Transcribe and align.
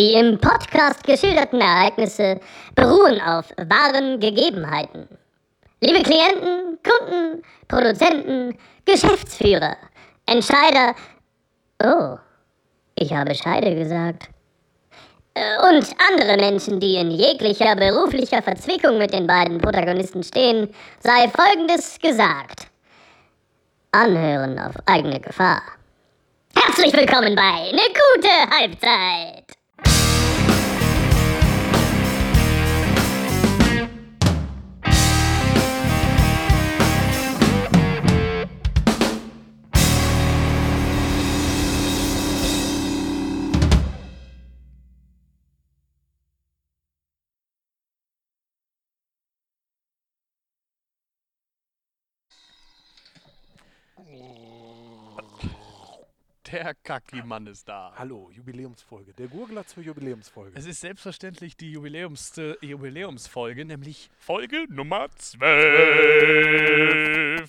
Die 0.00 0.14
im 0.14 0.38
Podcast 0.38 1.04
geschilderten 1.04 1.60
Ereignisse 1.60 2.40
beruhen 2.74 3.20
auf 3.20 3.50
wahren 3.58 4.18
Gegebenheiten. 4.18 5.06
Liebe 5.82 6.02
Klienten, 6.02 6.78
Kunden, 6.82 7.42
Produzenten, 7.68 8.56
Geschäftsführer, 8.86 9.76
Entscheider. 10.24 10.94
Oh, 11.84 12.16
ich 12.94 13.12
habe 13.12 13.34
Scheide 13.34 13.74
gesagt. 13.74 14.30
Äh, 15.34 15.68
Und 15.68 15.86
andere 16.08 16.38
Menschen, 16.38 16.80
die 16.80 16.94
in 16.94 17.10
jeglicher 17.10 17.76
beruflicher 17.76 18.40
Verzwickung 18.40 18.96
mit 18.96 19.12
den 19.12 19.26
beiden 19.26 19.58
Protagonisten 19.58 20.22
stehen, 20.22 20.74
sei 21.00 21.28
Folgendes 21.28 21.98
gesagt. 21.98 22.68
Anhören 23.92 24.58
auf 24.60 24.76
eigene 24.86 25.20
Gefahr. 25.20 25.60
Herzlich 26.56 26.94
willkommen 26.94 27.34
bei 27.34 27.70
Ne 27.72 27.82
gute 27.92 28.56
Halbzeit. 28.56 29.59
Der 56.52 56.74
Kacki-Mann 56.74 57.46
ist 57.46 57.68
da. 57.68 57.92
Hallo, 57.96 58.30
Jubiläumsfolge. 58.32 59.12
Der 59.14 59.28
Gurgler 59.28 59.66
zur 59.66 59.82
Jubiläumsfolge. 59.82 60.58
Es 60.58 60.66
ist 60.66 60.80
selbstverständlich 60.80 61.56
die 61.56 61.72
Jubiläumste 61.72 62.58
Jubiläumsfolge, 62.60 63.64
nämlich 63.64 64.10
Folge 64.18 64.66
Nummer 64.68 65.08
12. 65.16 65.50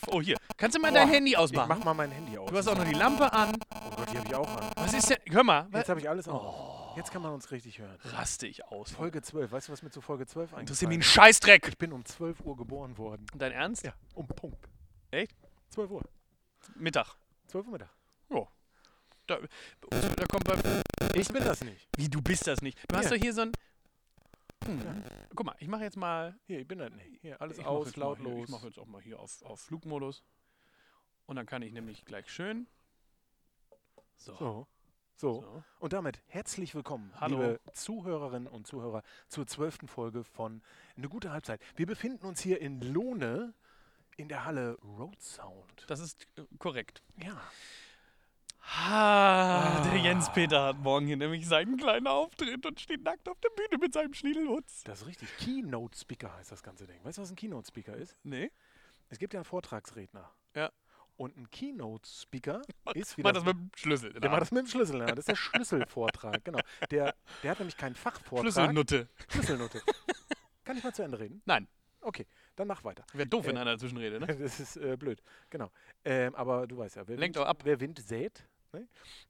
Oh, 0.07 0.21
hier. 0.21 0.37
Kannst 0.57 0.77
du 0.77 0.81
mal 0.81 0.91
dein 0.91 1.07
Boah, 1.07 1.13
Handy 1.15 1.31
ich 1.31 1.37
ausmachen? 1.37 1.69
mach 1.69 1.83
mal 1.83 1.93
mein 1.93 2.11
Handy 2.11 2.37
aus. 2.37 2.49
Du 2.49 2.57
hast 2.57 2.67
auch 2.67 2.77
noch 2.77 2.85
die 2.85 2.93
Lampe 2.93 3.31
an. 3.31 3.55
oh 3.73 3.89
Gott, 3.95 4.11
die 4.11 4.17
habe 4.17 4.27
ich 4.27 4.35
auch 4.35 4.57
an. 4.57 4.71
Was 4.75 4.93
ist 4.93 5.09
denn? 5.09 5.17
Hör 5.29 5.43
mal. 5.43 5.67
Jetzt 5.73 5.89
habe 5.89 5.99
ich 5.99 6.09
alles 6.09 6.27
an. 6.27 6.39
Jetzt 6.95 7.11
kann 7.11 7.21
man 7.21 7.33
uns 7.33 7.51
richtig 7.51 7.79
hören. 7.79 7.97
Raste 8.03 8.47
ich 8.47 8.65
aus. 8.65 8.91
Folge 8.91 9.21
12. 9.21 9.51
Weißt 9.51 9.69
du, 9.69 9.71
was 9.71 9.81
mir 9.81 9.91
zu 9.91 10.01
Folge 10.01 10.27
12 10.27 10.53
Interessiert 10.59 10.89
mich 10.89 10.97
ein 10.97 11.01
ist? 11.01 11.07
Scheißdreck. 11.07 11.67
Ich 11.69 11.77
bin 11.77 11.93
um 11.93 12.03
12 12.05 12.41
Uhr 12.41 12.57
geboren 12.57 12.97
worden. 12.97 13.25
Dein 13.33 13.53
Ernst? 13.53 13.85
Ja, 13.85 13.93
um 14.13 14.27
Punkt. 14.27 14.67
Echt? 15.09 15.35
12 15.69 15.89
Uhr. 15.89 16.03
Mittag. 16.75 17.15
12 17.47 17.65
Uhr 17.65 17.71
Mittag. 17.71 17.89
Ja. 18.29 18.45
Da, 19.27 19.39
da 19.89 20.25
kommt 20.27 20.43
bei. 20.45 20.57
Ich 21.15 21.27
bin 21.29 21.43
das 21.43 21.61
nicht. 21.63 21.87
Wie, 21.95 22.09
du 22.09 22.21
bist 22.21 22.47
das 22.47 22.61
nicht. 22.61 22.77
Du 22.89 22.95
hast 22.95 23.05
Ja. 23.05 23.11
doch 23.11 23.17
hier 23.17 23.33
so 23.33 23.41
ein. 23.41 23.51
Hm. 24.65 25.03
Guck 25.35 25.45
mal, 25.45 25.55
ich 25.59 25.67
mache 25.67 25.83
jetzt 25.83 25.97
mal. 25.97 26.37
Hier, 26.45 26.59
ich 26.59 26.67
bin 26.67 26.79
das 26.79 26.91
nicht. 26.91 27.21
Hier, 27.21 27.41
alles 27.41 27.57
ich 27.57 27.65
aus, 27.65 27.85
mal 27.87 27.91
hier- 27.93 28.03
lautlos. 28.03 28.43
Ich 28.45 28.49
mache 28.49 28.67
jetzt 28.67 28.79
auch 28.79 28.85
mal 28.85 29.01
hier 29.01 29.19
auf, 29.19 29.41
auf 29.43 29.59
Flugmodus. 29.61 30.23
Und 31.25 31.35
dann 31.37 31.45
kann 31.45 31.61
ich 31.61 31.71
nämlich 31.71 32.03
gleich 32.05 32.29
schön. 32.29 32.67
So. 34.17 34.35
So. 34.35 34.67
So. 35.15 35.41
so. 35.41 35.63
Und 35.79 35.93
damit 35.93 36.19
herzlich 36.27 36.73
willkommen, 36.73 37.11
Hallo. 37.19 37.37
liebe 37.37 37.59
Zuhörerinnen 37.73 38.47
und 38.47 38.65
Zuhörer, 38.67 39.03
zur 39.27 39.45
zwölften 39.47 39.87
Folge 39.87 40.23
von 40.23 40.61
Eine 40.97 41.09
gute 41.09 41.31
Halbzeit. 41.31 41.61
Wir 41.75 41.85
befinden 41.85 42.25
uns 42.25 42.41
hier 42.41 42.59
in 42.59 42.81
Lohne 42.81 43.53
in 44.17 44.27
der 44.29 44.45
Halle 44.45 44.77
Road 44.83 45.21
Sound. 45.21 45.85
Das 45.87 45.99
ist 45.99 46.27
äh, 46.37 46.43
korrekt. 46.59 47.01
Ja. 47.17 47.39
Ah, 48.63 49.81
der 49.91 49.97
Jens 49.97 50.31
Peter 50.31 50.63
hat 50.65 50.77
morgen 50.79 51.05
hier 51.07 51.17
nämlich 51.17 51.47
seinen 51.47 51.77
kleinen 51.77 52.07
Auftritt 52.07 52.65
und 52.65 52.79
steht 52.79 53.03
nackt 53.03 53.27
auf 53.27 53.39
der 53.41 53.49
Bühne 53.49 53.79
mit 53.79 53.93
seinem 53.93 54.13
Schniedelwutz. 54.13 54.83
Das 54.83 55.01
ist 55.01 55.07
richtig. 55.07 55.29
Keynote 55.37 55.97
Speaker 55.97 56.33
heißt 56.37 56.51
das 56.51 56.63
ganze 56.63 56.87
Ding. 56.87 57.03
Weißt 57.03 57.17
du, 57.17 57.21
was 57.21 57.29
ein 57.31 57.35
Keynote 57.35 57.67
Speaker 57.67 57.95
ist? 57.95 58.15
Nee? 58.23 58.51
Es 59.09 59.19
gibt 59.19 59.33
ja 59.33 59.39
einen 59.39 59.45
Vortragsredner. 59.45 60.29
Ja. 60.55 60.71
Und 61.17 61.37
ein 61.37 61.49
Keynote 61.49 62.07
Speaker 62.09 62.61
ist 62.93 63.17
wie 63.17 63.23
Mach 63.23 63.31
das, 63.33 63.43
das 63.43 63.53
mit 63.53 63.61
dem 63.61 63.71
Schlüssel. 63.75 64.13
der 64.13 64.29
macht 64.29 64.41
das 64.41 64.51
mit 64.51 64.61
dem 64.65 64.67
Schlüssel. 64.67 64.99
Das 64.99 65.19
ist 65.19 65.27
der 65.27 65.35
Schlüsselvortrag. 65.35 66.41
Genau. 66.45 66.59
Der, 66.89 67.13
der 67.43 67.51
hat 67.51 67.59
nämlich 67.59 67.77
keinen 67.77 67.95
Fachvortrag. 67.95 68.51
Schlüsselnutte. 68.53 69.09
Schlüsselnote. 69.29 69.81
Kann 70.63 70.77
ich 70.77 70.83
mal 70.83 70.93
zu 70.93 71.03
Ende 71.03 71.19
reden? 71.19 71.41
Nein, 71.45 71.67
Okay, 72.03 72.25
dann 72.55 72.67
mach 72.67 72.83
weiter. 72.83 73.05
wäre 73.13 73.27
doof, 73.27 73.45
wenn 73.45 73.57
Äh, 73.57 73.59
einer 73.59 73.73
dazwischen 73.73 73.97
redet, 73.99 74.21
ne? 74.21 74.27
Das 74.39 74.59
ist 74.59 74.75
äh, 74.77 74.97
blöd. 74.97 75.21
Genau. 75.51 75.69
Ähm, 76.03 76.33
aber 76.33 76.65
du 76.65 76.75
weißt 76.77 76.95
ja, 76.95 77.07
wer, 77.07 77.15
Lenkt 77.17 77.37
Wind, 77.37 77.45
ab. 77.47 77.61
wer 77.63 77.79
Wind 77.79 77.99
sät. 77.99 78.43
Ne? 78.73 78.87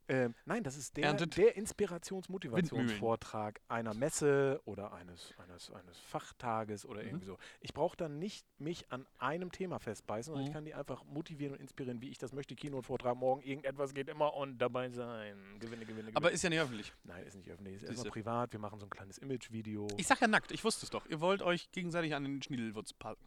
Ähm, 0.07 0.35
nein, 0.46 0.63
das 0.63 0.78
ist 0.78 0.97
der, 0.97 1.06
Erntet. 1.06 1.38
der 1.38 1.56
Inspirationsmotivationsvortrag 1.57 3.59
einer 3.68 3.94
Messe 3.94 4.62
oder 4.66 4.94
eines, 4.94 5.34
eines, 5.38 5.72
eines 5.72 5.97
Fachtages 6.00 6.85
oder 6.85 7.02
Mhm. 7.02 7.07
irgendwie 7.07 7.25
so. 7.25 7.38
Ich 7.59 7.74
brauche 7.74 7.97
dann 7.97 8.19
nicht 8.19 8.46
mich 8.59 8.91
an 8.91 9.06
einem 9.18 9.51
Thema 9.51 9.80
festbeißen, 9.80 10.31
sondern 10.31 10.44
Mhm. 10.44 10.47
ich 10.50 10.53
kann 10.53 10.66
die 10.66 10.74
einfach 10.74 11.03
motivieren 11.06 11.53
und 11.56 11.62
inspirieren, 11.62 12.01
wie 12.01 12.09
ich 12.09 12.18
das 12.18 12.34
möchte. 12.34 12.56
Keynote-Vortrag 12.56 13.16
morgen, 13.18 13.41
irgendetwas 13.41 13.94
geht 13.94 14.09
immer 14.09 14.34
und 14.35 14.57
dabei 14.59 14.90
sein. 14.90 15.35
Gewinne, 15.59 15.85
gewinne, 15.85 15.85
gewinne. 15.85 16.12
Aber 16.18 16.31
ist 16.31 16.44
ja 16.44 16.50
nicht 16.50 16.59
öffentlich. 16.59 16.94
Nein, 17.03 17.25
ist 17.25 17.35
nicht 17.35 17.50
öffentlich. 17.50 17.75
Ist 17.75 17.81
Siehste. 17.81 17.94
erstmal 17.96 18.12
privat. 18.12 18.51
Wir 18.53 18.59
machen 18.59 18.80
so 18.80 18.85
ein 18.85 18.90
kleines 18.90 19.18
Image-Video. 19.18 19.88
Ich 19.97 20.07
sag 20.07 20.22
ja 20.22 20.28
nackt, 20.28 20.51
ich 20.51 20.63
wusste 20.63 20.85
es 20.85 20.90
doch. 20.90 21.06
Ihr 21.07 21.19
wollt 21.19 21.41
euch 21.41 21.72
gegenseitig 21.72 22.13
an 22.16 22.24
den 22.24 22.41
Schniedelwutz 22.41 22.94
packen. 22.94 23.22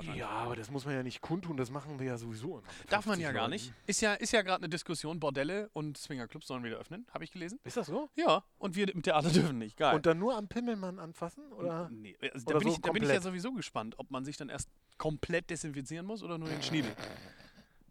Wahrscheinlich. 0.00 0.20
Ja, 0.20 0.28
aber 0.28 0.56
das 0.56 0.70
muss 0.70 0.84
man 0.84 0.94
ja 0.94 1.02
nicht 1.02 1.20
kundtun, 1.20 1.56
das 1.56 1.70
machen 1.70 1.98
wir 1.98 2.06
ja 2.06 2.18
sowieso 2.18 2.58
immer. 2.58 2.68
Darf 2.88 3.06
man 3.06 3.16
50 3.16 3.22
ja 3.22 3.32
gar 3.32 3.42
Leuten. 3.42 3.52
nicht. 3.52 3.72
Ist 3.86 4.00
ja, 4.00 4.14
ist 4.14 4.32
ja 4.32 4.42
gerade 4.42 4.62
eine 4.62 4.68
Diskussion, 4.68 5.20
Bordelle 5.20 5.70
und 5.72 5.98
Swingerclubs 5.98 6.46
sollen 6.46 6.64
wieder 6.64 6.78
öffnen, 6.78 7.06
habe 7.12 7.24
ich 7.24 7.30
gelesen. 7.30 7.60
Ist 7.64 7.76
das 7.76 7.86
so? 7.86 8.08
Ja, 8.14 8.44
und 8.58 8.76
wir 8.76 8.92
im 8.92 9.02
Theater 9.02 9.30
dürfen 9.30 9.58
nicht. 9.58 9.76
Geil. 9.76 9.94
Und 9.94 10.06
dann 10.06 10.18
nur 10.18 10.36
am 10.36 10.48
Pimmelmann 10.48 10.98
anfassen? 10.98 11.52
Oder? 11.52 11.88
Nee, 11.90 12.16
also 12.32 12.44
da, 12.46 12.54
oder 12.54 12.58
bin 12.60 12.68
so 12.68 12.74
ich, 12.74 12.80
da 12.80 12.92
bin 12.92 13.02
ich 13.02 13.08
ja 13.08 13.20
sowieso 13.20 13.52
gespannt, 13.52 13.94
ob 13.98 14.10
man 14.10 14.24
sich 14.24 14.36
dann 14.36 14.48
erst 14.48 14.70
komplett 14.98 15.50
desinfizieren 15.50 16.06
muss 16.06 16.22
oder 16.22 16.38
nur 16.38 16.48
den 16.48 16.62
Schniedel. 16.62 16.94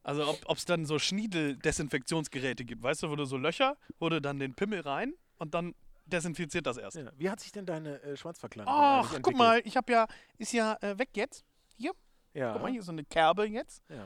Also 0.04 0.28
ob 0.28 0.58
es 0.58 0.66
dann 0.66 0.86
so 0.86 0.98
Schniedel-Desinfektionsgeräte 0.98 2.66
gibt, 2.66 2.82
weißt 2.82 3.04
du, 3.04 3.10
wo 3.10 3.16
du 3.16 3.26
so 3.26 3.38
Löcher, 3.38 3.78
wo 4.00 4.10
du 4.10 4.22
dann 4.22 4.40
den 4.40 4.56
Pimmel 4.56 4.82
rein 4.82 5.14
und 5.38 5.54
dann 5.54 5.76
desinfiziert 6.06 6.66
das 6.66 6.78
erst. 6.78 6.98
Ja. 6.98 7.12
Wie 7.18 7.30
hat 7.30 7.40
sich 7.40 7.52
denn 7.52 7.66
deine 7.66 8.02
äh, 8.02 8.18
Schwanzverkleinerung 8.18 8.74
Ach, 8.76 9.20
guck 9.22 9.36
mal, 9.36 9.62
ich 9.64 9.78
habe 9.78 9.92
ja, 9.92 10.08
ist 10.38 10.54
ja 10.54 10.78
äh, 10.82 10.98
weg 10.98 11.10
jetzt. 11.14 11.46
Hier, 11.80 11.94
Ja, 12.34 12.54
guck 12.54 12.62
mal, 12.62 12.72
hier 12.72 12.84
so 12.84 12.92
eine 12.92 13.04
Kerbe 13.06 13.46
jetzt. 13.48 13.84
ja. 13.90 14.06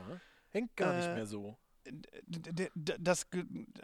Hängt 0.50 0.74
gar 0.76 0.94
nicht 0.94 1.06
Äh, 1.08 1.14
mehr 1.14 1.26
so. 1.26 1.58
Das, 2.74 3.26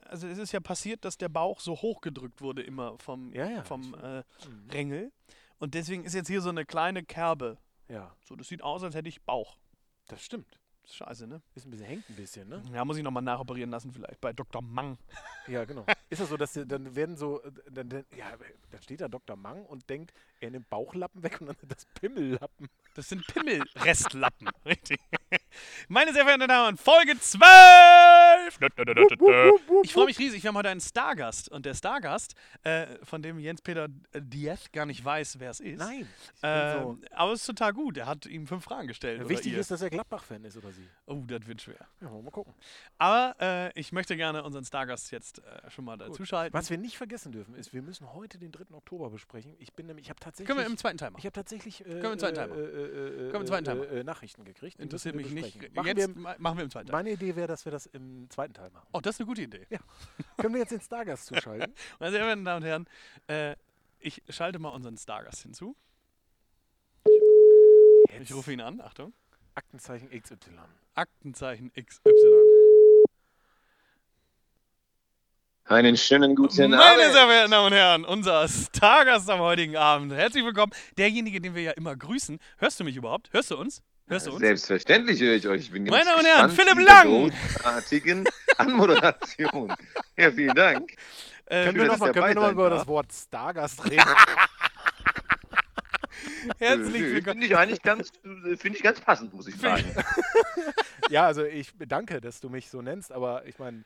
also 0.07 0.27
es 0.29 0.39
ist 0.39 0.53
ja 0.53 0.61
passiert, 0.61 1.05
dass 1.05 1.19
der 1.19 1.29
Bauch 1.29 1.61
so 1.61 1.75
hochgedrückt 1.77 2.41
wurde 2.41 2.63
immer 2.63 2.97
vom, 2.99 3.33
Ja, 3.35 3.49
ja, 3.51 3.63
vom 3.65 3.95
äh, 3.95 4.23
Mhm. 4.49 4.71
Rängel. 4.71 5.13
Und 5.59 5.75
deswegen 5.75 6.05
ist 6.05 6.15
jetzt 6.15 6.29
hier 6.29 6.41
so 6.41 6.49
eine 6.49 6.65
kleine 6.65 7.03
Kerbe. 7.05 7.59
Ja, 7.89 8.15
So, 8.25 8.37
das 8.37 8.47
sieht 8.49 8.63
aus, 8.63 8.83
als 8.85 8.95
hätte 8.95 9.09
ich 9.09 9.21
Bauch. 9.23 9.59
das 10.07 10.23
stimmt. 10.25 10.60
Ist 10.85 10.97
scheiße, 10.97 11.27
ne? 11.27 11.41
Ist 11.55 11.67
ein 11.67 11.71
bisschen, 11.71 11.87
hängt 11.87 12.09
ein 12.11 12.17
bisschen, 12.17 12.49
ne? 12.49 12.63
Ja, 12.73 12.85
muss 12.85 12.97
ich 12.97 13.03
nochmal 13.03 13.23
nachoperieren 13.23 13.71
lassen, 13.71 13.93
vielleicht 13.93 14.21
bei 14.21 14.33
Dr. 14.33 14.61
Mang. 14.63 14.99
Ja, 15.47 15.65
genau. 15.65 15.85
Ist 16.11 16.21
das 16.21 16.29
so, 16.29 16.37
dass 16.37 16.53
die- 16.53 16.67
dann 16.67 16.95
werden 16.97 17.17
so, 17.17 17.41
äh, 17.43 17.53
dann, 17.71 17.89
dann, 17.89 18.05
ja, 18.17 18.33
dann 18.71 18.83
steht 18.83 19.01
da 19.01 19.09
Dr. 19.09 19.37
Mang 19.37 19.65
und 19.67 19.89
denkt, 19.89 20.13
er 20.41 20.51
nimmt 20.51 20.69
Bauchlappen 20.69 21.23
weg 21.23 21.41
und 21.41 21.49
dann 21.49 21.57
das 21.69 21.85
Pimmellappen. 22.01 22.69
Das 22.95 23.09
sind 23.09 23.25
Pimmelrestlappen, 23.29 24.49
richtig. 24.65 24.99
Meine 25.89 26.13
sehr 26.13 26.23
verehrten 26.25 26.49
Damen 26.49 26.61
und 26.61 26.65
Herren, 26.65 26.77
Folge 26.77 27.19
12! 27.19 28.59
Ich 29.83 29.93
freue 29.93 30.07
mich 30.07 30.19
riesig, 30.19 30.43
wir 30.43 30.49
haben 30.49 30.57
heute 30.57 30.69
einen 30.69 30.81
Stargast. 30.81 31.49
Und 31.51 31.67
der 31.67 31.75
Stargast, 31.75 32.35
äh, 32.63 32.87
von 33.03 33.23
dem 33.23 33.39
Jens-Peter 33.39 33.89
Dieth 34.15 34.73
gar 34.73 34.87
nicht 34.87 35.05
weiß, 35.05 35.39
wer 35.41 35.51
es 35.51 35.61
ist. 35.61 35.79
Nein. 35.79 36.07
Äh, 36.43 36.81
so, 36.81 36.99
aber 37.13 37.33
es 37.33 37.41
ist 37.41 37.47
total 37.47 37.73
gut. 37.73 37.97
Er 37.97 38.07
hat 38.07 38.27
ihm 38.27 38.47
fünf 38.47 38.65
Fragen 38.65 38.89
gestellt. 38.89 39.29
wichtig 39.29 39.55
ist, 39.55 39.71
dass 39.71 39.83
er 39.83 39.91
Gladbach-Fan 39.91 40.45
ist 40.45 40.57
oder 40.57 40.71
sie. 40.73 40.87
Oh, 41.07 41.23
das 41.27 41.47
wird 41.47 41.63
schwer. 41.63 41.77
Ja, 42.01 42.07
wollen 42.11 42.21
wir 42.21 42.25
mal 42.25 42.31
gucken. 42.31 42.55
Aber 42.99 43.35
äh, 43.41 43.79
ich 43.79 43.93
möchte 43.93 44.17
gerne 44.17 44.43
unseren 44.45 44.65
Stargast 44.65 45.11
jetzt 45.11 45.39
äh, 45.41 45.71
schon 45.71 45.85
mal 45.85 45.97
dazuschalten. 45.97 46.57
Was 46.59 46.71
wir 46.71 46.79
nicht 46.79 46.97
vergessen 46.97 47.33
dürfen, 47.33 47.55
ist, 47.55 47.73
wir 47.73 47.83
müssen 47.83 48.13
heute 48.13 48.39
den 48.39 48.53
3. 48.53 48.75
Oktober 48.75 49.11
besprechen. 49.11 49.55
Ich 49.59 49.73
bin 49.73 49.87
nämlich, 49.87 50.07
ich 50.07 50.11
habe 50.11 50.21
tatsächlich. 50.21 50.47
Können 50.47 50.61
wir 50.61 50.67
im 50.67 50.77
zweiten 50.77 50.99
Teil 50.99 51.09
Ich 51.09 51.13
machen. 51.15 51.25
habe 51.25 51.33
tatsächlich 51.33 51.85
äh, 51.87 52.03
wir 52.03 52.13
im 52.13 52.19
zweiten 52.19 52.37
Teil 52.37 52.49
machen? 52.49 52.61
äh, 52.61 52.65
äh, 52.65 52.67
äh, 52.67 53.17
Können 53.17 53.33
wir 53.33 53.41
im 53.41 53.47
zweiten 53.47 53.65
Teil 53.65 53.75
machen? 53.77 54.05
Nachrichten 54.07 54.45
gekriegt. 54.45 54.79
Interessiert 54.81 55.15
mich 55.15 55.31
nicht. 55.31 55.50
Besprechen. 55.55 55.75
Machen 55.75 55.87
Jetzt 55.99 56.15
wir, 56.15 56.21
ma- 56.23 56.37
machen 56.39 56.57
wir 56.59 56.65
im 56.65 56.71
zweiten 56.71 56.87
Teil. 56.89 56.97
meine 56.97 57.11
Idee 57.11 57.37
wäre, 57.37 57.47
dass 57.49 57.65
wir 57.65 57.73
das 57.73 57.87
im 57.87 58.29
zweiten 58.31 58.55
Teil 58.55 58.71
machen. 58.71 58.87
Oh, 58.93 59.01
das 59.01 59.17
ist 59.17 59.21
eine 59.21 59.27
gute 59.27 59.43
Idee. 59.43 59.67
Können 60.39 60.55
wir 60.55 60.61
jetzt 60.61 60.71
den 60.73 60.81
Stargast 60.81 61.27
zuschalten? 61.27 61.73
Meine 61.99 62.13
sehr 62.13 62.21
verehrten 62.21 62.45
Damen 62.45 62.63
und 62.63 62.69
Herren, 62.69 62.87
äh, 63.27 63.57
ich 63.99 64.23
schalte 64.29 64.59
mal 64.59 64.71
unseren 64.71 64.97
Stargast 64.97 65.43
hinzu. 65.43 65.77
Ich 67.05 68.19
Jetzt 68.19 68.35
rufe 68.35 68.53
ihn 68.53 68.61
an, 68.61 68.81
Achtung. 68.81 69.13
Aktenzeichen 69.55 70.09
XY. 70.11 70.37
Aktenzeichen 70.95 71.73
XY. 71.73 72.11
Einen 75.65 75.97
schönen 75.97 76.35
guten 76.35 76.71
Meine 76.71 76.83
Abend. 76.83 77.03
sehr 77.13 77.27
verehrten 77.27 77.51
Damen 77.53 77.67
und 77.67 77.73
Herren, 77.73 78.05
unser 78.05 78.49
Stargast 78.49 79.31
am 79.31 79.39
heutigen 79.39 79.77
Abend. 79.77 80.13
Herzlich 80.13 80.45
willkommen. 80.45 80.73
Derjenige, 80.99 81.41
den 81.41 81.55
wir 81.55 81.63
ja 81.63 81.71
immer 81.73 81.95
grüßen. 81.95 82.41
Hörst 82.59 82.81
du 82.81 82.85
mich 82.85 82.97
überhaupt? 82.97 83.33
Hörst 83.33 83.53
du 83.53 83.57
uns? 83.57 83.83
Hörst 84.11 84.27
du 84.27 84.33
uns? 84.33 84.41
Selbstverständlich 84.41 85.21
höre 85.21 85.37
ich 85.37 85.47
euch. 85.47 85.61
Ich 85.63 85.71
bin 85.71 85.85
ganz 85.85 85.97
Meine 85.97 86.11
Damen 86.11 86.19
und 86.19 86.27
Herren, 86.27 86.49
gespannt 86.49 86.71
Philipp 86.71 86.89
Lang. 86.89 87.07
großartigen 87.07 88.25
Anmoderation. 88.59 89.73
Ja, 90.17 90.33
vielen 90.33 90.55
Dank. 90.57 90.93
Äh, 91.47 91.67
Können 91.67 91.79
wir 91.79 91.87
nochmal 91.87 92.09
noch 92.09 92.17
mal 92.17 92.35
sein 92.35 92.53
über 92.53 92.71
das 92.71 92.89
Wort 92.89 93.13
Stargast 93.13 93.85
reden? 93.89 94.03
herzlich 96.59 97.03
willkommen. 97.03 97.39
Finde 97.39 97.47
ich 97.47 97.57
eigentlich 97.57 97.83
ganz, 97.83 98.11
finde 98.59 98.77
ich 98.77 98.83
ganz 98.83 99.01
passend, 99.01 99.33
muss 99.33 99.47
ich 99.47 99.55
sagen. 99.55 99.85
ja, 101.09 101.27
also 101.27 101.45
ich 101.45 101.79
bedanke, 101.79 102.21
dass 102.21 102.41
du 102.41 102.49
mich 102.49 102.69
so 102.69 102.83
nennst, 102.83 103.13
aber 103.13 103.47
ich 103.47 103.61
meine, 103.61 103.85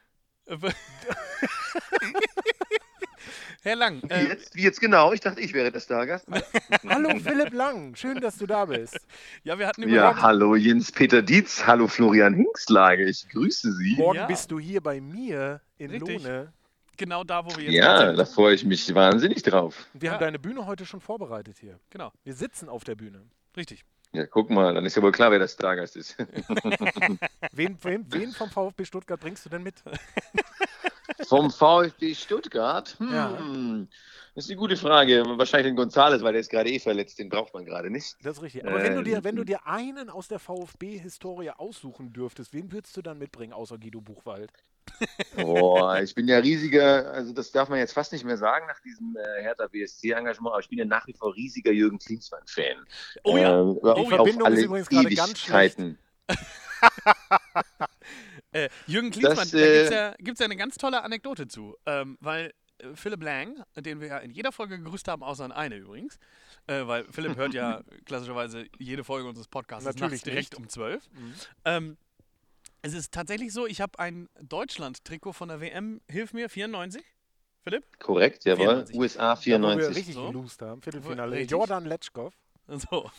Herr 3.65 3.77
Lang, 3.77 4.03
Wie 4.03 4.13
äh, 4.13 4.29
jetzt, 4.29 4.55
wie 4.55 4.63
jetzt 4.63 4.79
genau? 4.79 5.13
Ich 5.15 5.21
dachte, 5.21 5.41
ich 5.41 5.55
wäre 5.55 5.73
der 5.73 5.81
Stargast. 5.81 6.27
hallo 6.87 7.19
Philipp 7.19 7.55
Lang, 7.55 7.97
schön, 7.97 8.21
dass 8.21 8.37
du 8.37 8.47
da 8.47 8.67
bist. 8.67 9.07
ja, 9.43 9.59
wir 9.59 9.67
hatten 9.67 9.83
Ja, 9.89 9.89
überlegt, 10.11 10.21
hallo 10.23 10.55
Jens-Peter 10.55 11.23
Dietz, 11.23 11.65
hallo 11.67 11.89
Florian 11.89 12.35
Hingslage, 12.35 13.05
ich 13.09 13.27
grüße 13.31 13.73
Sie. 13.73 13.97
Morgen 13.97 14.19
Ja. 14.19 14.27
bist 14.27 14.51
du 14.51 14.59
hier 14.59 14.83
bei 14.83 15.01
mir 15.01 15.63
in 15.79 15.91
Richtig. 15.93 16.23
Lohne. 16.23 16.53
genau 16.99 17.25
da, 17.25 17.43
wo 17.47 17.57
wir 17.57 17.65
jetzt 17.65 17.75
Ja, 17.75 17.97
gerade 18.05 18.17
da 18.17 18.27
sind. 18.27 18.35
freue 18.35 18.55
ich 18.55 18.65
mich 18.67 18.95
wahnsinnig 18.95 19.43
drauf. 19.43 19.87
Wir 19.95 20.09
Ja. 20.09 20.13
haben 20.13 20.21
deine 20.21 20.39
Bühne 20.39 20.67
heute 20.67 20.85
schon 20.85 21.01
vorbereitet 21.01 21.57
hier. 21.59 21.81
Genau, 21.89 22.13
Wir 22.23 22.35
sitzen 22.35 22.69
auf 22.69 22.85
der 22.85 22.97
Bühne. 22.97 23.23
richtig. 23.57 23.83
Ja, 24.13 24.27
guck 24.27 24.49
mal, 24.51 24.75
dann 24.75 24.85
ist 24.85 24.95
ja 24.95 25.03
wohl 25.03 25.11
klar, 25.11 25.31
wer 25.33 25.39
der 25.41 25.49
Stargast 25.49 25.97
ist. 25.97 26.17
Wen, 27.53 27.77
wen, 27.83 28.05
wen 28.13 28.33
vom 28.33 28.49
VfB 28.51 28.85
Stuttgart 28.85 29.19
bringst 29.19 29.45
du 29.47 29.49
denn 29.49 29.63
mit? 29.65 29.83
Vom 31.27 31.51
VfB 31.51 32.15
Stuttgart? 32.15 32.97
Hm, 32.99 33.13
Ja. 33.13 33.39
Das 34.35 34.47
ist 34.47 34.51
eine 34.51 34.59
gute 34.59 34.77
Frage. 34.77 35.23
Wahrscheinlich 35.37 35.69
den 35.71 35.77
Gonzales, 35.77 36.23
weil 36.23 36.33
der 36.33 36.41
ist 36.41 36.51
gerade 36.51 36.69
eh 36.69 36.81
verletzt, 36.81 37.21
den 37.21 37.29
braucht 37.29 37.55
man 37.55 37.65
gerade 37.65 37.89
nicht. 37.89 38.17
Das 38.23 38.39
ist 38.39 38.43
richtig. 38.43 38.67
Aber 38.67 38.83
wenn, 38.83 38.97
du 38.97 39.03
dir, 39.05 39.19
Ähm, 39.19 39.25
wenn 39.25 39.37
du 39.37 39.45
dir 39.45 39.65
einen 39.67 40.11
aus 40.11 40.27
der 40.27 40.41
VfB-Historie 40.41 41.51
aussuchen 41.51 42.13
dürftest, 42.13 42.53
wen 42.53 42.73
würdest 42.73 42.97
du 42.97 43.03
dann 43.03 43.19
mitbringen, 43.19 43.53
außer 43.53 43.79
Guido 43.79 44.01
Buchwald? 44.01 44.51
Boah, 45.37 46.01
ich 46.03 46.17
bin 46.17 46.27
ja 46.27 46.39
riesiger, 46.39 47.13
also 47.13 47.33
das 47.33 47.53
darf 47.53 47.69
man 47.69 47.79
jetzt 47.79 47.93
fast 47.93 48.13
nicht 48.13 48.25
mehr 48.25 48.37
sagen 48.37 48.67
nach 48.67 48.81
diesem 48.81 49.17
äh, 49.17 49.43
Hertha 49.43 49.69
BSC-Engagement, 49.69 50.53
aber 50.53 50.61
ich 50.61 50.69
bin 50.69 50.79
ja 50.81 50.85
nach 50.85 51.07
wie 51.07 51.15
vor 51.15 51.33
riesiger 51.37 51.71
Jürgen 51.71 51.99
Klinsmann-Fan. 52.01 52.85
Oh 53.23 53.37
ja, 53.37 53.61
Ähm, 53.61 53.79
Die 53.83 53.89
auf 53.89 54.09
Verbindung 54.09 54.47
alle 54.47 54.57
ist 54.57 54.65
übrigens 54.65 54.89
gerade 54.89 55.15
ganz 55.15 55.31
Ewigkeiten. 55.31 55.99
Äh, 58.55 58.69
Jürgen 58.87 59.11
Klinsmann, 59.11 59.37
Das, 59.37 59.51
da 59.51 59.59
gibt 59.59 59.69
es 59.69 59.91
äh, 59.91 59.95
ja, 59.95 60.15
gibt's 60.19 60.41
ja 60.41 60.45
eine 60.47 60.57
ganz 60.57 60.77
tolle 60.77 61.03
Anekdote 61.03 61.49
zu. 61.49 61.77
Ähm, 61.87 62.17
weil 62.21 62.53
äh, 62.79 62.95
Philipp 62.95 63.23
Lang, 63.23 63.63
den 63.77 64.01
wir 64.01 64.09
ja 64.09 64.19
in 64.19 64.31
jeder 64.31 64.53
Folge 64.53 64.79
gegrüßt 64.79 65.09
haben, 65.09 65.23
außer 65.23 65.45
in 65.45 65.53
eine 65.53 65.77
übrigens, 65.77 66.19
äh, 66.67 66.87
weil 66.87 67.05
Philipp 67.11 67.37
hört 67.37 67.53
ja 67.53 67.83
klassischerweise 68.07 68.67
jede 68.79 69.05
Folge 69.05 69.29
unseres 69.29 69.49
Podcasts 69.49 69.85
Natürlich 69.85 70.13
nachts 70.13 70.23
direkt 70.25 70.53
nicht. 70.53 70.59
um 70.61 70.69
12. 70.69 71.11
Mhm. 71.13 71.35
Ähm, 71.65 71.97
es 72.83 72.93
ist 72.95 73.13
tatsächlich 73.13 73.53
so, 73.53 73.67
ich 73.67 73.81
habe 73.81 73.99
ein 73.99 74.29
Deutschland-Trikot 74.43 75.33
von 75.33 75.49
der 75.49 75.61
WM, 75.61 76.01
hilf 76.09 76.33
mir, 76.33 76.49
94? 76.49 77.03
Philipp? 77.63 77.99
Korrekt, 77.99 78.45
jawohl. 78.45 78.85
94. 78.87 78.97
USA 78.97 79.35
Da, 79.35 79.41
wo 79.41 79.41
wir 79.41 79.43
94. 79.43 79.97
richtig 79.97 80.15
So. 80.15 80.27
gelost 80.31 80.61
haben. 80.63 80.83
Viertelfinale. 80.83 81.33
Richtig. 81.37 81.51
Jordan 81.51 81.87
Letschkow. 81.87 82.33
So. 82.91 83.11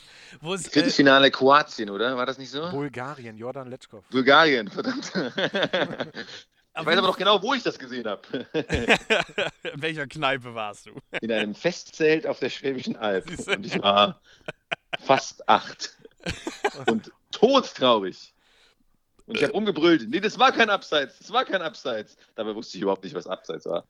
Wo 0.41 0.53
es, 0.53 0.67
äh, 0.67 0.71
Viertelfinale 0.71 1.31
Kroatien, 1.31 1.89
oder? 1.89 2.17
War 2.17 2.25
das 2.25 2.37
nicht 2.37 2.49
so? 2.49 2.69
Bulgarien, 2.71 3.37
Jordan 3.37 3.69
Letschkow. 3.69 4.03
Bulgarien, 4.09 4.69
verdammt. 4.69 5.05
ich 5.15 6.85
weiß 6.85 6.97
aber 6.97 7.07
noch 7.07 7.17
genau, 7.17 7.41
wo 7.41 7.53
ich 7.53 7.63
das 7.63 7.77
gesehen 7.77 8.07
habe. 8.07 8.21
In 8.53 9.81
welcher 9.81 10.07
Kneipe 10.07 10.55
warst 10.55 10.87
du? 10.87 10.99
In 11.21 11.31
einem 11.31 11.55
Festzelt 11.55 12.27
auf 12.27 12.39
der 12.39 12.49
Schwäbischen 12.49 12.95
Alb. 12.97 13.29
Und 13.47 13.65
ich 13.65 13.81
war 13.81 14.19
fast 14.99 15.47
acht. 15.47 15.95
Und 16.87 17.11
todtraurig. 17.31 18.34
Und 19.27 19.37
ich 19.37 19.43
habe 19.43 19.53
umgebrüllt, 19.53 20.07
nee, 20.09 20.19
das 20.19 20.37
war 20.37 20.51
kein 20.51 20.69
Abseits, 20.69 21.17
das 21.17 21.31
war 21.31 21.45
kein 21.45 21.61
Abseits. 21.61 22.15
Dabei 22.35 22.53
wusste 22.53 22.77
ich 22.77 22.83
überhaupt 22.83 23.03
nicht, 23.03 23.15
was 23.15 23.25
Abseits 23.25 23.65
war. 23.65 23.85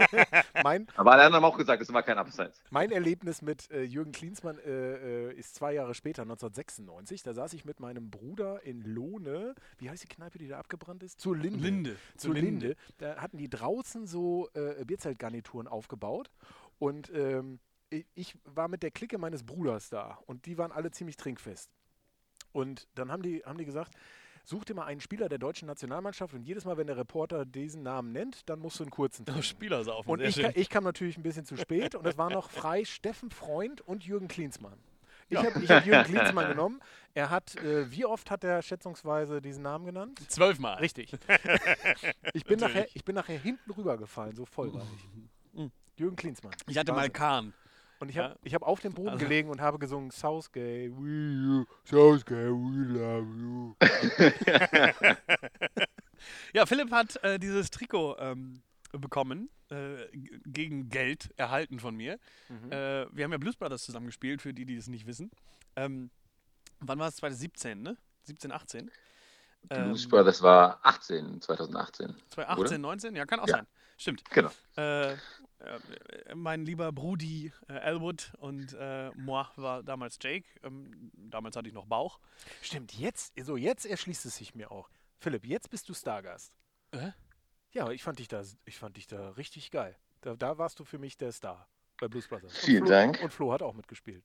Mein, 0.62 0.86
Aber 0.94 1.12
alle 1.12 1.24
anderen 1.24 1.42
haben 1.42 1.52
auch 1.52 1.58
gesagt, 1.58 1.82
es 1.82 1.92
war 1.92 2.02
kein 2.04 2.18
Abseits. 2.18 2.62
mein 2.70 2.92
Erlebnis 2.92 3.42
mit 3.42 3.70
äh, 3.70 3.82
Jürgen 3.82 4.12
Klinsmann 4.12 4.58
äh, 4.58 5.30
äh, 5.30 5.34
ist 5.34 5.56
zwei 5.56 5.74
Jahre 5.74 5.94
später, 5.94 6.22
1996. 6.22 7.24
Da 7.24 7.34
saß 7.34 7.54
ich 7.54 7.64
mit 7.64 7.80
meinem 7.80 8.10
Bruder 8.10 8.62
in 8.62 8.82
Lohne. 8.82 9.54
Wie 9.78 9.90
heißt 9.90 10.04
die 10.04 10.08
Kneipe, 10.08 10.38
die 10.38 10.46
da 10.46 10.58
abgebrannt 10.58 11.02
ist? 11.02 11.20
Zur 11.20 11.36
Linde. 11.36 11.58
Linde. 11.58 11.96
Zur 12.16 12.34
Linde. 12.34 12.76
Da 12.98 13.16
hatten 13.16 13.38
die 13.38 13.50
draußen 13.50 14.06
so 14.06 14.48
äh, 14.54 14.84
Bierzeltgarnituren 14.84 15.66
aufgebaut. 15.66 16.30
Und 16.78 17.10
ähm, 17.12 17.58
ich, 17.90 18.06
ich 18.14 18.38
war 18.44 18.68
mit 18.68 18.84
der 18.84 18.92
Clique 18.92 19.18
meines 19.18 19.42
Bruders 19.42 19.90
da. 19.90 20.18
Und 20.26 20.46
die 20.46 20.56
waren 20.56 20.70
alle 20.70 20.92
ziemlich 20.92 21.16
trinkfest. 21.16 21.70
Und 22.52 22.88
dann 22.94 23.10
haben 23.10 23.22
die, 23.22 23.42
haben 23.44 23.58
die 23.58 23.64
gesagt, 23.64 23.92
such 24.48 24.64
dir 24.64 24.74
mal 24.74 24.86
einen 24.86 25.00
Spieler 25.00 25.28
der 25.28 25.38
deutschen 25.38 25.66
Nationalmannschaft 25.66 26.32
und 26.32 26.42
jedes 26.42 26.64
Mal, 26.64 26.76
wenn 26.78 26.86
der 26.86 26.96
Reporter 26.96 27.44
diesen 27.44 27.82
Namen 27.82 28.12
nennt, 28.12 28.48
dann 28.48 28.60
musst 28.60 28.78
du 28.80 28.84
einen 28.84 28.90
kurzen 28.90 29.26
Oh. 29.36 29.42
Spieler 29.42 29.84
saufen. 29.84 30.08
Und 30.10 30.20
ich, 30.22 30.38
ich 30.38 30.70
kam 30.70 30.84
natürlich 30.84 31.18
ein 31.18 31.22
bisschen 31.22 31.44
zu 31.44 31.56
spät 31.56 31.94
und 31.94 32.06
es 32.06 32.16
war 32.16 32.30
noch 32.30 32.50
frei 32.50 32.84
Steffen 32.84 33.30
Freund 33.30 33.82
und 33.82 34.04
Jürgen 34.04 34.26
Klinsmann. 34.28 34.78
Ich 35.28 35.34
Ja. 35.38 35.44
habe 35.44 35.68
hab 35.68 35.84
Jürgen 35.84 36.04
Klinsmann 36.14 36.48
genommen. 36.48 36.80
Er 37.12 37.28
hat, 37.28 37.56
äh, 37.56 37.90
wie 37.90 38.06
oft 38.06 38.30
hat 38.30 38.42
er 38.44 38.62
schätzungsweise 38.62 39.42
diesen 39.42 39.62
Namen 39.62 39.84
genannt? 39.84 40.18
Zwölfmal. 40.28 40.78
Richtig. 40.78 41.12
Ich 42.32 42.44
bin, 42.44 42.58
nachher, 42.58 42.86
ich 42.94 43.04
bin 43.04 43.14
nachher 43.14 43.38
hinten 43.38 43.70
rübergefallen, 43.70 44.34
so 44.34 44.44
voll 44.46 44.72
war 44.72 44.82
ich. 44.94 45.58
Mhm. 45.58 45.70
Jürgen 45.96 46.16
Klinsmann. 46.16 46.52
Ich 46.66 46.78
hatte 46.78 46.92
mal. 46.92 47.10
Kahn. 47.10 47.52
Und 48.00 48.08
ich 48.10 48.18
habe 48.18 48.28
Ja. 48.34 48.36
ich 48.44 48.54
hab 48.54 48.62
auf 48.62 48.80
dem 48.80 48.94
Boden 48.94 49.08
Also- 49.10 49.24
gelegen 49.24 49.48
und 49.50 49.60
habe 49.60 49.78
gesungen 49.78 50.10
Southgate, 50.10 50.90
we 50.96 51.32
you, 51.32 51.64
Southgate, 51.84 52.50
we 52.52 52.84
love 52.98 53.26
you. 53.38 53.74
Ja, 56.52 56.66
Philipp 56.66 56.90
hat 56.90 57.22
äh, 57.22 57.38
dieses 57.38 57.70
Trikot 57.70 58.16
ähm, 58.18 58.60
bekommen, 58.92 59.50
äh, 59.70 60.06
gegen 60.46 60.88
Geld 60.88 61.32
erhalten 61.36 61.78
von 61.78 61.94
mir. 61.94 62.18
Mhm. 62.48 62.72
Äh, 62.72 63.06
wir 63.16 63.24
haben 63.24 63.32
ja 63.32 63.38
Blues 63.38 63.56
Brothers 63.56 63.82
zusammen 63.84 64.06
gespielt, 64.06 64.42
für 64.42 64.52
die, 64.52 64.64
die 64.66 64.76
es 64.76 64.88
nicht 64.88 65.06
wissen. 65.06 65.30
Ähm, 65.76 66.10
wann 66.80 66.98
war 66.98 67.08
es? 67.08 67.16
2017, 67.16 67.82
ne? 67.82 67.96
17, 68.24 68.50
18? 68.52 68.90
Blues 69.68 70.08
Brothers 70.08 70.42
war 70.42 70.80
18, 70.82 71.40
2018. 71.40 72.14
2018, 72.30 72.64
oder? 72.66 72.78
19? 72.78 73.16
Ja, 73.16 73.26
kann 73.26 73.40
auch 73.40 73.48
Ja. 73.48 73.56
sein. 73.58 73.66
Stimmt. 73.98 74.24
Genau. 74.30 74.50
Äh, 74.76 75.12
äh, 75.12 75.16
mein 76.34 76.64
lieber 76.64 76.92
Brudi 76.92 77.52
äh, 77.68 77.72
Elwood 77.74 78.32
und 78.38 78.74
äh, 78.78 79.10
moi 79.16 79.44
war 79.56 79.82
damals 79.82 80.18
Jake. 80.22 80.46
Ähm, 80.62 81.10
damals 81.14 81.56
hatte 81.56 81.68
ich 81.68 81.74
noch 81.74 81.86
Bauch. 81.86 82.20
Stimmt, 82.62 82.94
jetzt, 82.94 83.34
so 83.40 83.56
jetzt 83.56 83.84
erschließt 83.84 84.24
es 84.24 84.36
sich 84.36 84.54
mir 84.54 84.70
auch. 84.70 84.88
Philipp, 85.18 85.44
jetzt 85.44 85.68
bist 85.68 85.88
du 85.88 85.94
Stargast. 85.94 86.54
Äh? 86.92 87.10
Ja, 87.72 87.90
ich 87.90 88.02
fand 88.04 88.20
dich 88.20 88.28
da, 88.28 88.42
ich 88.64 88.78
fand 88.78 88.96
dich 88.96 89.08
da 89.08 89.30
richtig 89.30 89.70
geil. 89.72 89.96
Da, 90.20 90.36
da 90.36 90.58
warst 90.58 90.78
du 90.78 90.84
für 90.84 90.98
mich 90.98 91.16
der 91.16 91.32
Star 91.32 91.68
bei 92.00 92.06
Blues 92.06 92.28
Brothers. 92.28 92.54
Und 92.54 92.60
Vielen 92.60 92.84
Flo, 92.84 92.90
Dank. 92.90 93.20
Und 93.22 93.32
Flo 93.32 93.52
hat 93.52 93.62
auch 93.62 93.74
mitgespielt. 93.74 94.24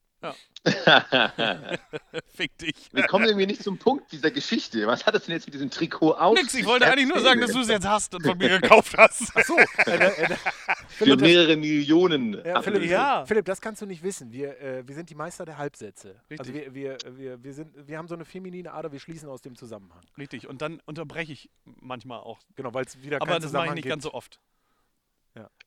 Fick 2.34 2.58
dich. 2.58 2.76
Wir 2.94 3.04
kommen 3.04 3.26
irgendwie 3.26 3.46
nicht 3.48 3.62
zum 3.64 3.78
Punkt 3.78 4.12
dieser 4.12 4.32
Geschichte. 4.32 4.88
Was 4.88 5.06
hat 5.06 5.14
das 5.14 5.26
denn 5.26 5.36
jetzt 5.36 5.46
mit 5.46 5.54
diesem 5.54 5.70
Trikot 5.70 6.14
auf? 6.14 6.36
Nix, 6.36 6.54
ich 6.54 6.66
wollte 6.66 6.86
eigentlich 6.88 7.08
nur 7.08 7.20
sagen, 7.20 7.42
dass 7.42 7.52
du 7.52 7.60
es 7.60 7.68
jetzt 7.68 7.88
hast 7.88 8.16
und 8.16 8.26
von 8.26 8.38
mir 8.38 8.60
gekauft 8.60 8.96
hast. 8.98 9.32
Ach 9.36 9.44
so, 9.44 9.58
äh, 9.58 9.92
äh, 9.92 10.24
äh, 10.24 10.36
Für 10.88 11.18
mehrere 11.18 11.58
Millionen. 11.58 12.42
ja, 12.46 12.62
Philipp, 12.62 12.84
Ja. 12.86 13.26
Philipp, 13.26 13.46
das 13.46 13.60
kannst 13.60 13.82
du 13.82 13.86
nicht 13.86 14.04
wissen. 14.04 14.32
Wir, 14.32 14.60
äh, 14.62 14.88
wir 14.88 14.96
sind 14.96 15.10
die 15.10 15.16
Meister 15.16 15.44
der 15.46 15.58
Halbsätze. 15.58 16.22
Also 16.30 16.44
Richtig. 16.52 16.74
wir, 16.74 16.74
wir, 16.74 17.18
wir, 17.18 17.44
wir, 17.44 17.54
sind, 17.54 17.88
wir 17.88 17.98
haben 17.98 18.08
so 18.08 18.16
eine 18.16 18.26
feminine 18.26 18.72
Ader, 18.74 18.92
wir 18.92 19.00
schließen 19.00 19.28
aus 19.28 19.42
dem 19.42 19.56
Zusammenhang. 19.56 20.02
Richtig, 20.18 20.48
und 20.48 20.62
dann 20.62 20.82
unterbreche 20.86 21.34
ich 21.34 21.50
manchmal 21.64 22.20
auch. 22.20 22.40
Genau, 22.56 22.74
weil 22.74 22.86
es 22.86 23.02
wieder 23.02 23.22
Aber 23.22 23.40
das 23.40 23.52
mache 23.52 23.68
ich 23.68 23.74
nicht 23.74 23.84
gibt. 23.84 23.92
ganz 23.92 24.04
so 24.04 24.14
oft. 24.14 24.40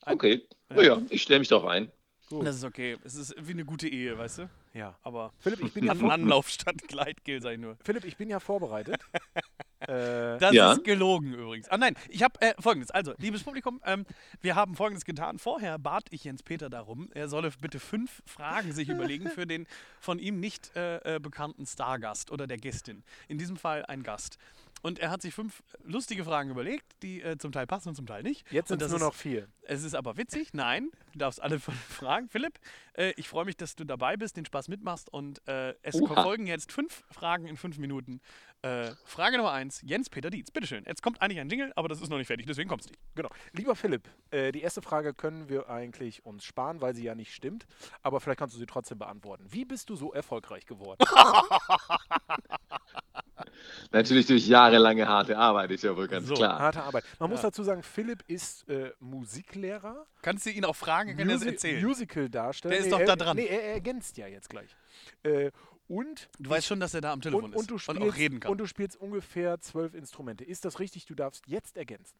Okay. 0.05 0.47
Oh 0.75 0.81
ja, 0.81 1.01
ich 1.09 1.21
stelle 1.21 1.39
mich 1.39 1.49
drauf 1.49 1.65
ein. 1.65 1.91
Gut. 2.29 2.45
Das 2.45 2.57
ist 2.57 2.63
okay. 2.65 2.97
Es 3.03 3.15
ist 3.15 3.35
wie 3.39 3.51
eine 3.53 3.63
gute 3.65 3.87
Ehe, 3.87 4.17
weißt 4.17 4.39
du? 4.39 4.49
Ja. 4.73 4.95
Aber 5.01 5.31
Philipp, 5.39 5.61
ich 5.63 5.73
bin 5.73 5.85
ja, 5.85 5.93
An 5.93 6.11
Anlauf 6.11 6.49
statt 6.49 6.75
Gleitgel, 6.87 7.41
sag 7.41 7.53
ich 7.53 7.59
nur. 7.59 7.77
Philipp, 7.83 8.03
ich 8.03 8.17
bin 8.17 8.29
ja 8.29 8.39
vorbereitet. 8.39 8.97
äh, 9.79 10.37
Das 10.37 10.53
Ja. 10.53 10.73
ist 10.73 10.83
gelogen 10.83 11.33
übrigens. 11.33 11.69
Ah 11.69 11.77
nein, 11.77 11.95
ich 12.09 12.23
habe 12.23 12.39
äh, 12.41 12.53
folgendes. 12.59 12.91
Also, 12.91 13.13
liebes 13.17 13.43
Publikum, 13.43 13.79
ähm, 13.85 14.05
wir 14.41 14.55
haben 14.55 14.75
folgendes 14.75 15.05
getan. 15.05 15.39
Vorher 15.39 15.79
bat 15.79 16.03
ich 16.11 16.25
Jens 16.25 16.43
Peter 16.43 16.69
darum, 16.69 17.09
er 17.13 17.29
solle 17.29 17.51
bitte 17.61 17.79
fünf 17.79 18.21
Fragen 18.25 18.73
sich 18.73 18.89
überlegen 18.89 19.29
für 19.29 19.47
den 19.47 19.65
von 19.99 20.19
ihm 20.19 20.39
nicht 20.39 20.75
äh, 20.75 21.15
äh, 21.15 21.19
bekannten 21.19 21.65
Stargast 21.65 22.31
oder 22.31 22.45
der 22.45 22.57
Gästin. 22.57 23.03
In 23.29 23.37
diesem 23.37 23.55
Fall 23.57 23.85
ein 23.85 24.03
Gast. 24.03 24.37
Und 24.87 24.99
er 24.99 25.11
hat 25.11 25.21
sich 25.21 25.33
fünf 25.33 25.63
lustige 25.83 26.23
Fragen 26.23 26.49
überlegt, 26.49 26.85
die 27.03 27.21
äh, 27.21 27.37
zum 27.37 27.51
Teil 27.51 27.67
passen 27.67 27.89
und 27.89 27.95
zum 27.95 28.05
Teil 28.05 28.23
nicht. 28.23 28.49
jetzt 28.53 28.69
sind 28.69 28.81
es 28.81 28.87
nur 28.89 28.99
ist- 28.99 29.03
noch 29.03 29.13
vier. 29.13 29.49
Es 29.69 29.83
ist 29.83 29.95
aber 29.95 30.15
witzig. 30.15 30.53
Nein, 30.53 30.91
du 31.11 31.19
darfst 31.19 31.41
alle 31.41 31.59
fünf 31.59 31.77
fragen. 31.93 32.29
Philipp, 32.29 32.57
äh, 32.93 33.11
ich 33.17 33.27
freue 33.27 33.43
mich, 33.43 33.57
dass 33.57 33.75
du 33.75 33.83
dabei 33.83 34.15
bist, 34.15 34.37
den 34.37 34.45
Spaß 34.45 34.69
mitmachst. 34.69 35.11
Und 35.11 35.45
äh, 35.45 35.73
es 35.81 35.95
Oha. 35.95 36.23
folgen 36.23 36.47
jetzt 36.47 36.71
fünf 36.71 37.03
Fragen 37.11 37.47
in 37.47 37.57
fünf 37.57 37.77
Minuten. 37.77 38.21
Äh, 38.61 38.91
Frage 39.03 39.35
Nummer 39.35 39.51
eins, 39.51 39.81
Jens-Peter 39.85 40.29
Dietz. 40.29 40.51
Bitteschön. 40.51 40.85
Jetzt 40.85 41.03
kommt 41.03 41.21
eigentlich 41.21 41.41
ein 41.41 41.49
Jingle, 41.49 41.73
aber 41.75 41.89
das 41.89 41.99
ist 42.01 42.07
noch 42.09 42.17
nicht 42.17 42.27
fertig, 42.27 42.45
deswegen 42.45 42.69
kommst 42.69 42.85
du 42.87 42.91
nicht. 42.91 43.01
Genau. 43.13 43.29
Lieber 43.51 43.75
Philipp, 43.75 44.07
äh, 44.31 44.53
die 44.53 44.61
erste 44.61 44.81
Frage 44.81 45.13
können 45.13 45.49
wir 45.49 45.69
eigentlich 45.69 46.25
uns 46.25 46.45
sparen, 46.45 46.79
weil 46.79 46.95
sie 46.95 47.03
ja 47.03 47.13
nicht 47.13 47.33
stimmt. 47.33 47.67
Aber 48.03 48.21
vielleicht 48.21 48.39
kannst 48.39 48.55
du 48.55 48.59
sie 48.59 48.65
trotzdem 48.65 48.99
beantworten. 48.99 49.45
Wie 49.49 49.65
bist 49.65 49.89
du 49.89 49.97
so 49.97 50.13
erfolgreich 50.13 50.65
geworden? 50.65 51.03
Natürlich 53.91 54.25
durch 54.25 54.47
jahrelange 54.47 55.07
harte 55.07 55.37
Arbeit, 55.37 55.71
ist 55.71 55.83
ja 55.83 55.95
wohl 55.95 56.07
ganz 56.07 56.27
So. 56.27 56.33
klar. 56.35 56.59
Harte 56.59 56.83
Arbeit. 56.83 57.03
Man 57.19 57.29
muss 57.29 57.39
Ja. 57.41 57.49
dazu 57.49 57.63
sagen, 57.63 57.83
Philipp 57.83 58.23
ist 58.27 58.67
äh, 58.69 58.91
Musiklehrer, 58.99 60.05
Kannst 60.21 60.45
du 60.45 60.49
ihn 60.49 60.65
auch 60.65 60.75
fragen, 60.75 61.15
kann 61.17 61.29
er 61.29 61.35
es 61.35 61.41
Musi- 61.43 61.47
erzählen. 61.51 61.85
Musical-Darsteller. 61.85 62.71
Der 62.71 62.79
ist 62.79 62.85
nee, 62.85 62.91
doch 62.91 62.99
er, 62.99 63.05
da 63.05 63.15
dran. 63.15 63.37
Nee, 63.37 63.45
er, 63.45 63.63
er 63.63 63.73
ergänzt 63.73 64.17
ja 64.17 64.27
jetzt 64.27 64.49
gleich. 64.49 64.75
Äh, 65.23 65.51
und, 65.87 66.27
Du 66.37 66.49
weißt 66.49 66.67
schon, 66.67 66.79
dass 66.81 66.93
er 66.93 66.99
da 67.01 67.13
am 67.13 67.21
Telefon 67.21 67.45
und, 67.45 67.51
ist 67.53 67.59
und, 67.61 67.71
du 67.71 67.77
spielst, 67.77 68.01
und 68.01 68.09
auch 68.09 68.15
reden 68.17 68.39
kann. 68.41 68.51
und 68.51 68.57
du 68.57 68.65
spielst 68.65 68.97
ungefähr 68.99 69.59
zwölf 69.61 69.93
Instrumente. 69.93 70.43
Ist 70.43 70.65
das 70.65 70.79
richtig? 70.79 71.05
Du 71.05 71.15
darfst 71.15 71.47
jetzt 71.47 71.77
ergänzen. 71.77 72.17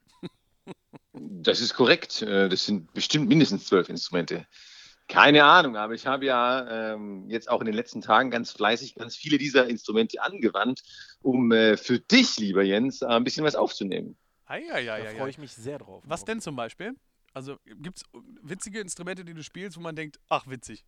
Das 1.13 1.59
ist 1.61 1.73
korrekt. 1.73 2.21
Äh, 2.21 2.47
Das 2.49 2.65
sind 2.65 2.93
bestimmt 2.93 3.27
mindestens 3.27 3.65
zwölf 3.65 3.89
Instrumente. 3.89 4.45
Keine 5.07 5.45
Ahnung, 5.45 5.77
aber 5.77 5.93
ich 5.93 6.05
habe 6.05 6.25
ja 6.25 6.93
ähm, 6.93 7.29
jetzt 7.29 7.49
auch 7.49 7.61
in 7.61 7.65
den 7.65 7.75
letzten 7.75 8.01
Tagen 8.01 8.29
ganz 8.29 8.51
fleißig 8.51 8.95
ganz 8.95 9.15
viele 9.15 9.37
dieser 9.37 9.67
Instrumente 9.67 10.21
angewandt, 10.21 10.83
um 11.21 11.51
äh, 11.51 11.77
für 11.77 11.99
dich, 11.99 12.37
lieber 12.37 12.63
Jens, 12.63 13.01
äh, 13.01 13.05
ein 13.05 13.23
bisschen 13.23 13.45
was 13.45 13.55
aufzunehmen. 13.55 14.17
Ah, 14.45 14.57
ja, 14.57 14.77
ja, 14.79 14.97
da 14.97 15.03
ja, 15.05 15.09
freue 15.11 15.29
ich 15.29 15.37
mich 15.37 15.53
sehr 15.53 15.79
drauf. 15.79 16.03
Was 16.05 16.25
denn 16.25 16.41
zum 16.41 16.55
Beispiel? 16.55 16.95
Also 17.33 17.57
gibt 17.65 17.99
es 17.99 18.03
witzige 18.41 18.79
Instrumente, 18.79 19.23
die 19.23 19.33
du 19.33 19.43
spielst, 19.43 19.77
wo 19.77 19.81
man 19.81 19.95
denkt, 19.95 20.19
ach 20.27 20.47
witzig. 20.47 20.85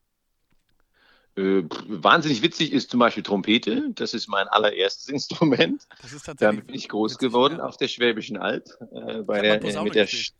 Äh, 1.35 1.63
wahnsinnig 1.87 2.41
witzig 2.41 2.73
ist 2.73 2.89
zum 2.89 2.99
Beispiel 2.99 3.23
Trompete. 3.23 3.91
Das 3.95 4.13
ist 4.13 4.27
mein 4.27 4.47
allererstes 4.47 5.07
Instrument. 5.13 5.87
Das 6.01 6.11
ist 6.11 6.25
tatsächlich. 6.25 6.39
Damit 6.39 6.67
bin 6.67 6.75
ich 6.75 6.89
groß 6.89 7.13
witzig, 7.13 7.29
geworden 7.29 7.57
ja. 7.59 7.65
auf 7.65 7.77
der 7.77 7.87
Schwäbischen 7.87 8.37
Alb. 8.37 8.67
Äh, 8.91 9.21
bei 9.21 9.41
der, 9.41 9.63
äh, 9.63 9.83
mit 9.83 9.95
der 9.95 10.05
gespielt. 10.05 10.38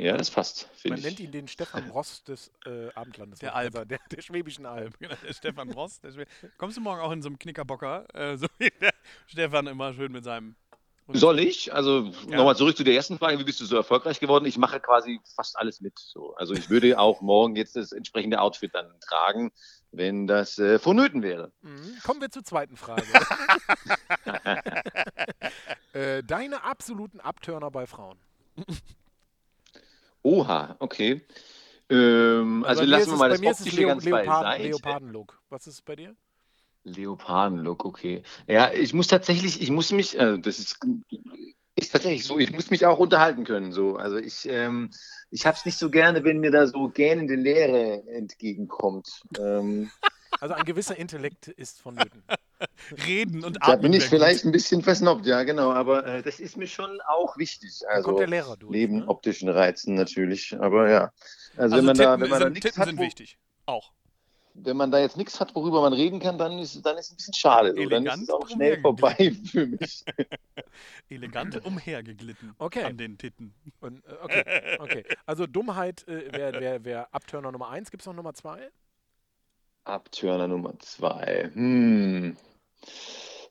Ja, 0.00 0.16
das 0.16 0.30
passt, 0.30 0.68
Man 0.68 0.76
finde 0.96 1.00
nennt 1.08 1.18
ich. 1.20 1.26
ihn 1.26 1.32
den 1.32 1.48
Stefan 1.48 1.90
Ross 1.90 2.22
des 2.22 2.52
äh, 2.66 2.88
Abendlandes. 2.94 3.40
Der 3.40 3.56
Alp. 3.56 3.72
sagen. 3.72 3.88
Der, 3.88 3.98
der 4.12 4.22
Schwäbischen 4.22 4.64
Alb. 4.64 4.96
Genau, 5.00 5.14
der 5.26 5.32
Stefan 5.34 5.72
Ross. 5.72 6.00
Der 6.00 6.12
Schwe- 6.12 6.26
Kommst 6.56 6.76
du 6.76 6.80
morgen 6.80 7.00
auch 7.00 7.10
in 7.10 7.20
so 7.20 7.28
einem 7.28 7.36
Knickerbocker? 7.38 8.06
Äh, 8.14 8.36
so 8.36 8.46
wie 8.58 8.70
der 8.80 8.92
Stefan 9.26 9.66
immer 9.66 9.92
schön 9.94 10.12
mit 10.12 10.22
seinem. 10.22 10.54
Soll 11.10 11.40
ich? 11.40 11.72
Also 11.74 12.12
Ja. 12.28 12.36
nochmal 12.36 12.54
zurück 12.54 12.76
zu 12.76 12.84
der 12.84 12.94
ersten 12.94 13.18
Frage, 13.18 13.38
wie 13.40 13.44
bist 13.44 13.60
du 13.60 13.64
so 13.64 13.74
erfolgreich 13.76 14.20
geworden? 14.20 14.44
Ich 14.44 14.56
mache 14.58 14.78
quasi 14.78 15.20
fast 15.34 15.56
alles 15.58 15.80
mit. 15.80 15.98
So. 15.98 16.34
Also 16.36 16.54
ich 16.54 16.70
würde 16.70 16.96
auch 17.00 17.20
morgen 17.20 17.56
jetzt 17.56 17.74
das 17.74 17.90
entsprechende 17.92 18.40
Outfit 18.40 18.72
dann 18.74 18.92
tragen, 19.00 19.50
wenn 19.90 20.26
das 20.28 20.58
äh, 20.58 20.78
vonnöten 20.78 21.22
wäre. 21.22 21.50
Mhm. 21.62 21.96
Kommen 22.04 22.20
wir 22.20 22.30
zur 22.30 22.44
zweiten 22.44 22.76
Frage. 22.76 23.02
äh, 25.92 26.22
deine 26.22 26.62
absoluten 26.62 27.18
Abturner 27.20 27.70
bei 27.72 27.86
Frauen. 27.88 28.18
Oha, 30.22 30.76
okay. 30.78 31.22
Ähm, 31.90 32.64
also 32.64 32.82
lassen 32.84 33.12
wir 33.12 33.16
mal 33.18 33.30
das 33.30 33.42
Optische 33.42 33.84
ganz 33.84 34.04
Leoparden, 34.04 34.28
beiseite. 34.28 34.62
Leoparden-Look. 34.68 35.40
Was 35.48 35.66
ist 35.66 35.84
bei 35.84 35.96
dir? 35.96 36.14
Leoparden-Look, 36.84 37.84
okay. 37.84 38.22
Ja, 38.46 38.72
ich 38.72 38.92
muss 38.94 39.06
tatsächlich, 39.08 39.60
ich 39.62 39.70
muss 39.70 39.92
mich, 39.92 40.18
äh, 40.18 40.38
das 40.38 40.58
ist, 40.58 40.78
ist 41.76 41.92
tatsächlich 41.92 42.24
so, 42.24 42.38
ich 42.38 42.52
muss 42.52 42.70
mich 42.70 42.84
auch 42.86 42.98
unterhalten 42.98 43.44
können. 43.44 43.72
So. 43.72 43.96
Also 43.96 44.16
ich, 44.16 44.48
ähm, 44.48 44.90
ich 45.30 45.46
habe 45.46 45.56
es 45.56 45.64
nicht 45.64 45.78
so 45.78 45.90
gerne, 45.90 46.24
wenn 46.24 46.40
mir 46.40 46.50
da 46.50 46.66
so 46.66 46.88
gähnende 46.88 47.34
Leere 47.34 48.06
entgegenkommt. 48.08 49.22
Ähm, 49.38 49.90
Also 50.40 50.54
ein 50.54 50.64
gewisser 50.64 50.96
Intellekt 50.96 51.48
ist 51.48 51.80
vonnöten. 51.80 52.22
Reden 53.06 53.44
und 53.44 53.56
da 53.66 53.72
atmen. 53.72 53.82
bin 53.82 53.92
ich 53.92 54.08
vielleicht 54.08 54.44
ein 54.44 54.52
bisschen 54.52 54.82
versnobbt, 54.82 55.26
ja 55.26 55.42
genau, 55.44 55.72
aber 55.72 56.06
äh, 56.06 56.22
das 56.22 56.40
ist 56.40 56.56
mir 56.56 56.66
schon 56.66 57.00
auch 57.02 57.36
wichtig. 57.38 57.80
Da 57.82 57.88
Also 57.88 58.02
kommt 58.02 58.20
der 58.20 58.26
Lehrer 58.28 58.56
durch. 58.56 58.72
neben 58.72 58.98
ne? 59.00 59.08
optischen 59.08 59.48
Reizen 59.48 59.94
natürlich, 59.94 60.58
aber 60.60 60.88
ja. 60.90 61.12
Also, 61.56 61.76
Also 61.76 61.76
wenn 61.76 61.84
man 61.86 61.96
Titten, 61.96 62.10
da, 62.12 62.20
wenn 62.20 62.30
man 62.30 62.40
da 62.40 62.46
sind, 62.46 62.52
nichts 62.54 62.66
Titten 62.66 62.80
hat, 62.80 62.88
sind 62.88 63.00
wichtig. 63.00 63.38
Auch. 63.66 63.92
wenn 64.54 64.76
man 64.76 64.90
da 64.90 64.98
jetzt 64.98 65.16
nichts 65.16 65.38
hat, 65.40 65.54
worüber 65.54 65.82
man 65.82 65.92
reden 65.92 66.18
kann, 66.20 66.38
dann 66.38 66.58
ist, 66.58 66.84
dann 66.84 66.96
ist 66.96 67.06
es 67.06 67.12
ein 67.12 67.16
bisschen 67.16 67.34
schade. 67.34 67.74
So. 67.76 67.88
Dann 67.88 68.06
ist 68.06 68.12
Elegant 68.12 68.22
es 68.24 68.30
auch 68.30 68.48
schnell 68.48 68.80
vorbei 68.80 69.32
für 69.52 69.66
mich. 69.66 70.04
Elegant 71.08 71.64
umhergeglitten 71.64 72.54
Okay. 72.58 72.82
an 72.84 72.96
den 72.96 73.18
Titten. 73.18 73.54
Und, 73.80 74.04
äh, 74.06 74.14
okay, 74.22 74.44
okay. 74.78 75.04
Also 75.26 75.46
Dummheit 75.46 76.06
äh, 76.08 76.32
wäre 76.32 76.60
wär, 76.60 76.84
wär 76.84 77.14
Abturner 77.14 77.52
Nummer 77.52 77.68
1. 77.70 77.90
Gibt 77.90 78.02
es 78.02 78.06
noch 78.06 78.14
Nummer 78.14 78.34
2? 78.34 78.68
Abturner 79.88 80.48
Nummer 80.48 80.78
zwei. 80.80 81.50
Hm. 81.54 82.36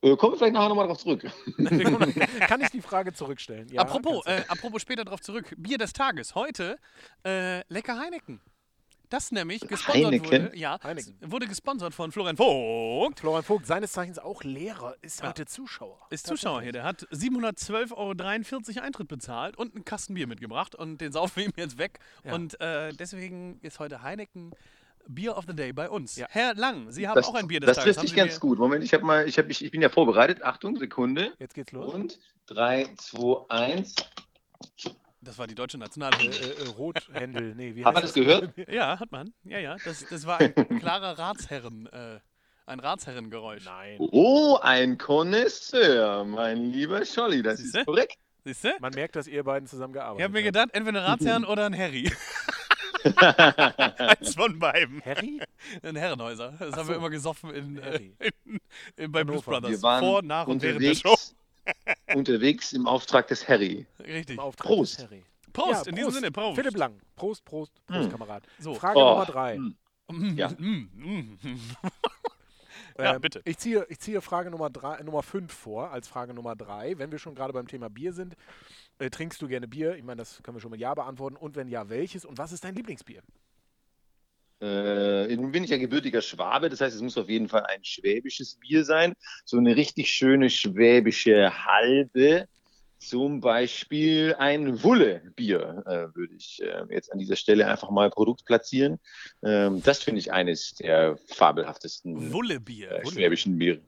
Äh, 0.01 0.15
kommen 0.15 0.33
wir 0.33 0.37
vielleicht 0.37 0.53
nachher 0.53 0.69
nochmal 0.69 0.87
drauf 0.87 0.99
zurück. 0.99 1.23
Kann 2.47 2.61
ich 2.61 2.69
die 2.69 2.81
Frage 2.81 3.13
zurückstellen? 3.13 3.67
Ja, 3.69 3.81
apropos, 3.81 4.25
äh, 4.27 4.43
apropos 4.47 4.81
später 4.81 5.03
darauf 5.03 5.21
zurück. 5.21 5.53
Bier 5.57 5.77
des 5.77 5.93
Tages. 5.93 6.35
Heute 6.35 6.77
äh, 7.25 7.61
lecker 7.73 7.99
Heineken. 7.99 8.39
Das 9.09 9.31
nämlich 9.31 9.61
gesponsert 9.61 10.05
Heineken? 10.05 10.25
wurde. 10.25 10.51
Ja, 10.57 10.77
Heineken. 10.83 11.15
wurde 11.21 11.47
gesponsert 11.47 11.93
von 11.93 12.11
Florian 12.11 12.35
Vogt. 12.35 13.21
Florian 13.21 13.43
Vogt, 13.43 13.65
seines 13.65 13.93
Zeichens 13.93 14.19
auch 14.19 14.43
Lehrer, 14.43 14.95
ist 15.01 15.21
Ja. 15.21 15.29
heute 15.29 15.45
Zuschauer. 15.45 15.97
Ist 16.09 16.27
Zuschauer 16.27 16.61
hier. 16.61 16.73
Der 16.73 16.83
hat 16.83 17.07
712,43 17.11 17.95
Euro 18.77 18.85
Eintritt 18.85 19.07
bezahlt 19.07 19.57
und 19.57 19.75
einen 19.75 19.85
Kasten 19.85 20.13
Bier 20.13 20.27
mitgebracht 20.27 20.75
und 20.75 20.99
den 20.99 21.13
saufen 21.13 21.37
wir 21.37 21.45
ihm 21.45 21.53
jetzt 21.55 21.77
weg. 21.77 21.99
Ja. 22.25 22.33
Und 22.35 22.59
äh, 22.59 22.91
deswegen 22.93 23.59
ist 23.61 23.79
heute 23.79 24.01
Heineken 24.01 24.51
Bier 25.09 25.37
of 25.37 25.45
the 25.47 25.55
Day 25.55 25.73
bei 25.73 25.89
uns. 25.89 26.15
Ja. 26.15 26.27
Herr 26.29 26.53
Lang, 26.55 26.91
Sie 26.91 27.07
haben 27.07 27.15
Das, 27.15 27.27
auch 27.27 27.35
ein 27.35 27.47
Bier 27.47 27.59
des 27.59 27.67
das 27.67 27.77
Tages. 27.77 27.95
trifft 27.95 27.99
Haben 27.99 28.07
sich 28.07 28.15
ganz 28.15 28.33
mir- 28.35 28.39
gut. 28.39 28.59
Moment, 28.59 28.83
ich, 28.83 28.93
hab 28.93 29.01
mal, 29.03 29.27
ich, 29.27 29.37
hab, 29.37 29.49
ich, 29.49 29.63
ich 29.63 29.71
bin 29.71 29.81
ja 29.81 29.89
vorbereitet. 29.89 30.43
Achtung, 30.43 30.75
Sekunde. 30.77 31.33
Jetzt 31.39 31.53
geht's 31.55 31.71
los. 31.71 31.93
Und 31.93 32.19
3, 32.47 32.87
2, 32.97 33.45
1. 33.49 33.95
Das 35.21 35.37
war 35.37 35.47
die 35.47 35.55
deutsche 35.55 35.77
Nationalhymne. 35.77 36.35
äh, 36.35 36.63
äh, 36.63 36.67
Rothändel, 36.77 37.55
nee, 37.55 37.75
wie 37.75 37.83
Hat 37.83 37.93
man 37.93 38.03
heißt 38.03 38.15
das 38.15 38.23
gehört? 38.23 38.53
Ja, 38.69 38.99
hat 38.99 39.11
man. 39.11 39.33
Ja, 39.43 39.59
ja. 39.59 39.75
Das, 39.83 40.05
das 40.09 40.25
war 40.25 40.39
ein 40.39 40.53
klarer 40.79 41.17
Ratsherren, 41.19 41.87
äh, 41.87 42.19
ein 42.65 42.79
Ratsherrengeräusch. 42.79 43.65
Nein. 43.65 43.97
Oh, 43.99 44.57
ein 44.61 44.97
Connoisseur, 44.97 46.23
mein 46.25 46.71
lieber 46.71 47.03
Scholli. 47.05 47.41
Das 47.43 47.59
Siehste? 47.59 47.79
ist 47.79 47.85
korrekt. 47.85 48.17
Siehst 48.45 48.63
du? 48.63 48.69
Man 48.79 48.93
merkt, 48.93 49.15
dass 49.17 49.27
ihr 49.27 49.43
beiden 49.43 49.67
zusammengearbeitet 49.67 50.19
Ich 50.19 50.23
habe 50.23 50.33
mir 50.33 50.39
habt. 50.39 50.45
gedacht, 50.53 50.69
entweder 50.73 51.01
ein 51.03 51.05
Ratsherren 51.11 51.45
oder 51.45 51.65
ein 51.65 51.77
Harry. 51.77 52.09
Eins 53.17 54.35
von 54.35 54.57
beiden. 54.59 55.01
Harry? 55.05 55.39
Ein 55.83 55.95
Herrenhäuser. 55.95 56.53
Das 56.59 56.73
Ach 56.73 56.77
haben 56.77 56.85
so. 56.85 56.91
wir 56.93 56.95
immer 56.97 57.09
gesoffen 57.09 57.49
in, 57.53 57.77
äh, 57.77 57.81
Harry. 57.81 58.13
in, 58.45 58.59
in, 58.95 59.11
bei 59.11 59.23
Blues. 59.23 59.43
Brothers. 59.43 59.71
Wir 59.71 59.81
waren 59.81 59.99
Vor, 60.03 60.21
nach 60.21 60.47
und 60.47 60.61
während 60.61 60.81
der 60.81 60.91
unterwegs, 60.91 61.01
Show. 61.01 61.33
unterwegs 62.15 62.73
im 62.73 62.87
Auftrag 62.87 63.27
des 63.27 63.47
Harry. 63.47 63.85
Richtig. 63.99 64.35
Im 64.35 64.39
Auftrag 64.39 64.67
Prost. 64.67 64.97
des 64.99 65.05
Harry. 65.05 65.23
Prost, 65.53 65.85
Ja, 65.85 65.89
in 65.89 65.95
diesem 65.95 66.11
Sinne, 66.11 66.31
Prost. 66.31 66.55
Philipp 66.55 66.77
Lang. 66.77 66.99
Prost, 67.15 67.43
Prost, 67.45 67.73
Prost, 67.87 68.03
Hm. 68.05 68.11
Kamerad. 68.11 68.43
So. 68.59 68.73
Frage 68.75 68.99
Oh, 68.99 69.09
Nummer 69.11 69.25
drei. 69.25 69.55
hm. 69.55 69.75
Mm, 70.09 70.37
Ja. 70.37 70.49
mm, 70.57 70.89
mm, 70.95 71.37
mm. 71.43 71.59
Ja, 72.99 73.13
Ähm, 73.15 73.21
bitte. 73.21 73.41
Ich 73.45 73.57
ziehe, 73.59 73.85
ich 73.89 73.99
ziehe 73.99 74.21
Frage 74.21 74.49
Nummer, 74.49 74.69
drei, 74.71 75.03
Nummer 75.03 75.21
5 75.21 75.53
vor, 75.53 75.91
als 75.91 76.07
Frage 76.07 76.33
Nummer 76.33 76.55
3. 76.55 76.97
Wenn 76.97 77.11
wir 77.11 77.19
schon 77.19 77.35
gerade 77.35 77.53
beim 77.53 77.67
Thema 77.67 77.89
Bier 77.91 78.11
sind, 78.13 78.35
äh, 78.99 79.09
trinkst 79.09 79.41
du 79.41 79.47
gerne 79.47 79.67
Bier? 79.67 79.95
Ich 79.95 80.03
meine, 80.03 80.17
das 80.19 80.41
können 80.43 80.57
wir 80.57 80.61
schon 80.61 80.71
mit 80.71 80.79
Ja 80.79 80.93
beantworten. 80.93 81.35
Und 81.35 81.55
wenn 81.55 81.67
ja, 81.67 81.89
welches? 81.89 82.25
Und 82.25 82.37
was 82.37 82.51
ist 82.51 82.63
dein 82.63 82.75
Lieblingsbier? 82.75 83.21
Äh, 84.59 85.35
nun 85.35 85.51
bin 85.51 85.63
ich 85.63 85.69
ja 85.69 85.77
gebürtiger 85.77 86.21
Schwabe, 86.21 86.69
das 86.69 86.81
heißt, 86.81 86.95
es 86.95 87.01
muss 87.01 87.17
auf 87.17 87.29
jeden 87.29 87.47
Fall 87.47 87.63
ein 87.67 87.83
schwäbisches 87.83 88.55
Bier 88.55 88.83
sein. 88.83 89.13
So 89.45 89.57
eine 89.57 89.75
richtig 89.75 90.09
schöne 90.09 90.49
schwäbische 90.49 91.65
Halbe. 91.65 92.47
Zum 92.99 93.41
Beispiel 93.41 94.33
ein 94.39 94.81
Wulle-Bier 94.81 95.83
äh, 95.85 96.15
würde 96.15 96.33
ich 96.33 96.63
äh, 96.63 96.83
jetzt 96.89 97.11
an 97.11 97.19
dieser 97.19 97.35
Stelle 97.35 97.67
einfach 97.67 97.91
mal 97.91 98.09
Produkt 98.09 98.45
platzieren. 98.45 98.97
Ähm, 99.43 99.83
das 99.83 100.01
finde 100.01 100.19
ich 100.19 100.31
eines 100.31 100.73
der 100.73 101.17
fabelhaftesten 101.27 102.33
Wullebier. 102.33 102.91
äh, 102.91 103.05
schwäbischen 103.05 103.59
Biere. 103.59 103.81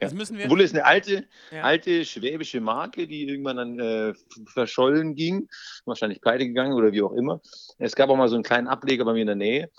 Das 0.00 0.14
müssen 0.14 0.38
wir. 0.38 0.48
Wulle 0.50 0.64
ist 0.64 0.74
eine 0.74 0.84
alte, 0.84 1.26
Ja. 1.50 1.62
alte 1.62 2.04
schwäbische 2.04 2.60
Marke, 2.60 3.06
die 3.06 3.28
irgendwann 3.28 3.56
dann 3.56 3.78
äh, 3.80 4.14
verschollen 4.46 5.14
ging, 5.14 5.48
wahrscheinlich 5.84 6.20
pleite 6.20 6.46
gegangen 6.46 6.72
oder 6.74 6.92
wie 6.92 7.02
auch 7.02 7.12
immer. 7.12 7.40
Es 7.78 7.94
gab 7.94 8.10
auch 8.10 8.16
mal 8.16 8.28
so 8.28 8.34
einen 8.36 8.44
kleinen 8.44 8.68
Ableger 8.68 9.04
bei 9.04 9.12
mir 9.12 9.20
in 9.22 9.26
der 9.26 9.36
Nähe. 9.36 9.70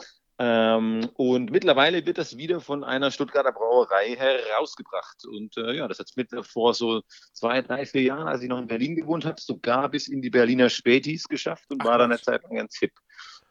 Ähm, 0.41 1.09
und 1.15 1.51
mittlerweile 1.51 2.05
wird 2.05 2.17
das 2.17 2.37
wieder 2.37 2.61
von 2.61 2.85
einer 2.85 3.11
Stuttgarter 3.11 3.51
Brauerei 3.51 4.15
herausgebracht. 4.15 5.25
Und 5.27 5.57
äh, 5.57 5.73
ja, 5.73 5.87
das 5.89 5.99
hat 5.99 6.07
es 6.09 6.15
mit 6.15 6.29
vor 6.45 6.73
so 6.73 7.01
zwei, 7.33 7.61
drei, 7.61 7.85
vier 7.85 8.03
Jahren, 8.03 8.27
als 8.27 8.41
ich 8.41 8.47
noch 8.47 8.57
in 8.59 8.67
Berlin 8.67 8.95
gewohnt 8.95 9.25
habe, 9.25 9.41
sogar 9.41 9.89
bis 9.89 10.07
in 10.07 10.21
die 10.21 10.29
Berliner 10.29 10.69
Spätis 10.69 11.27
geschafft 11.27 11.65
und 11.71 11.81
Ach, 11.81 11.87
war 11.87 11.97
dann 11.97 12.11
eine. 12.11 12.21
Zeit 12.21 12.43
lang 12.43 12.55
ganz 12.55 12.77
hip. 12.79 12.93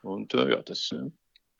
Und 0.01 0.33
äh, 0.33 0.51
ja, 0.51 0.63
das 0.63 0.91
äh, 0.93 1.11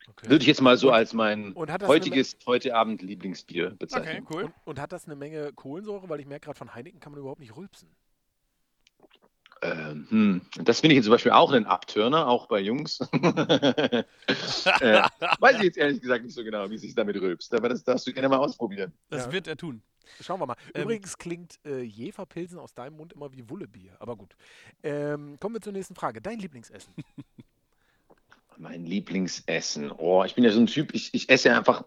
Okay. 0.09 0.29
würde 0.29 0.41
ich 0.41 0.47
jetzt 0.47 0.61
mal 0.61 0.77
so 0.77 0.87
Und- 0.89 0.93
als 0.95 1.13
mein 1.13 1.55
heutiges, 1.55 2.37
heute 2.45 2.75
Abend 2.75 3.01
Lieblingsbier 3.01 3.67
Okay, 3.67 3.75
bezeichnen. 3.77 4.27
cool. 4.31 4.43
Und, 4.45 4.53
und 4.65 4.79
hat 4.79 4.91
das 4.91 5.05
eine 5.05 5.15
Menge 5.15 5.53
Kohlensäure? 5.53 6.09
Weil 6.09 6.19
ich 6.19 6.25
merke 6.25 6.45
gerade, 6.45 6.57
von 6.57 6.73
Heineken 6.73 6.99
kann 6.99 7.11
man 7.11 7.19
überhaupt 7.21 7.39
nicht 7.39 7.55
rülpsen. 7.55 7.89
Ähm, 9.61 10.07
hm. 10.09 10.41
Das 10.63 10.79
finde 10.79 10.93
ich 10.93 10.97
jetzt 10.99 11.05
zum 11.05 11.11
Beispiel 11.11 11.33
auch 11.33 11.51
einen 11.51 11.65
Abturner, 11.65 12.27
auch 12.27 12.47
bei 12.47 12.61
Jungs. 12.61 12.99
äh, 13.11 14.03
weiß 15.39 15.57
ich 15.57 15.63
jetzt 15.63 15.77
ehrlich 15.77 15.99
gesagt 15.99 16.23
nicht 16.23 16.33
so 16.33 16.43
genau, 16.45 16.69
wie 16.69 16.77
sich 16.77 16.95
damit 16.95 17.17
rülpst, 17.17 17.53
aber 17.53 17.67
das 17.67 17.83
darfst 17.83 18.07
du 18.07 18.13
gerne 18.13 18.29
mal 18.29 18.37
ausprobieren. 18.37 18.93
Das 19.09 19.25
Ja. 19.25 19.31
wird 19.33 19.47
er 19.47 19.57
tun. 19.57 19.81
Schauen 20.21 20.39
wir 20.39 20.45
mal. 20.47 20.55
Ähm, 20.73 20.83
Übrigens 20.83 21.17
klingt 21.17 21.59
äh, 21.65 21.81
Jeferpilsen 21.81 22.57
aus 22.57 22.73
deinem 22.73 22.95
Mund 22.97 23.13
immer 23.13 23.31
wie 23.33 23.47
Wullebier. 23.49 23.95
Aber 23.99 24.15
gut. 24.15 24.35
Ähm, 24.81 25.37
kommen 25.39 25.55
wir 25.55 25.61
zur 25.61 25.73
nächsten 25.73 25.93
Frage. 25.93 26.21
Dein 26.21 26.39
Lieblingsessen? 26.39 26.93
Mein 28.61 28.83
Lieblingsessen. 28.83 29.89
Oh, 29.89 30.25
ich 30.25 30.35
bin 30.35 30.43
ja 30.43 30.51
so 30.51 30.59
ein 30.59 30.67
Typ, 30.67 30.93
ich, 30.93 31.13
ich 31.13 31.29
esse 31.29 31.55
einfach 31.55 31.85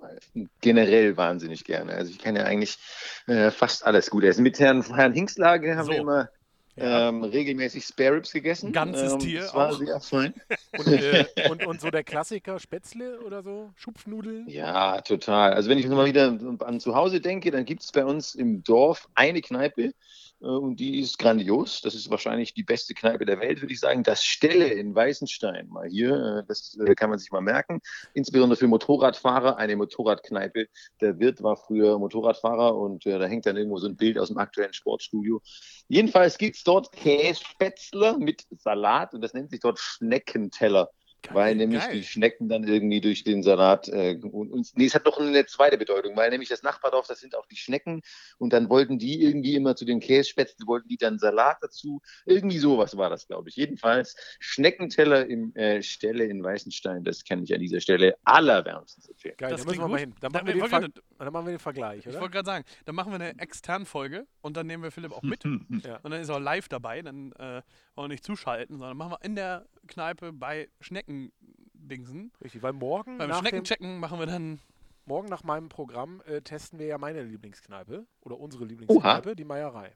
generell 0.63 1.19
wahnsinnig 1.19 1.65
gerne. 1.65 1.93
Also 1.93 2.11
ich 2.11 2.19
kann 2.19 2.35
ja 2.35 2.45
eigentlich 2.45 2.79
äh, 3.27 3.51
fast 3.51 3.85
alles 3.85 4.09
gut 4.09 4.25
essen. 4.25 4.43
Mit 4.43 4.59
Herrn, 4.59 4.83
Herrn 4.83 5.13
Hingslage 5.13 5.77
haben 5.77 5.85
So. 5.85 5.93
wir 5.93 5.99
immer 5.99 6.29
Ja. 6.77 7.11
ähm, 7.11 7.25
regelmäßig 7.25 7.85
Spare 7.85 8.13
Ribs 8.17 8.33
gegessen. 8.33 8.73
Ganzes 8.73 9.13
ähm, 9.13 9.19
Tier 9.19 9.41
Das 9.43 9.55
war 9.55 9.69
auch. 9.69 9.79
sehr 9.79 10.01
fein. 10.01 10.33
Und, 10.79 10.87
äh, 10.89 11.27
und, 11.51 11.67
und 11.67 11.81
so 11.83 11.91
der 11.91 12.03
Klassiker 12.05 12.59
Spätzle 12.59 13.21
oder 13.21 13.43
so? 13.43 13.71
Schupfnudeln? 13.77 14.49
Ja, 14.49 15.03
total. 15.03 15.53
Also 15.53 15.69
wenn 15.69 15.77
ich 15.77 15.87
mal 15.87 16.07
wieder 16.07 16.39
an 16.61 16.81
zu 16.81 16.95
Hause 16.95 17.21
denke, 17.21 17.51
dann 17.51 17.67
gibt 17.67 17.83
es 17.83 17.93
bei 17.93 18.07
uns 18.07 18.35
im 18.35 18.63
Dorf 18.65 19.07
eine 19.15 19.43
Kneipe 19.43 19.93
und 20.43 20.77
die 20.77 21.01
ist 21.01 21.19
grandios. 21.19 21.81
Das 21.83 21.95
ist 21.95 22.11
wahrscheinlich 22.11 22.53
die 22.53 22.65
beste 22.65 22.95
Kneipe 22.95 23.25
der 23.25 23.41
Welt, 23.41 23.61
würde 23.63 23.73
ich 23.73 23.81
sagen. 23.81 24.03
Das 24.03 24.25
Stelle 24.25 24.67
in 24.67 24.95
Weißenstein, 24.95 25.69
mal 25.69 25.89
hier, 25.89 26.41
äh, 26.41 26.47
das 26.47 26.77
äh, 26.85 26.95
kann 26.95 27.11
man 27.11 27.19
sich 27.19 27.31
mal 27.31 27.41
merken. 27.41 27.81
Insbesondere 28.13 28.59
für 28.59 28.67
Motorradfahrer, 28.67 29.57
eine 29.57 29.77
Motorradkneipe. 29.77 30.67
Der 31.01 31.19
Wirt 31.19 31.43
war 31.43 31.57
früher 31.57 31.99
Motorradfahrer 31.99 32.77
und 32.77 33.07
äh, 33.07 33.19
da 33.19 33.27
hängt 33.27 33.47
dann 33.47 33.57
irgendwo 33.57 33.79
so 33.79 33.87
ein 33.87 33.97
Bild 33.97 34.19
aus 34.19 34.29
dem 34.29 34.39
aktuellen 34.39 34.73
Sportstudio. 34.73 35.41
Jedenfalls 35.89 36.39
gibt 36.39 36.57
es 36.57 36.65
dort 36.65 36.91
Kässpätzle 36.93 38.19
mit 38.19 38.45
Salat 38.51 39.15
und 39.15 39.21
das 39.21 39.35
nennt 39.35 39.51
sich 39.51 39.61
dort 39.61 39.79
Schneckenteller. 39.79 40.91
Weil 41.31 41.55
nämlich 41.55 41.81
geil. 41.81 41.95
die 41.95 42.03
Schnecken 42.05 42.49
dann 42.49 42.65
irgendwie 42.65 43.01
durch 43.01 43.23
den 43.25 43.43
Salat 43.43 43.89
äh, 43.89 44.19
und, 44.23 44.51
und 44.51 44.69
nee, 44.77 44.87
es 44.87 44.95
hat 44.95 45.05
noch 45.05 45.19
eine 45.19 45.47
zweite 45.47 45.79
Bedeutung, 45.79 46.17
weil 46.17 46.31
nämlich 46.31 46.49
das 46.49 46.63
Nachbardorf, 46.63 47.07
das 47.07 47.21
sind 47.21 47.37
auch 47.37 47.47
die 47.47 47.57
Schnecken 47.57 48.03
und 48.39 48.53
dann 48.53 48.69
wollten 48.69 48.99
die 48.99 49.23
irgendwie 49.23 49.55
immer 49.55 49.77
zu 49.77 49.85
den 49.85 50.01
Kässpätzle, 50.01 50.67
wollten 50.67 50.89
die 50.89 50.97
dann 50.97 51.19
Salat 51.19 51.59
dazu. 51.61 52.01
Irgendwie 52.27 52.59
sowas 52.59 52.97
war 52.97 53.09
das, 53.11 53.27
glaube 53.27 53.49
ich. 53.51 53.57
Jedenfalls 53.57 54.17
Schneckenteller 54.41 55.27
im 55.27 55.55
äh, 55.55 55.83
Stelle 55.83 56.25
in 56.25 56.43
Weißenstein, 56.43 57.05
das 57.05 57.25
kann 57.25 57.43
ich 57.43 57.55
an 57.55 57.61
dieser 57.61 57.81
Stelle 57.81 58.15
allerwärmstens 58.25 59.09
empfehlen. 59.09 59.35
Geil, 59.39 59.51
Das 59.51 59.63
da 59.63 59.67
müssen 59.67 59.81
wir 59.81 59.87
klingt 59.87 59.91
mal 59.93 59.99
gut. 59.99 60.01
hin. 60.01 60.15
Dann 60.21 60.33
Da- 60.33 60.39
machen, 60.39 60.47
wir 60.49 60.55
wir 60.55 60.63
den 60.63 60.73
wollen 60.73 60.93
dann 61.19 61.33
machen 61.33 61.47
wir 61.47 61.53
den 61.53 61.59
Vergleich, 61.59 62.01
Ich 62.01 62.09
oder? 62.09 62.21
wollte 62.21 62.33
gerade 62.33 62.47
sagen, 62.47 62.65
dann 62.85 62.95
machen 62.95 63.13
wir 63.13 63.17
eine 63.21 63.39
externe 63.39 63.85
Folge 63.85 64.27
und 64.41 64.57
dann 64.57 64.67
nehmen 64.67 64.83
wir 64.83 64.91
Philipp 64.91 65.13
auch 65.13 65.23
mit. 65.23 65.43
Ja. 65.85 65.97
Und 66.03 66.11
dann 66.11 66.21
ist 66.21 66.29
er 66.29 66.37
auch 66.37 66.41
live 66.41 66.69
dabei, 66.69 67.03
dann 67.03 67.33
äh, 67.33 67.63
wollen 67.95 68.11
wir 68.11 68.15
nicht 68.15 68.25
zuschalten, 68.25 68.79
sondern 68.79 68.97
machen 68.97 69.13
wir 69.13 69.25
in 69.25 69.35
der 69.35 69.67
Kneipe 69.87 70.33
bei 70.33 70.69
Schneckendingsen. 70.81 72.33
Richtig, 72.43 72.63
weil 72.63 72.73
morgen 72.73 73.19
Beim 73.19 73.33
Schneckenchecken 73.35 73.99
machen 73.99 74.19
wir 74.19 74.27
dann. 74.27 74.61
morgen 75.05 75.29
nach 75.29 75.45
meinem 75.45 75.69
Programm 75.69 76.23
äh, 76.27 76.41
testen 76.43 76.79
wir 76.79 76.87
ja 76.87 76.99
meine 76.99 77.23
Lieblingskneipe 77.23 78.07
oder 78.21 78.39
unsere 78.39 78.65
Lieblingskneipe, 78.65 79.37
die 79.37 79.45
Meierei. 79.45 79.95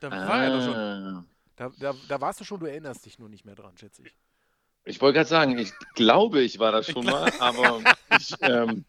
Da 0.00 0.10
war 0.10 0.42
er 0.42 0.50
doch 0.50 0.64
schon. 0.64 0.74
Ah. 0.74 1.24
Da, 1.56 1.70
da, 1.78 1.94
da 2.08 2.20
warst 2.20 2.40
du 2.40 2.44
schon, 2.44 2.60
du 2.60 2.66
erinnerst 2.66 3.04
dich 3.04 3.18
nur 3.18 3.28
nicht 3.28 3.44
mehr 3.44 3.54
dran, 3.54 3.76
schätze 3.76 4.02
ich. 4.02 4.16
Ich 4.84 5.00
wollte 5.02 5.18
gerade 5.18 5.28
sagen, 5.28 5.58
ich 5.58 5.72
glaube, 5.94 6.40
ich 6.40 6.58
war 6.58 6.72
das 6.72 6.90
schon 6.90 7.04
mal, 7.04 7.30
aber 7.38 7.80
ich, 8.18 8.34
ähm, 8.40 8.84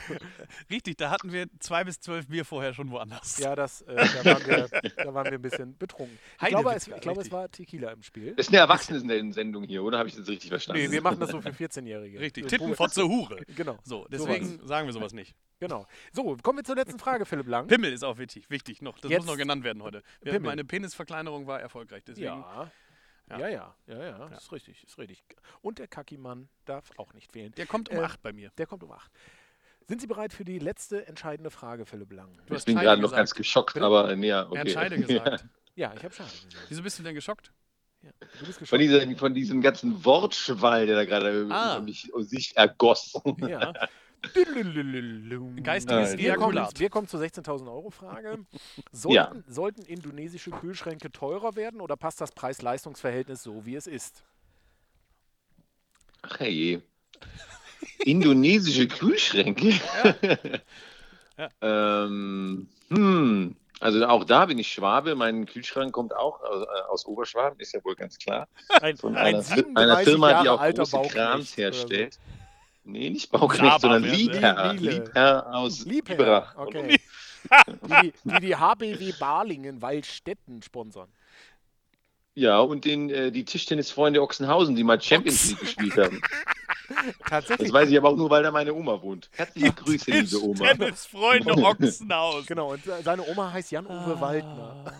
Richtig, 0.70 0.96
da 0.96 1.10
hatten 1.10 1.32
wir 1.32 1.46
zwei 1.60 1.84
bis 1.84 2.00
zwölf 2.00 2.28
Bier 2.28 2.44
vorher 2.44 2.72
schon 2.74 2.90
woanders. 2.90 3.38
Ja, 3.38 3.54
das, 3.54 3.82
äh, 3.82 3.94
da, 3.94 4.24
waren 4.24 4.46
wir, 4.46 4.68
da 4.96 5.14
waren 5.14 5.24
wir 5.26 5.32
ein 5.34 5.42
bisschen 5.42 5.76
betrunken. 5.76 6.18
Ich 6.40 6.48
glaube, 6.48 6.72
es, 6.74 6.88
ich 6.88 7.00
glaube, 7.00 7.20
es 7.20 7.30
war 7.30 7.50
Tequila 7.50 7.90
im 7.92 8.02
Spiel. 8.02 8.34
das 8.36 8.46
ist 8.46 8.48
eine 8.52 8.58
Erwachsenen-Sendung 8.58 9.64
hier, 9.64 9.82
oder? 9.84 9.98
Habe 9.98 10.08
ich 10.08 10.16
das 10.16 10.26
richtig 10.28 10.48
verstanden? 10.48 10.82
Nee, 10.82 10.90
wir 10.90 11.02
machen 11.02 11.20
das 11.20 11.30
so 11.30 11.40
für 11.40 11.50
14-Jährige. 11.50 12.18
Richtig, 12.18 12.44
Äh, 12.44 12.48
Titten, 12.48 12.74
Fotze, 12.74 13.06
Hure. 13.06 13.36
Genau, 13.56 13.78
So, 13.84 14.06
deswegen 14.10 14.66
sagen 14.66 14.86
wir 14.88 14.92
sowas 14.94 15.12
nicht. 15.12 15.34
genau. 15.60 15.86
So, 16.12 16.36
kommen 16.42 16.58
wir 16.60 16.64
zur 16.64 16.76
letzten 16.76 16.98
Frage, 16.98 17.26
Philipp 17.26 17.48
Lang. 17.48 17.66
Pimmel 17.66 17.92
ist 17.92 18.02
auch 18.02 18.16
wichtig, 18.18 18.48
wichtig 18.48 18.80
noch. 18.80 18.98
Das 18.98 19.10
Jetzt- 19.10 19.20
muss 19.20 19.26
noch 19.32 19.36
genannt 19.36 19.62
werden 19.62 19.82
heute. 19.82 20.02
Wir, 20.22 20.32
Pimmel. 20.32 20.48
meine 20.50 20.64
Penisverkleinerung 20.64 21.46
war 21.46 21.60
erfolgreich, 21.60 22.02
deswegen. 22.06 22.26
Ja. 22.26 22.70
Ja. 23.30 23.38
Ja, 23.38 23.48
ja, 23.48 23.74
ja, 23.86 24.04
ja, 24.04 24.28
das 24.28 24.44
ist 24.44 24.52
richtig, 24.52 24.84
ist 24.84 24.98
richtig. 24.98 25.22
Und 25.62 25.78
der 25.78 25.88
Kackimann 25.88 26.48
darf 26.64 26.90
auch 26.98 27.14
nicht 27.14 27.32
fehlen. 27.32 27.52
Der 27.56 27.66
kommt 27.66 27.88
um 27.88 27.96
Äh, 27.96 28.00
acht 28.02 28.20
bei 28.22 28.32
mir. 28.32 28.50
Der 28.58 28.66
kommt 28.66 28.82
um 28.82 28.92
8. 28.92 29.10
Sind 29.88 30.00
Sie 30.00 30.06
bereit 30.06 30.32
für 30.32 30.44
die 30.44 30.58
letzte 30.58 31.06
entscheidende 31.06 31.50
Frage, 31.50 31.86
Philipp 31.86 32.12
Lang? 32.12 32.32
Du 32.36 32.42
Ich 32.46 32.50
hast 32.58 32.64
bin 32.66 32.74
Scheide 32.76 32.86
gerade 32.86 33.02
noch 33.02 33.12
ganz 33.12 33.34
geschockt, 33.34 33.74
Bitte? 33.74 33.86
aber 33.86 34.14
nee, 34.16 34.28
ja, 34.28 34.46
okay. 34.46 34.56
Er 34.56 34.60
hat 34.60 34.70
Scheide 34.70 34.96
gesagt. 35.06 35.44
Ja, 35.74 35.94
ich 35.96 36.04
habe 36.04 36.14
Schade 36.14 36.30
gesagt. 36.30 36.56
Wieso 36.68 36.82
bist 36.82 36.98
du 36.98 37.02
denn 37.02 37.14
geschockt? 37.14 37.52
Ja. 38.02 38.10
Du 38.20 38.46
bist 38.46 38.58
Von, 38.66 38.78
geschockt. 38.78 38.82
dieser, 38.82 39.16
von 39.16 39.34
diesem 39.34 39.60
ganzen 39.62 40.04
Wortschwall, 40.04 40.86
der 40.86 40.96
da 40.96 41.04
gerade 41.04 41.46
Ah. 41.50 41.76
über 41.76 41.84
mich 41.84 42.12
um 42.12 42.22
sich 42.24 42.56
ergoss. 42.56 43.12
Ja. 43.38 43.72
Geistiges 45.62 46.16
wir, 46.16 46.34
kommen, 46.34 46.56
Ejakulat. 46.56 46.80
wir 46.80 46.90
kommen 46.90 47.08
zur 47.08 47.20
16.000 47.20 47.66
Euro 47.66 47.90
Frage. 47.90 48.38
Sollten, 48.92 49.14
Ja. 49.14 49.32
sollten 49.48 49.82
indonesische 49.82 50.50
Kühlschränke 50.50 51.10
teurer 51.10 51.56
werden 51.56 51.80
oder 51.80 51.96
passt 51.96 52.20
das 52.20 52.32
Preis-Leistungs-Verhältnis 52.32 53.42
so, 53.42 53.66
wie 53.66 53.74
es 53.74 53.86
ist? 53.86 54.22
Ach 56.22 56.40
je. 56.40 56.80
Indonesische 58.04 58.86
Kühlschränke. 58.86 59.72
ähm, 61.60 62.68
hm. 62.88 63.56
Also 63.80 64.06
auch 64.06 64.22
da 64.24 64.46
bin 64.46 64.58
ich 64.58 64.72
Schwabe. 64.72 65.16
Mein 65.16 65.44
Kühlschrank 65.44 65.92
kommt 65.92 66.14
auch 66.14 66.40
aus, 66.40 66.62
äh, 66.62 66.82
aus 66.88 67.04
Oberschwaben, 67.04 67.58
ist 67.58 67.72
ja 67.72 67.84
wohl 67.84 67.96
ganz 67.96 68.16
klar. 68.16 68.46
Ein, 68.80 68.96
Von 68.96 69.16
ein 69.16 69.34
einer, 69.34 69.42
37 69.42 69.76
einer 69.76 69.98
Firma, 69.98 70.42
die 70.42 70.48
auch 70.48 70.60
alter 70.60 70.84
große 70.84 71.08
Krams 71.08 71.56
herstellt. 71.56 72.18
Nee, 72.84 73.10
nicht 73.10 73.30
Bauknecht, 73.30 73.80
sondern 73.80 74.02
Liebherr. 74.04 74.74
Liebherr. 74.74 75.54
Aus. 75.54 75.84
Liebherr. 75.84 76.52
Okay. 76.56 76.98
die, 78.02 78.12
die 78.24 78.40
die 78.40 78.56
HBW 78.56 79.12
Balingen 79.18 79.80
Waldstätten 79.82 80.62
sponsern. 80.62 81.08
Ja, 82.34 82.60
und 82.60 82.84
den, 82.84 83.10
äh, 83.10 83.30
die 83.30 83.44
Tischtennisfreunde 83.44 84.22
Ochsenhausen, 84.22 84.74
die 84.74 84.84
mal 84.84 85.00
Champions 85.00 85.50
League 85.50 85.60
gespielt 85.60 85.96
haben. 85.98 86.20
Tatsächlich. 87.28 87.68
Das 87.68 87.74
weiß 87.74 87.90
ich 87.90 87.96
aber 87.98 88.08
auch 88.10 88.16
nur, 88.16 88.30
weil 88.30 88.42
da 88.42 88.50
meine 88.50 88.72
Oma 88.74 89.00
wohnt. 89.02 89.28
Herzliche 89.32 89.72
Grüße, 89.72 90.10
liebe 90.10 90.42
Oma. 90.42 90.72
Tennisfreunde 90.72 91.52
Ochsenhaus. 91.56 92.46
Genau, 92.46 92.72
und 92.72 92.84
se- 92.84 93.02
seine 93.02 93.26
Oma 93.28 93.52
heißt 93.52 93.70
Jan-Uwe 93.70 94.20
Waldner. 94.20 94.92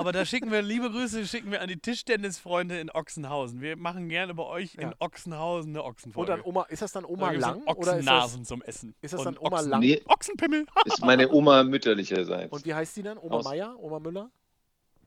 Aber 0.00 0.12
da 0.12 0.24
schicken 0.24 0.50
wir 0.50 0.62
liebe 0.62 0.90
Grüße 0.90 1.26
schicken 1.26 1.50
wir 1.52 1.60
an 1.60 1.68
die 1.68 1.78
Tischtennisfreunde 1.78 2.80
in 2.80 2.90
Ochsenhausen. 2.90 3.60
Wir 3.60 3.76
machen 3.76 4.08
gerne 4.08 4.34
bei 4.34 4.42
euch 4.44 4.74
in 4.74 4.80
Ja. 4.82 4.94
Ochsenhausen 4.98 5.70
eine 5.72 5.82
Und 5.82 5.90
Ochsenfolge. 5.90 6.32
dann 6.32 6.40
Oma, 6.42 6.62
ist 6.64 6.82
das 6.82 6.92
dann 6.92 7.04
Da 7.04 7.08
Oma 7.10 7.30
gibt's 7.30 7.46
Lang? 7.46 7.62
Ochsennasen 7.66 8.44
zum 8.44 8.62
Essen. 8.62 8.94
ist 9.00 9.12
das 9.14 9.20
Und 9.20 9.26
dann 9.26 9.38
Oma 9.38 9.56
Ochsen- 9.58 9.70
Lang? 9.70 9.80
Nee, 9.80 10.02
Ochsenpimmel. 10.06 10.66
ist 10.86 11.00
meine 11.04 11.30
Oma 11.30 11.62
mütterlicherseits. 11.64 12.52
und 12.52 12.64
wie 12.64 12.74
heißt 12.74 12.96
die 12.96 13.02
dann? 13.02 13.18
Oma 13.18 13.36
Aus- 13.36 13.44
Meier? 13.44 13.76
Oma 13.78 14.00
Müller? 14.00 14.30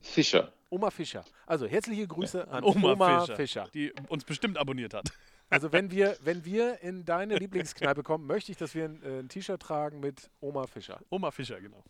Fischer. 0.01 0.51
Oma 0.69 0.89
Fischer. 0.91 1.23
Also 1.45 1.65
herzliche 1.67 2.08
Grüße 2.08 2.47
an 2.49 2.63
Oma, 2.63 2.93
Oma, 2.93 3.19
Fischer, 3.21 3.36
Fischer. 3.36 3.67
die 3.73 3.93
uns 4.10 4.23
bestimmt 4.25 4.58
abonniert 4.58 4.93
hat. 4.93 5.10
Also 5.49 5.71
wenn 5.71 5.91
wir, 5.91 6.17
wenn 6.23 6.43
wir 6.45 6.82
in 6.82 7.06
deine 7.06 7.38
Lieblingskneipe 7.38 8.03
kommen, 8.03 8.25
möchte 8.25 8.51
ich, 8.51 8.58
dass 8.58 8.73
wir 8.75 8.86
ein, 8.86 9.01
äh, 9.03 9.19
ein 9.19 9.29
T-Shirt 9.29 9.62
tragen 9.62 9.99
mit 9.99 10.29
Oma 10.41 10.65
Fischer. 10.67 10.99
Oma 11.10 11.32
Fischer, 11.32 11.62
genau. 11.62 11.84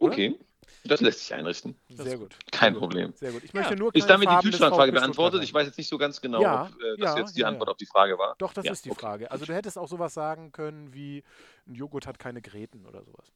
Oder? 0.00 0.12
Okay, 0.12 0.38
das 0.84 1.00
lässt 1.00 1.20
sich 1.20 1.34
einrichten. 1.34 1.76
Sehr 1.90 2.16
gut. 2.16 2.36
Kein. 2.50 2.74
Problem. 2.74 3.12
Sehr 3.14 3.32
gut. 3.32 3.44
Ich 3.44 3.52
Ja. 3.52 3.60
möchte 3.60 3.76
nur 3.76 3.94
Ist 3.94 4.08
damit 4.08 4.28
die 4.28 4.32
Farben 4.32 4.50
des 4.50 4.58
Kühlschrankfrage 4.58 4.92
beantwortet? 4.92 5.42
Ich 5.42 5.52
weiß 5.52 5.66
jetzt 5.66 5.76
nicht 5.76 5.88
so 5.88 5.98
ganz 5.98 6.20
genau, 6.20 6.40
Ja, 6.40 6.62
ob 6.64 6.82
äh, 6.82 6.96
das 6.96 7.14
ja, 7.14 7.18
jetzt 7.18 7.36
die 7.36 7.40
ja, 7.40 7.48
Antwort 7.48 7.68
ja. 7.68 7.72
auf 7.72 7.76
die 7.76 7.86
Frage 7.86 8.18
war. 8.18 8.34
Doch, 8.38 8.52
das 8.52 8.64
Ja, 8.64 8.72
ist 8.72 8.84
die 8.84 8.90
okay. 8.90 9.00
Frage. 9.00 9.30
Also 9.30 9.44
du 9.44 9.54
hättest 9.54 9.78
auch 9.78 9.88
sowas 9.88 10.14
sagen 10.14 10.52
können 10.52 10.94
wie 10.94 11.22
ein 11.66 11.74
Joghurt 11.74 12.06
hat 12.06 12.18
keine 12.18 12.40
Gräten 12.40 12.86
oder 12.86 13.04
sowas. 13.04 13.32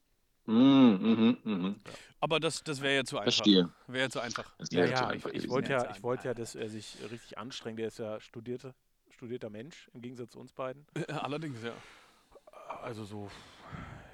Mm, 0.47 0.53
mhm, 0.53 1.37
mhm. 1.43 1.75
Aber 2.19 2.39
das, 2.39 2.63
das 2.63 2.81
wäre 2.81 2.95
ja 2.95 3.03
zu 3.03 3.17
einfach. 3.17 3.33
Verstehe. 3.33 3.69
Wäre 3.87 4.05
ja 4.05 4.09
zu 4.09 4.19
einfach. 4.19 4.51
Ja, 4.69 4.85
ja, 4.85 5.13
ich, 5.13 5.49
wollte 5.49 5.71
ja. 5.71 5.83
ja, 5.83 5.91
ich 5.91 6.03
wollte 6.03 6.27
ja, 6.27 6.33
dass 6.33 6.55
er 6.55 6.69
sich 6.69 6.97
richtig 7.11 7.37
anstrengt. 7.37 7.79
Der 7.79 7.87
ist 7.87 7.99
ja 7.99 8.19
studierte, 8.19 8.75
studierter 9.09 9.49
Mensch 9.49 9.89
im 9.93 10.01
Gegensatz 10.01 10.31
zu 10.31 10.39
uns 10.39 10.53
beiden. 10.53 10.85
Allerdings, 11.07 11.63
ja. 11.63 11.73
Also 12.81 13.05
so, 13.05 13.29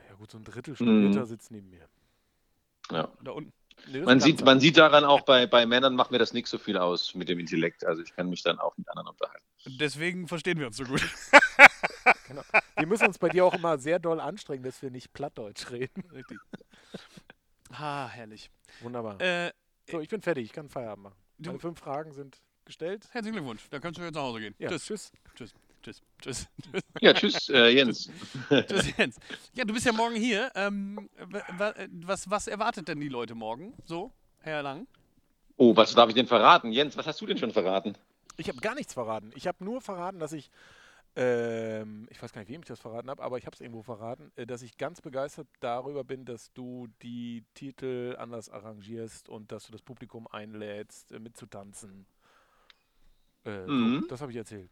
ja 0.09 0.15
gut, 0.15 0.31
so 0.31 0.37
ein 0.37 0.43
Drittel. 0.43 0.75
Studierter 0.75 1.25
sitzt 1.25 1.51
neben 1.51 1.69
mir. 1.69 1.87
Ja. 2.91 3.09
Da 3.23 3.31
unten. 3.31 3.51
Nee, 3.87 4.01
Man 4.01 4.19
sieht, 4.19 4.45
man 4.45 4.59
sieht 4.59 4.77
daran 4.77 5.03
auch, 5.05 5.21
bei, 5.21 5.47
bei 5.47 5.65
Männern 5.65 5.95
macht 5.95 6.11
mir 6.11 6.19
das 6.19 6.33
nicht 6.33 6.47
so 6.47 6.59
viel 6.59 6.77
aus 6.77 7.15
mit 7.15 7.29
dem 7.29 7.39
Intellekt. 7.39 7.83
Also 7.83 8.03
ich 8.03 8.13
kann 8.15 8.29
mich 8.29 8.43
dann 8.43 8.59
auch 8.59 8.77
mit 8.77 8.87
anderen 8.89 9.07
unterhalten. 9.09 9.43
Deswegen 9.65 10.27
verstehen 10.27 10.59
wir 10.59 10.67
uns 10.67 10.77
so 10.77 10.83
gut. 10.83 11.01
Genau. 12.27 12.43
Wir 12.77 12.87
müssen 12.87 13.07
uns 13.07 13.17
bei 13.19 13.27
dir 13.29 13.45
auch 13.45 13.53
immer 13.53 13.77
sehr 13.77 13.99
doll 13.99 14.19
anstrengen, 14.21 14.63
dass 14.63 14.81
wir 14.81 14.89
nicht 14.89 15.11
Plattdeutsch 15.13 15.69
reden. 15.69 16.01
Richtig. 16.11 16.37
Ah, 17.71 18.07
herrlich. 18.07 18.49
Wunderbar. 18.81 19.19
Äh, 19.19 19.51
So, 19.89 19.99
ich 19.99 20.07
bin 20.07 20.21
fertig. 20.21 20.45
Ich 20.45 20.53
kann 20.53 20.69
Feierabend 20.69 21.03
machen. 21.03 21.15
Meine 21.39 21.59
fünf 21.59 21.79
Fragen 21.79 22.13
sind 22.13 22.41
gestellt. 22.65 23.07
herzlichen 23.11 23.35
Glückwunsch. 23.35 23.67
Da 23.69 23.79
kannst 23.79 23.99
du 23.99 24.03
jetzt 24.03 24.15
nach 24.15 24.21
Hause 24.21 24.39
gehen. 24.39 24.55
Ja, 24.59 24.69
Tschüss. 24.69 24.85
tschüss. 24.85 25.11
Tschüss. 25.35 25.53
Tschüss. 25.81 26.01
Tschüss. 26.21 26.47
Tschüss. 26.61 26.83
Ja, 27.01 27.13
tschüss, 27.13 27.49
äh, 27.49 27.69
Jens. 27.69 28.09
Tschüss, 28.49 28.97
Jens. 28.97 29.17
Ja, 29.53 29.65
du 29.65 29.73
bist 29.73 29.85
ja 29.85 29.91
morgen 29.91 30.15
hier. 30.15 30.51
Ähm, 30.55 31.09
wa- 31.17 31.43
wa- 31.57 31.73
was, 32.03 32.29
was 32.29 32.47
erwartet 32.47 32.87
denn 32.87 32.99
die 32.99 33.09
Leute 33.09 33.35
morgen? 33.35 33.73
So, 33.85 34.11
Herr 34.39 34.61
Lang? 34.63 34.87
Oh, 35.57 35.75
was 35.75 35.93
darf 35.93 36.09
ich 36.09 36.15
denn 36.15 36.27
verraten? 36.27 36.71
Jens, 36.71 36.95
was 36.97 37.07
hast 37.07 37.19
du 37.21 37.25
denn 37.25 37.37
schon 37.37 37.51
verraten? 37.51 37.95
Ich 38.37 38.47
habe 38.47 38.59
gar 38.59 38.75
nichts 38.75 38.93
verraten. 38.93 39.31
Ich 39.35 39.47
habe 39.47 39.63
nur 39.63 39.81
verraten, 39.81 40.19
dass 40.19 40.33
ich, 40.33 40.49
ähm, 41.15 42.07
ich 42.09 42.21
weiß 42.21 42.31
gar 42.33 42.41
nicht, 42.41 42.49
wem 42.49 42.61
ich 42.61 42.67
das 42.67 42.79
verraten 42.79 43.09
habe, 43.09 43.21
aber 43.21 43.37
ich 43.37 43.45
habe 43.45 43.53
es 43.55 43.61
irgendwo 43.61 43.83
verraten, 43.83 44.31
äh, 44.35 44.45
dass 44.47 44.61
ich 44.61 44.77
ganz 44.77 45.01
begeistert 45.01 45.47
darüber 45.59 46.03
bin, 46.03 46.25
dass 46.25 46.51
du 46.53 46.87
die 47.01 47.43
Titel 47.53 48.15
anders 48.17 48.49
arrangierst 48.49 49.29
und 49.29 49.51
dass 49.51 49.65
du 49.65 49.71
das 49.71 49.81
Publikum 49.81 50.27
einlädst, 50.27 51.11
äh, 51.11 51.19
mitzutanzen. 51.19 52.05
Äh, 53.45 53.65
Mhm. 53.67 54.01
so, 54.01 54.07
das 54.07 54.21
habe 54.21 54.31
ich 54.31 54.37
erzählt. 54.37 54.69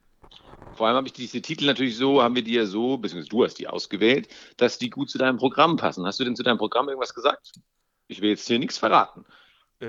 Vor 0.73 0.87
allem 0.87 0.95
habe 0.95 1.07
ich 1.07 1.13
diese 1.13 1.41
Titel 1.41 1.65
natürlich 1.65 1.97
so, 1.97 2.21
haben 2.21 2.35
wir 2.35 2.43
die 2.43 2.53
ja 2.53 2.65
so, 2.65 2.97
beziehungsweise 2.97 3.29
du 3.29 3.43
hast 3.43 3.55
die 3.55 3.67
ausgewählt, 3.67 4.29
dass 4.57 4.77
die 4.77 4.89
gut 4.89 5.09
zu 5.09 5.17
deinem 5.17 5.37
Programm 5.37 5.75
passen. 5.75 6.05
Hast 6.05 6.19
du 6.19 6.23
denn 6.23 6.35
zu 6.35 6.43
deinem 6.43 6.57
Programm 6.57 6.87
irgendwas 6.87 7.13
gesagt? 7.13 7.51
Ich 8.07 8.21
will 8.21 8.29
jetzt 8.29 8.47
hier 8.47 8.59
nichts 8.59 8.77
verraten. 8.77 9.25
Äh, 9.81 9.87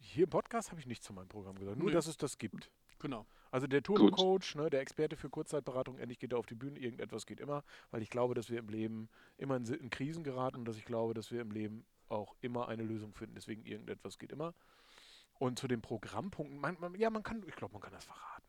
hier 0.00 0.24
im 0.24 0.30
Podcast 0.30 0.70
habe 0.70 0.80
ich 0.80 0.86
nichts 0.86 1.06
zu 1.06 1.12
meinem 1.12 1.28
Programm 1.28 1.56
gesagt, 1.56 1.78
nur 1.78 1.88
Nee. 1.88 1.94
dass 1.94 2.06
es 2.06 2.16
das 2.16 2.38
gibt. 2.38 2.70
Genau. 2.98 3.26
Also 3.50 3.66
der 3.66 3.82
Turbo-Coach, 3.82 4.56
ne, 4.56 4.68
der 4.68 4.80
Experte 4.80 5.16
für 5.16 5.30
Kurzzeitberatung, 5.30 5.98
endlich 5.98 6.18
geht 6.18 6.32
er 6.32 6.38
auf 6.38 6.46
die 6.46 6.54
Bühne, 6.54 6.78
irgendetwas 6.78 7.26
geht 7.26 7.40
immer, 7.40 7.64
weil 7.90 8.02
ich 8.02 8.10
glaube, 8.10 8.34
dass 8.34 8.50
wir 8.50 8.58
im 8.58 8.68
Leben 8.68 9.08
immer 9.38 9.56
in, 9.56 9.64
in 9.64 9.90
Krisen 9.90 10.24
geraten 10.24 10.56
und 10.58 10.64
dass 10.66 10.76
ich 10.76 10.84
glaube, 10.84 11.14
dass 11.14 11.30
wir 11.30 11.40
im 11.40 11.50
Leben 11.50 11.86
auch 12.08 12.34
immer 12.40 12.68
eine 12.68 12.82
Lösung 12.82 13.14
finden. 13.14 13.34
Deswegen 13.36 13.64
irgendetwas 13.64 14.18
geht 14.18 14.32
immer. 14.32 14.54
Und 15.38 15.58
zu 15.58 15.68
den 15.68 15.80
Programmpunkten, 15.80 16.58
man, 16.58 16.76
man, 16.80 16.94
ja, 16.96 17.10
man 17.10 17.22
kann, 17.22 17.42
ich 17.46 17.54
glaube, 17.54 17.72
man 17.72 17.82
kann 17.82 17.92
das 17.92 18.04
verraten? 18.04 18.47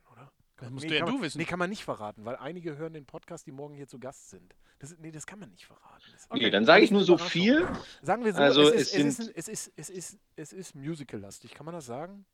Das 0.59 0.69
musst 0.71 0.83
Nee, 0.83 0.89
du 0.89 0.95
ja 0.95 0.99
kann 1.01 1.09
du 1.09 1.13
man, 1.15 1.23
wissen. 1.23 1.37
Nee, 1.37 1.45
kann 1.45 1.59
man 1.59 1.69
nicht 1.69 1.83
verraten, 1.83 2.25
weil 2.25 2.35
einige 2.35 2.75
hören 2.77 2.93
den 2.93 3.05
Podcast, 3.05 3.45
die 3.47 3.51
morgen 3.51 3.75
hier 3.75 3.87
zu 3.87 3.99
Gast 3.99 4.29
sind. 4.29 4.55
Das, 4.79 4.95
nee, 4.99 5.11
das 5.11 5.25
kann 5.25 5.39
man 5.39 5.49
nicht 5.51 5.65
verraten. 5.65 6.03
Das 6.11 6.21
ist- 6.23 6.31
Okay, 6.31 6.49
dann 6.49 6.65
sage 6.65 6.83
ich 6.83 6.91
nur 6.91 7.03
so 7.03 7.17
viel. 7.17 7.67
Sagen 8.01 8.23
wir 8.25 8.33
so, 8.33 8.39
Also 8.39 8.61
es, 8.63 8.93
ist, 8.93 8.93
es, 8.93 9.05
ist, 9.05 9.17
sind- 9.17 9.29
ein- 9.29 9.33
es, 9.35 9.47
ist, 9.47 9.71
es, 9.75 9.89
ist, 9.89 10.17
es 10.35 10.53
ist 10.53 10.75
musical-lastig. 10.75 11.53
Kann 11.53 11.65
man 11.65 11.75
das 11.75 11.85
sagen? 11.85 12.25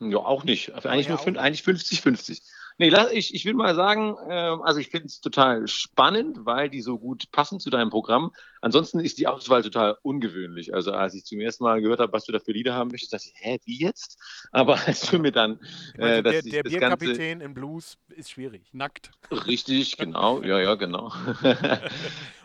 Ja, 0.00 0.18
auch 0.18 0.44
nicht. 0.44 0.72
Also 0.72 0.88
Eigentlich 0.88 1.06
ja, 1.06 1.12
nur 1.12 1.20
auch 1.20 1.24
fün- 1.26 1.32
nicht. 1.32 1.40
eigentlich 1.40 1.62
50-50. 1.62 2.42
Nee, 2.78 2.90
lass, 2.90 3.10
ich, 3.10 3.34
ich 3.34 3.46
will 3.46 3.54
mal 3.54 3.74
sagen, 3.74 4.16
ähm, 4.28 4.60
also 4.60 4.80
ich 4.80 4.88
finde 4.88 5.06
es 5.06 5.20
total 5.20 5.66
spannend, 5.66 6.44
weil 6.44 6.68
die 6.68 6.82
so 6.82 6.98
gut 6.98 7.30
passen 7.32 7.58
zu 7.58 7.70
deinem 7.70 7.88
Programm. 7.88 8.32
Ansonsten 8.60 9.00
ist 9.00 9.18
die 9.18 9.26
Auswahl 9.26 9.62
total 9.62 9.96
ungewöhnlich. 10.02 10.74
Also 10.74 10.92
als 10.92 11.14
ich 11.14 11.24
zum 11.24 11.40
ersten 11.40 11.64
Mal 11.64 11.80
gehört 11.80 12.00
habe, 12.00 12.12
was 12.12 12.24
du 12.24 12.32
da 12.32 12.38
für 12.38 12.52
Lieder 12.52 12.74
haben 12.74 12.90
möchtest, 12.90 13.14
dachte 13.14 13.28
ich, 13.28 13.34
hä, 13.36 13.58
wie 13.64 13.78
jetzt? 13.78 14.18
Aber 14.52 14.78
als 14.86 15.10
du 15.10 15.18
mir 15.18 15.32
dann 15.32 15.58
meine, 15.96 16.16
äh, 16.16 16.22
dass 16.22 16.44
der 16.44 16.62
der 16.62 16.62
Bierkapitän 16.64 17.40
in 17.40 17.54
Blues 17.54 17.96
ist 18.08 18.30
schwierig. 18.30 18.62
Nackt. 18.72 19.10
richtig, 19.30 19.96
genau, 19.96 20.42
ja, 20.42 20.60
ja, 20.60 20.74
genau. 20.74 21.10
Spielt 21.40 21.62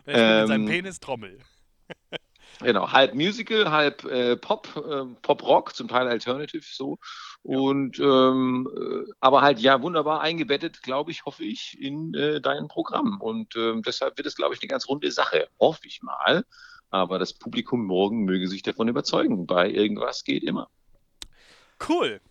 mit 0.06 0.48
seinem 0.48 0.62
Ähm, 0.62 0.66
Penis 0.66 1.00
Trommel. 1.00 1.40
Genau, 2.64 2.92
halb 2.92 3.16
Musical, 3.16 3.72
halb 3.72 4.04
äh, 4.06 4.38
Pop, 4.38 4.68
ähm, 4.90 5.18
Pop-Rock, 5.22 5.76
zum 5.76 5.88
Teil 5.88 6.08
Alternative 6.08 6.64
so. 6.64 7.00
Und 7.44 8.00
ähm, 8.00 8.70
äh, 8.76 9.12
aber 9.20 9.42
halt 9.42 9.60
ja 9.60 9.82
wunderbar 9.82 10.22
eingebettet, 10.22 10.84
glaube 10.84 11.12
ich, 11.12 11.26
hoffe 11.26 11.44
ich, 11.44 11.78
in 11.80 12.14
äh, 12.14 12.40
dein 12.40 12.68
Programm. 12.68 13.20
Und 13.20 13.56
ähm, 13.56 13.82
deshalb 13.82 14.18
wird 14.18 14.28
es, 14.28 14.36
glaube 14.36 14.54
ich, 14.54 14.62
eine 14.62 14.68
ganz 14.68 14.88
runde 14.88 15.12
Sache, 15.12 15.48
hoffe 15.60 15.88
ich 15.88 16.02
mal. 16.04 16.46
Aber 16.92 17.18
das 17.20 17.34
Publikum 17.34 17.86
morgen 17.86 18.26
möge 18.26 18.48
sich 18.48 18.62
davon 18.62 18.88
überzeugen. 18.88 19.48
Bei 19.48 19.70
irgendwas 19.70 20.24
geht 20.24 20.44
immer. 20.44 20.70
Cool. 21.88 22.22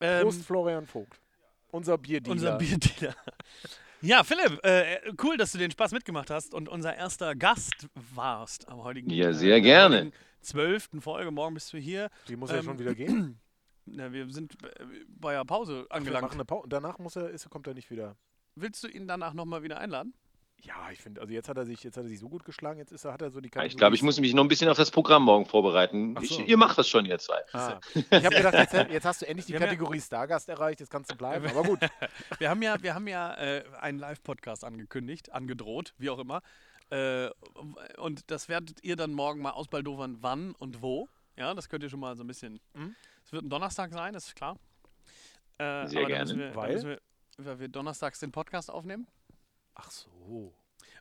Ähm, 0.00 0.22
Prost, 0.22 0.44
Florian 0.44 0.86
Vogt. 0.86 1.20
Unser 1.70 1.98
Bierdealer. 1.98 2.32
unser 2.32 2.56
Bierdealer. 2.56 3.14
Ja, 4.02 4.24
Philipp, 4.24 4.64
äh, 4.64 5.12
cool, 5.22 5.36
dass 5.36 5.52
du 5.52 5.58
den 5.58 5.70
Spaß 5.70 5.92
mitgemacht 5.92 6.30
hast 6.30 6.54
und 6.54 6.68
unser 6.68 6.94
erster 6.96 7.34
Gast 7.34 7.88
warst 8.14 8.68
am 8.68 8.82
heutigen 8.82 9.10
Ja, 9.10 9.28
äh, 9.28 9.34
sehr 9.34 9.50
der 9.50 9.60
gerne. 9.60 10.12
Zwölften 10.40 11.02
Folge. 11.02 11.30
Morgen 11.30 11.54
bist 11.54 11.72
du 11.72 11.76
hier. 11.78 12.08
Die 12.28 12.36
muss 12.36 12.50
ja 12.50 12.58
Ähm, 12.58 12.64
schon 12.64 12.78
wieder 12.78 12.94
gehen. 12.94 13.38
Na, 13.84 14.10
wir 14.12 14.28
sind 14.30 14.54
äh, 14.64 14.84
bei 15.08 15.32
der 15.34 15.44
Pause 15.44 15.82
Wir 15.88 15.92
angelangt. 15.92 16.22
machen 16.22 16.34
eine 16.34 16.44
Pause. 16.46 16.68
Danach 16.68 16.98
muss 16.98 17.16
er, 17.16 17.28
ist, 17.28 17.48
kommt 17.50 17.66
er 17.66 17.74
nicht 17.74 17.90
wieder. 17.90 18.16
Willst 18.54 18.82
du 18.82 18.88
ihn 18.88 19.06
danach 19.06 19.34
nochmal 19.34 19.62
wieder 19.62 19.78
einladen? 19.78 20.14
Ja, 20.62 20.90
ich 20.92 21.00
finde, 21.00 21.20
also 21.22 21.32
jetzt 21.32 21.48
hat 21.48 21.56
er 21.56 21.64
sich, 21.64 21.82
jetzt 21.82 21.96
hat 21.96 22.04
er 22.04 22.08
sich 22.08 22.18
so 22.18 22.28
gut 22.28 22.44
geschlagen, 22.44 22.78
jetzt 22.78 22.92
ist 22.92 23.04
er, 23.04 23.12
hat 23.14 23.22
er 23.22 23.30
so 23.30 23.40
die 23.40 23.46
Ja, 23.46 23.50
Kategorie. 23.50 23.68
ich 23.68 23.76
glaube, 23.78 23.94
ich 23.96 24.02
muss 24.02 24.20
mich 24.20 24.34
noch 24.34 24.44
ein 24.44 24.48
bisschen 24.48 24.68
auf 24.68 24.76
das 24.76 24.90
Programm 24.90 25.22
morgen 25.24 25.46
vorbereiten. 25.46 26.14
Ach 26.18 26.22
Ich, 26.22 26.30
so. 26.30 26.42
ihr 26.42 26.56
macht 26.58 26.76
das 26.76 26.86
schon, 26.88 27.06
ihr 27.06 27.18
zwei. 27.18 27.40
Ah. 27.52 27.80
Ich 27.94 28.04
habe 28.12 28.28
gedacht, 28.36 28.54
jetzt, 28.54 28.72
jetzt 28.90 29.04
hast 29.06 29.22
du 29.22 29.26
endlich 29.26 29.46
die 29.46 29.52
Wir 29.52 29.60
haben 29.60 29.66
ja- 29.66 29.72
Kategorie 29.72 30.00
Stargast 30.00 30.48
erreicht, 30.50 30.80
jetzt 30.80 30.90
kannst 30.90 31.10
du 31.10 31.16
bleiben. 31.16 31.46
Aber 31.46 31.62
gut. 31.62 31.78
Wir 32.38 32.50
haben 32.50 32.60
ja, 32.62 32.82
wir 32.82 32.94
haben 32.94 33.06
ja 33.08 33.34
äh, 33.34 33.64
einen 33.80 33.98
Live-Podcast 33.98 34.64
angekündigt, 34.64 35.32
angedroht, 35.32 35.94
wie 35.98 36.10
auch 36.10 36.18
immer. 36.18 36.42
Äh, 36.90 37.30
und 37.98 38.30
das 38.30 38.48
werdet 38.48 38.82
ihr 38.84 38.96
dann 38.96 39.12
morgen 39.12 39.40
mal 39.40 39.50
ausbaldowern, 39.52 40.18
wann 40.20 40.54
und 40.56 40.82
wo. 40.82 41.08
Ja, 41.36 41.54
das 41.54 41.68
könnt 41.68 41.82
ihr 41.84 41.90
schon 41.90 42.00
mal 42.00 42.16
so 42.16 42.24
ein 42.24 42.26
bisschen. 42.26 42.60
Mhm. 42.74 42.94
Es 43.24 43.32
wird 43.32 43.44
ein 43.44 43.50
Donnerstag 43.50 43.92
sein, 43.92 44.12
das 44.12 44.26
ist 44.26 44.36
klar. 44.36 44.56
Äh, 45.58 45.86
Sehr 45.86 46.04
gerne. 46.06 46.36
wir, 46.36 46.54
Weil? 46.56 46.82
wir, 46.82 47.00
weil 47.38 47.60
wir 47.60 47.68
donnerstags 47.68 48.20
den 48.20 48.32
Podcast 48.32 48.70
aufnehmen. 48.70 49.06
Ach 49.74 49.90
so. 49.90 50.52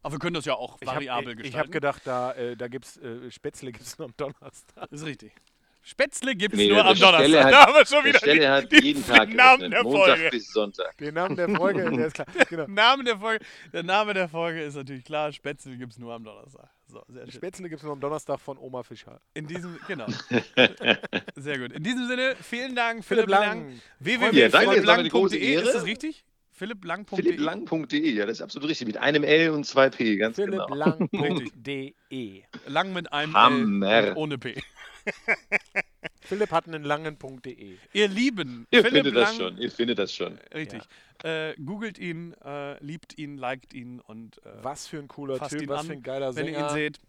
Aber 0.01 0.13
wir 0.15 0.19
können 0.19 0.35
das 0.35 0.45
ja 0.45 0.53
auch 0.55 0.77
Ich 0.81 0.87
habe 0.87 0.97
variabel 0.97 1.31
ich 1.33 1.37
gestalten. 1.43 1.59
hab 1.67 1.71
gedacht, 1.71 2.01
da, 2.05 2.31
äh, 2.33 2.55
da 2.55 2.67
gibt 2.67 2.85
es 2.85 2.97
äh, 2.97 3.29
Spätzle 3.31 3.71
gibt's 3.71 3.97
nur 3.97 4.07
am 4.07 4.13
Donnerstag. 4.17 4.89
Das 4.89 5.01
ist 5.01 5.05
richtig. 5.05 5.33
Spätzle 5.81 6.35
gibt 6.35 6.53
es 6.53 6.59
Nee, 6.59 6.69
nur 6.69 6.79
am 6.85 6.93
Donnerstag. 6.97 7.19
Stelle 7.25 7.43
hat- 7.43 7.51
da 7.53 7.65
haben 7.65 7.73
wir 7.73 7.85
schon 7.85 8.03
Der 8.03 8.05
wieder 8.05 8.19
Stelle 8.19 8.51
hat 8.51 8.71
die, 8.71 8.75
jeden 8.83 9.03
die 9.03 9.09
Tag 9.09 9.29
Namen 9.33 9.59
geöffnet, 9.59 9.73
der 9.73 9.83
Montag 9.83 10.05
Folge. 10.17 10.29
bis 10.29 10.51
Sonntag. 10.53 10.97
Den 10.97 11.13
Namen 11.13 11.35
der 11.35 11.49
Folge, 11.49 11.91
der 11.91 12.07
ist 12.07 12.13
klar. 12.13 12.27
Genau. 12.49 12.65
Name 12.67 13.03
der 13.05 13.17
Folge. 13.17 13.45
Der 13.73 13.83
Name 13.83 14.13
der 14.13 14.29
Folge 14.29 14.61
ist 14.63 14.75
natürlich 14.75 15.03
klar. 15.05 15.31
Spätzle 15.31 15.77
gibt 15.77 15.93
es 15.93 15.97
nur 15.99 16.13
am 16.13 16.23
Donnerstag. 16.23 16.69
So, 16.87 17.03
sehr 17.07 17.23
schön. 17.23 17.31
Spätzle 17.31 17.69
gibt 17.69 17.79
es 17.79 17.83
nur 17.83 17.93
am 17.93 17.99
Donnerstag 17.99 18.39
von 18.39 18.57
Oma 18.57 18.83
Fischer. 18.83 19.19
In 19.33 19.47
diesem, 19.47 19.77
genau. 19.87 20.07
Sehr 21.35 21.59
gut. 21.59 21.71
In 21.73 21.83
diesem 21.83 22.07
Sinne, 22.07 22.35
vielen 22.41 22.75
Dank, 22.75 23.03
Philipp 23.05 23.25
Philipp 23.25 23.29
Lang. 23.39 23.69
Lang. 23.69 23.71
Ja, 23.71 24.51
www.philipplang.de, 24.51 25.39
Ehre. 25.39 25.63
ist 25.65 25.73
das 25.75 25.85
richtig? 25.85 26.23
philipplang.de. 26.59 27.15
philipplang.de, 27.15 28.11
ja, 28.11 28.25
das 28.25 28.37
ist 28.37 28.41
absolut 28.41 28.69
richtig. 28.69 28.87
Mit 28.87 28.97
einem 28.97 29.23
L 29.23 29.51
und 29.51 29.63
zwei 29.65 29.89
P, 29.89 30.17
ganz 30.17 30.35
genau. 30.35 30.67
philipplang.de. 30.67 32.43
Lang 32.67 32.93
mit 32.93 33.11
einem 33.13 33.33
Hammer. 33.33 33.89
L 33.89 34.09
und 34.09 34.17
ohne 34.17 34.37
P. 34.37 34.61
Philipp 36.21 36.51
hat 36.51 36.67
einen 36.67 36.83
langen.de. 36.83 37.77
Ihr 37.93 38.07
Lieben, 38.09 38.67
Ihr 38.71 38.83
Philipp 38.83 39.05
findet 39.05 39.15
das 39.15 39.29
Lang, 39.29 39.39
schon, 39.39 39.57
ihr 39.57 39.71
findet 39.71 39.99
das 39.99 40.13
schon. 40.13 40.37
Richtig. 40.53 40.81
Äh, 41.23 41.55
googelt 41.55 41.97
ihn, 41.97 42.33
äh, 42.43 42.83
liebt 42.83 43.17
ihn, 43.17 43.37
liked 43.37 43.73
ihn 43.73 43.99
und 44.01 44.37
äh, 44.45 44.49
Was 44.61 44.87
für 44.87 44.99
ein 44.99 45.07
cooler 45.07 45.37
fasst 45.37 45.51
Typ, 45.51 45.63
ihn 45.63 45.69
was 45.69 45.79
an, 45.81 45.85
für 45.87 45.93
ein 45.93 46.03
geiler 46.03 46.35
wenn 46.35 46.47
ihr 46.47 46.53
Sänger. 46.53 46.69
ihn 46.69 46.73
seht. 46.73 46.99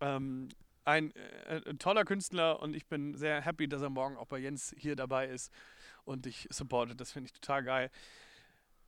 Ähm, 0.00 0.48
ein 0.84 1.12
äh, 1.46 1.74
toller 1.74 2.04
Künstler 2.04 2.62
und 2.62 2.74
ich 2.74 2.86
bin 2.86 3.14
sehr 3.14 3.40
happy, 3.40 3.68
dass 3.68 3.82
er 3.82 3.90
morgen 3.90 4.16
auch 4.16 4.26
bei 4.26 4.38
Jens 4.38 4.74
hier 4.78 4.96
dabei 4.96 5.26
ist 5.26 5.52
und 6.04 6.24
dich 6.24 6.48
supportet. 6.50 7.00
Das 7.00 7.12
finde 7.12 7.26
ich 7.26 7.32
total 7.32 7.62
geil. 7.64 7.90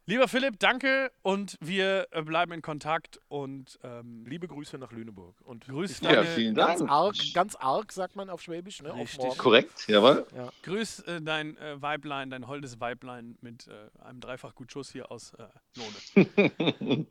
Lieber 0.07 0.29
Philipp, 0.29 0.59
danke 0.59 1.11
und 1.23 1.57
wir 1.63 2.07
äh, 2.11 2.21
bleiben 2.23 2.53
in 2.53 2.61
Kontakt 2.61 3.19
und 3.29 3.79
ähm, 3.83 4.27
Liebe 4.27 4.47
Grüße 4.47 4.77
nach 4.77 4.93
Lüneburg. 4.93 5.35
Und 5.41 5.67
Grüß 5.67 6.01
deine- 6.01 6.17
Ja, 6.17 6.25
vielen 6.25 6.55
ganz 6.55 6.81
Dank. 6.81 6.91
arg, 6.91 7.15
ganz 7.33 7.55
arg, 7.57 7.91
sagt 7.91 8.15
man 8.15 8.29
auf 8.29 8.43
Schwäbisch, 8.43 8.83
ne? 8.83 8.93
Auf 8.93 8.99
Richtig. 8.99 9.19
morgen. 9.21 9.39
Korrekt, 9.39 9.89
jawohl. 9.89 10.27
grüß 10.63 11.01
äh, 11.01 11.23
dein 11.23 11.57
äh, 11.57 11.81
Weiblein, 11.81 12.29
dein 12.29 12.47
holdes 12.47 12.81
Weiblein 12.81 13.39
mit 13.41 13.67
äh, 13.69 13.89
einem 14.03 14.21
Dreifachgutschuss 14.21 14.91
hier 14.93 15.11
aus 15.11 15.33
äh, 15.35 15.47
Lohne. 16.15 17.07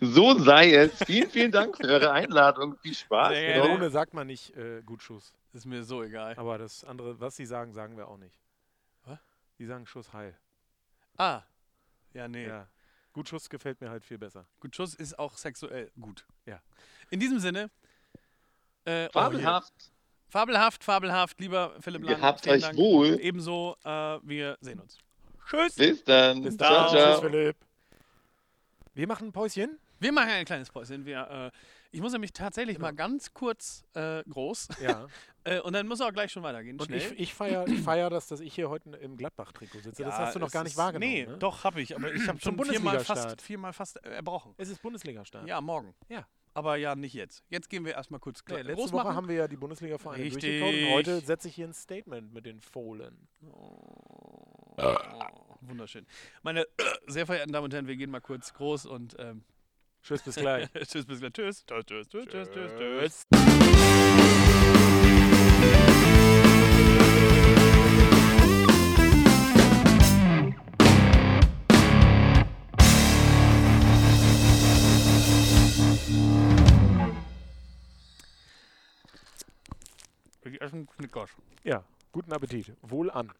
so 0.00 0.38
sei 0.38 0.74
es. 0.74 0.92
Vielen, 1.06 1.30
vielen 1.30 1.50
Dank 1.50 1.76
für 1.76 1.88
eure 1.88 2.12
Einladung. 2.12 2.76
Viel 2.82 2.94
Spaß. 2.94 3.30
Gerne. 3.32 3.68
Rune 3.68 3.90
sagt 3.90 4.14
man 4.14 4.28
nicht 4.28 4.56
äh, 4.56 4.80
Gutschuss. 4.86 5.32
Ist 5.54 5.66
mir 5.66 5.82
so 5.82 6.04
egal. 6.04 6.36
Aber 6.36 6.56
das 6.56 6.84
andere, 6.84 7.18
was 7.18 7.34
sie 7.34 7.46
sagen, 7.46 7.72
sagen 7.72 7.96
wir 7.96 8.06
auch 8.06 8.18
nicht. 8.18 8.38
Was? 9.06 9.18
Die 9.58 9.66
sagen 9.66 9.86
Schuss 9.86 10.12
heil. 10.12 10.38
Ah, 11.16 11.42
ja, 12.14 12.28
nee. 12.28 12.46
Ja. 12.46 12.68
Gutschuss 13.12 13.48
gefällt 13.48 13.80
mir 13.80 13.90
halt 13.90 14.04
viel 14.04 14.18
besser. 14.18 14.46
Gutschuss 14.60 14.94
ist 14.94 15.18
auch 15.18 15.36
sexuell 15.36 15.90
gut. 16.00 16.24
Ja. 16.46 16.60
In 17.10 17.20
diesem 17.20 17.40
Sinne. 17.40 17.70
Äh, 18.84 19.06
oh, 19.06 19.12
Fabelhaft. 19.12 19.72
hier. 19.76 19.90
fabelhaft, 20.28 20.84
fabelhaft, 20.84 21.40
lieber 21.40 21.74
Philipp 21.80 22.04
Lang. 22.04 22.16
Gehabt 22.16 22.44
vielen 22.44 22.56
euch 22.56 22.62
Dank. 22.62 22.78
wohl. 22.78 23.18
Ebenso, 23.20 23.76
äh, 23.84 23.88
wir 24.22 24.56
sehen 24.60 24.80
uns. 24.80 24.98
Tschüss. 25.48 25.74
Bis 25.74 26.04
dann. 26.04 26.42
Bis 26.42 26.56
ciao, 26.56 26.72
dann. 26.72 26.88
ciao. 26.90 27.20
Tschüss, 27.20 27.30
Philipp. 27.30 27.56
Wir 28.94 29.06
machen 29.06 29.28
ein 29.28 29.32
Päuschen. 29.32 29.78
Wir 30.00 30.12
machen 30.12 30.30
ein 30.30 30.44
kleines 30.44 30.70
Päuschen. 30.70 31.04
Wir, 31.04 31.52
äh, 31.52 31.58
ich 31.90 32.00
muss 32.00 32.12
nämlich 32.12 32.32
tatsächlich 32.32 32.78
mal 32.78 32.92
ganz 32.94 33.32
kurz 33.32 33.84
äh, 33.94 34.22
groß. 34.28 34.68
Ja. 34.82 35.06
Äh, 35.44 35.60
und 35.60 35.72
dann 35.72 35.86
muss 35.86 36.02
auch 36.02 36.12
gleich 36.12 36.30
schon 36.30 36.42
weitergehen. 36.42 36.78
Und 36.78 36.86
schnell. 36.88 36.98
ich, 36.98 37.18
ich 37.18 37.32
feiere 37.34 37.66
ich 37.66 37.80
feier 37.80 38.10
das, 38.10 38.26
dass 38.26 38.40
ich 38.40 38.54
hier 38.54 38.68
heute 38.68 38.90
im 38.98 39.16
Gladbach-Trikot 39.16 39.78
sitze. 39.80 40.02
das 40.02 40.12
Ja, 40.12 40.26
hast 40.26 40.34
du 40.34 40.40
noch 40.40 40.50
gar 40.50 40.62
nicht 40.62 40.76
wahrgenommen. 40.76 41.10
Nee, 41.10 41.24
ne? 41.24 41.38
doch, 41.38 41.64
habe 41.64 41.80
ich. 41.80 41.96
Aber 41.96 42.12
ich 42.12 42.28
habe 42.28 42.38
schon 42.38 42.62
viermal 42.62 43.00
fast, 43.00 43.40
viermal 43.40 43.72
fast 43.72 43.96
erbrochen. 44.04 44.52
Es 44.58 44.68
ist 44.68 44.82
Bundesliga-Start. 44.82 45.46
Ja, 45.48 45.62
morgen. 45.62 45.94
Ja. 46.10 46.26
Aber 46.52 46.76
ja, 46.76 46.94
nicht 46.96 47.14
jetzt. 47.14 47.44
Jetzt 47.48 47.70
gehen 47.70 47.86
wir 47.86 47.92
erstmal 47.94 48.20
kurz 48.20 48.42
Nee, 48.46 48.56
kle- 48.56 48.62
letzte 48.62 48.74
groß 48.74 48.92
Woche 48.92 49.14
haben 49.14 49.28
wir 49.28 49.36
ja 49.36 49.48
die 49.48 49.56
Bundesliga-Vereine 49.56 50.28
durchgekaut 50.28 50.74
und 50.74 50.90
heute 50.90 51.20
setze 51.20 51.48
ich 51.48 51.54
hier 51.54 51.68
ein 51.68 51.72
Statement 51.72 52.34
mit 52.34 52.44
den 52.44 52.60
Fohlen. 52.60 53.28
Oh, 53.42 54.74
wunderschön. 55.62 56.06
Meine 56.42 56.66
sehr 57.06 57.26
verehrten 57.26 57.52
Damen 57.52 57.64
und 57.64 57.74
Herren, 57.74 57.86
wir 57.86 57.96
gehen 57.96 58.10
mal 58.10 58.20
kurz 58.20 58.52
groß 58.52 58.86
und 58.86 59.16
ähm, 59.18 59.44
Tschüss, 60.02 60.22
bis 60.22 60.36
gleich. 60.36 60.70
tschüss, 60.86 61.06
bis 61.06 61.20
gleich. 61.20 61.32
Tschüss. 61.32 61.64
Tschüss, 61.66 61.86
tschüss, 61.86 62.08
tschüss, 62.08 62.28
tschüss, 62.28 62.48
tschüss, 62.50 62.72
tschüss. 62.78 63.26
Ich 80.44 80.62
esse 80.62 80.76
einen 80.76 80.86
Knickers. 80.86 81.30
Ja, 81.62 81.84
guten 82.12 82.32
Appetit. 82.32 82.72
Wohl 82.82 83.10
an. 83.10 83.32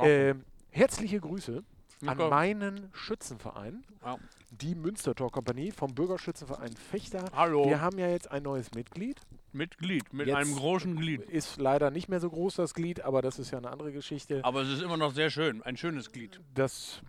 Ähm, 0.00 0.44
herzliche 0.70 1.20
Grüße 1.20 1.62
an 2.04 2.18
meinen 2.28 2.90
Schützenverein, 2.92 3.84
Ja. 4.04 4.18
die 4.50 4.74
Münstertor 4.74 5.30
Kompanie 5.30 5.70
vom 5.70 5.94
Bürgerschützenverein 5.94 6.74
Fechter. 6.76 7.24
Hallo. 7.34 7.66
Wir 7.66 7.80
haben 7.80 7.98
ja 7.98 8.08
jetzt 8.08 8.30
ein 8.30 8.42
neues 8.42 8.72
Mitglied. 8.74 9.20
Mitglied, 9.52 10.12
mit 10.12 10.26
Jetzt- 10.26 10.36
einem 10.36 10.54
großen 10.54 10.96
Glied. 10.96 11.22
Ist 11.22 11.58
leider 11.58 11.90
nicht 11.90 12.08
mehr 12.08 12.20
so 12.20 12.28
groß, 12.28 12.56
das 12.56 12.74
Glied, 12.74 13.00
aber 13.00 13.22
das 13.22 13.38
ist 13.38 13.50
ja 13.50 13.58
eine 13.58 13.70
andere 13.70 13.92
Geschichte. 13.92 14.44
Aber 14.44 14.60
es 14.62 14.68
ist 14.68 14.82
immer 14.82 14.96
noch 14.98 15.12
sehr 15.14 15.30
schön. 15.30 15.62
Ein 15.62 15.76
schönes 15.78 16.12
Glied. 16.12 16.40
Das, 16.54 17.00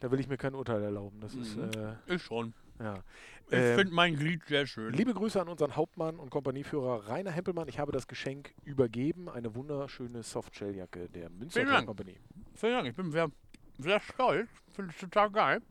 da 0.00 0.10
will 0.10 0.20
ich 0.20 0.28
mir 0.28 0.36
kein 0.36 0.54
Urteil 0.54 0.82
erlauben. 0.82 1.20
Das 1.20 1.34
ist, 1.34 1.56
Mhm. 1.56 1.70
äh, 2.08 2.14
Ich 2.14 2.22
schon. 2.22 2.52
ja. 2.78 2.98
Ich 3.48 3.52
Ähm, 3.58 3.76
finde 3.78 3.94
mein 3.94 4.16
Glied 4.16 4.42
sehr 4.46 4.66
schön. 4.66 4.92
Liebe 4.94 5.12
Grüße 5.12 5.38
an 5.40 5.48
unseren 5.48 5.76
Hauptmann 5.76 6.18
und 6.18 6.30
Kompanieführer 6.30 7.08
Rainer 7.08 7.30
Hempelmann. 7.30 7.68
Ich 7.68 7.78
habe 7.78 7.92
das 7.92 8.06
Geschenk 8.06 8.54
übergeben. 8.64 9.28
Eine 9.28 9.54
wunderschöne 9.54 10.22
Softshelljacke 10.22 11.08
der 11.10 11.28
Münster. 11.30 11.82
Kompanie. 11.84 12.18
Vielen 12.54 12.72
Dank. 12.72 12.88
Ich 12.88 12.94
bin 12.94 13.10
sehr, 13.10 13.30
sehr 13.78 14.00
stolz. 14.00 14.48
Finde 14.72 14.90
es 14.92 15.00
total 15.00 15.30
geil. 15.30 15.62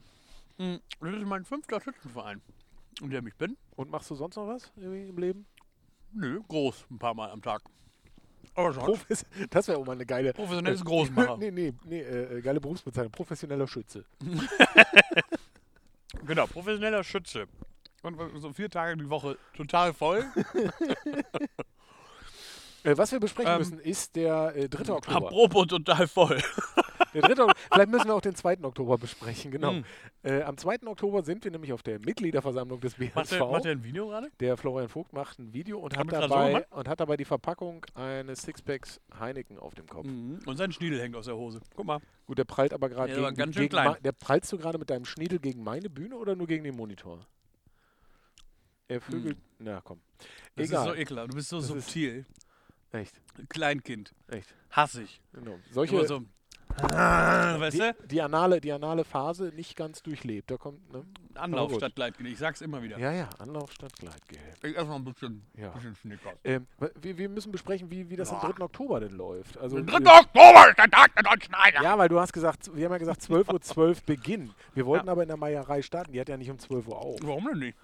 Mm, 0.57 0.75
Das 0.99 1.13
ist 1.15 1.25
mein 1.25 1.45
fünfter 1.45 1.81
Schützenverein, 1.81 2.41
in 3.01 3.09
dem 3.09 3.27
ich 3.27 3.35
bin. 3.35 3.57
Und 3.75 3.89
machst 3.89 4.09
du 4.11 4.15
sonst 4.15 4.35
noch 4.35 4.47
was 4.47 4.71
irgendwie 4.75 5.07
im 5.09 5.17
Leben? 5.17 5.45
Nö, 6.13 6.41
groß. 6.47 6.85
Ein 6.91 6.99
paar 6.99 7.13
Mal 7.15 7.31
am 7.31 7.41
Tag. 7.41 7.61
Aber 8.55 8.71
Profes 8.71 9.25
das 9.49 9.67
wäre 9.67 9.79
auch 9.79 9.85
mal 9.85 9.93
eine 9.93 10.05
geile. 10.05 10.31
professionelles 10.33 10.85
Großmacher. 10.85 11.37
nee, 11.39 11.49
nee, 11.51 11.73
nee, 11.85 12.01
äh, 12.01 12.37
äh, 12.37 12.41
geile 12.41 12.61
Berufsbezeichnung. 12.61 13.11
Professioneller 13.11 13.67
Schütze. 13.67 14.05
Genau, 16.25 16.45
professioneller 16.47 17.03
Schütze. 17.03 17.47
Und 18.01 18.17
so 18.39 18.53
vier 18.53 18.69
Tage 18.69 18.95
die 18.95 19.09
Woche 19.09 19.37
total 19.55 19.93
voll. 19.93 20.23
Äh, 22.83 22.97
was 22.97 23.11
wir 23.11 23.19
besprechen 23.19 23.51
Ähm, 23.51 23.57
müssen, 23.59 23.79
ist 23.79 24.15
der 24.15 24.53
äh, 24.55 24.69
3. 24.69 24.93
Oktober. 24.93 25.17
Apropos 25.27 25.67
total 25.67 26.07
voll. 26.07 26.41
Der 27.13 27.21
3. 27.21 27.43
Ok- 27.43 27.53
Vielleicht 27.71 27.89
müssen 27.91 28.07
wir 28.07 28.15
auch 28.15 28.21
den 28.21 28.35
2. 28.35 28.63
Oktober 28.63 28.97
besprechen, 28.97 29.51
genau. 29.51 29.73
Mm. 29.73 29.85
Äh, 30.23 30.41
am 30.43 30.57
2. 30.57 30.79
Oktober 30.87 31.23
sind 31.23 31.43
wir 31.43 31.51
nämlich 31.51 31.71
auf 31.73 31.83
der 31.83 31.99
Mitgliederversammlung 31.99 32.79
des 32.79 32.95
BHSV. 32.95 33.15
Macht 33.15 33.31
der, 33.31 33.45
macht 33.47 33.65
der 33.65 33.71
ein 33.73 33.83
Video 33.83 34.07
gerade? 34.07 34.31
Der 34.39 34.57
Florian 34.57 34.89
Vogt 34.89 35.13
macht 35.13 35.39
ein 35.39 35.53
Video 35.53 35.79
und 35.79 35.95
hat, 35.97 36.11
dabei, 36.11 36.65
und 36.71 36.87
hat 36.87 36.99
dabei 36.99 37.17
die 37.17 37.25
Verpackung 37.25 37.85
eines 37.95 38.41
Sixpacks 38.41 38.99
Heineken 39.19 39.59
auf 39.59 39.75
dem 39.75 39.87
Kopf. 39.87 40.05
Mhm. 40.05 40.39
Und 40.45 40.57
sein 40.57 40.71
Schniedel 40.71 40.99
hängt 41.01 41.15
aus 41.15 41.25
der 41.25 41.35
Hose. 41.35 41.59
Guck 41.75 41.85
mal. 41.85 41.99
Gut, 42.25 42.37
der 42.37 42.45
prallt 42.45 42.73
aber 42.73 42.89
gerade 42.89 43.13
gegen, 43.13 43.35
ganz 43.35 43.53
schön 43.55 43.63
gegen 43.63 43.69
klein. 43.71 43.95
der 44.03 44.11
prallst 44.13 44.51
du 44.51 44.57
gerade 44.57 44.77
mit 44.77 44.89
deinem 44.89 45.05
Schniedel 45.05 45.39
gegen 45.39 45.63
meine 45.63 45.89
Bühne 45.89 46.15
oder 46.15 46.35
nur 46.35 46.47
gegen 46.47 46.63
den 46.63 46.75
Monitor? 46.75 47.25
Er 48.87 49.01
vögelt. 49.01 49.37
Na 49.59 49.81
komm. 49.81 49.99
Das 50.55 50.67
Egal. 50.69 50.87
ist 50.87 50.93
so 50.95 51.01
ekelhaft. 51.01 51.31
Du 51.31 51.35
bist 51.35 51.49
so 51.49 51.57
Das 51.57 51.67
subtil. 51.67 52.25
Echt, 52.91 53.19
Kleinkind. 53.49 54.13
echt. 54.27 54.53
Hassig. 54.69 55.19
Genau. 55.33 55.57
Solche 55.71 56.05
so. 56.07 56.23
Ah, 56.81 57.59
weißt 57.59 57.75
die, 57.75 57.79
du? 57.79 57.95
die, 58.07 58.21
anale, 58.21 58.59
die 58.59 58.71
anale 58.71 59.03
Phase 59.03 59.51
nicht 59.55 59.75
ganz 59.75 60.01
durchlebt. 60.01 60.49
Da 60.49 60.57
kommt, 60.57 60.91
ne? 60.91 61.03
Anlauf 61.35 61.73
statt 61.75 61.95
Gleitgel. 61.95 62.27
Ich 62.27 62.37
sag's 62.37 62.61
immer 62.61 62.81
wieder. 62.81 62.97
Ja, 62.97 63.11
ja, 63.11 63.29
Anlauf 63.39 63.71
statt 63.71 63.93
Gleitgel. 63.97 64.37
Ich 64.63 64.75
noch 64.75 64.95
ein 64.95 65.03
bisschen, 65.03 65.45
Ja. 65.55 65.69
bisschen 65.69 65.95
Snickers. 65.95 66.33
Ähm, 66.43 66.67
wir, 67.01 67.17
wir 67.17 67.29
müssen 67.29 67.51
besprechen, 67.51 67.89
wie, 67.89 68.09
wie 68.09 68.15
das 68.15 68.31
am 68.31 68.39
3. 68.39 68.63
Oktober 68.63 68.99
denn 68.99 69.13
läuft. 69.13 69.57
Also, 69.57 69.77
äh, 69.77 69.83
3. 69.83 69.97
Oktober 69.97 70.69
ist 70.69 70.77
der 70.77 70.89
Tag 70.89 71.13
der 71.15 71.23
Deutschen 71.23 71.53
Einheit. 71.53 71.83
Ja, 71.83 71.97
weil 71.97 72.09
du 72.09 72.19
hast 72.19 72.33
gesagt, 72.33 72.75
wir 72.75 72.85
haben 72.85 72.91
ja 72.93 72.97
gesagt 72.97 73.21
12.12 73.21 73.77
Uhr 73.77 73.95
Beginn. 74.05 74.51
Wir 74.73 74.85
wollten 74.85 75.09
aber 75.09 75.21
in 75.21 75.27
der 75.27 75.37
Meierei 75.37 75.81
starten, 75.81 76.11
die 76.11 76.19
hat 76.19 76.29
ja 76.29 76.37
nicht 76.37 76.49
um 76.51 76.59
12 76.59 76.87
Uhr 76.87 76.97
auf. 76.97 77.19
Warum 77.23 77.47
denn 77.47 77.59
nicht? 77.59 77.77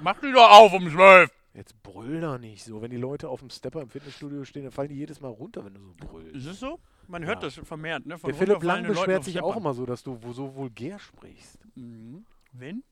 Mach 0.00 0.18
die 0.20 0.32
doch 0.32 0.48
auf 0.50 0.72
um 0.72 0.90
12. 0.90 1.30
Jetzt 1.54 1.82
brüll 1.82 2.20
doch 2.20 2.38
nicht 2.38 2.62
so. 2.64 2.82
Wenn 2.82 2.90
die 2.90 2.96
Leute 2.98 3.28
auf 3.28 3.40
dem 3.40 3.50
Stepper 3.50 3.80
im 3.82 3.88
Fitnessstudio 3.88 4.44
stehen, 4.44 4.64
dann 4.64 4.72
fallen 4.72 4.90
die 4.90 4.96
jedes 4.96 5.20
Mal 5.20 5.28
runter, 5.28 5.64
wenn 5.64 5.74
du 5.74 5.80
so 5.80 5.94
brüllst. 5.96 6.36
Ist 6.36 6.46
es 6.46 6.60
so? 6.60 6.78
Man 7.08 7.24
hört 7.24 7.42
Ja. 7.42 7.48
das 7.48 7.54
vermehrt, 7.66 8.06
ne? 8.06 8.18
Von 8.18 8.28
Der 8.30 8.38
Philipp 8.38 8.62
Lang 8.62 8.86
beschwert 8.86 9.24
sich 9.24 9.40
auch 9.40 9.56
immer 9.56 9.72
so, 9.74 9.86
dass 9.86 10.02
du 10.02 10.18
so 10.32 10.54
vulgär 10.54 10.98
sprichst. 10.98 11.58
Mhm. 11.74 12.26
Wenn? 12.52 12.84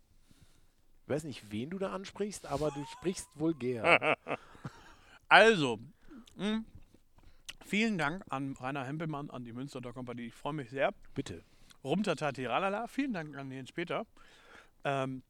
Ich 1.05 1.09
weiß 1.09 1.25
nicht, 1.25 1.53
wen 1.53 1.71
du 1.71 1.79
da 1.79 1.93
ansprichst, 1.93 2.47
aber 2.47 2.71
du 2.71 2.85
sprichst 2.87 3.29
vulgär. 3.35 4.17
Also, 5.29 5.81
mh, 6.37 6.63
vielen 7.65 7.99
Dank 7.99 8.25
an 8.29 8.55
Rainer 8.61 8.85
Hempelmann, 8.85 9.29
an 9.31 9.45
die 9.45 9.53
Münster 9.53 9.81
Kompanie. 9.93 10.27
Ich 10.27 10.35
freue 10.35 10.53
mich 10.53 10.71
sehr. 10.71 10.95
Bitte. 11.15 11.43
Rumtatati 11.83 12.47
ralala. 12.47 12.87
Vielen 12.87 13.13
Dank 13.13 13.37
an 13.37 13.51
Jens 13.51 13.73
Peter. 13.73 14.07
Ähm, 14.85 15.25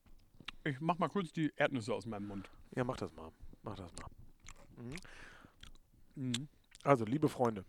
ich 0.64 0.80
mach 0.80 0.98
mal 0.98 1.08
kurz 1.08 1.32
die 1.32 1.50
Erdnüsse 1.56 1.94
aus 1.94 2.04
meinem 2.04 2.26
Mund. 2.26 2.50
Ja, 2.76 2.84
mach 2.84 2.96
das 2.96 3.12
mal. 3.12 3.32
Mach 3.62 3.74
das 3.74 3.90
mal. 3.94 4.08
Mhm. 6.14 6.48
Also, 6.84 7.04
liebe 7.04 7.28
Freunde, 7.28 7.64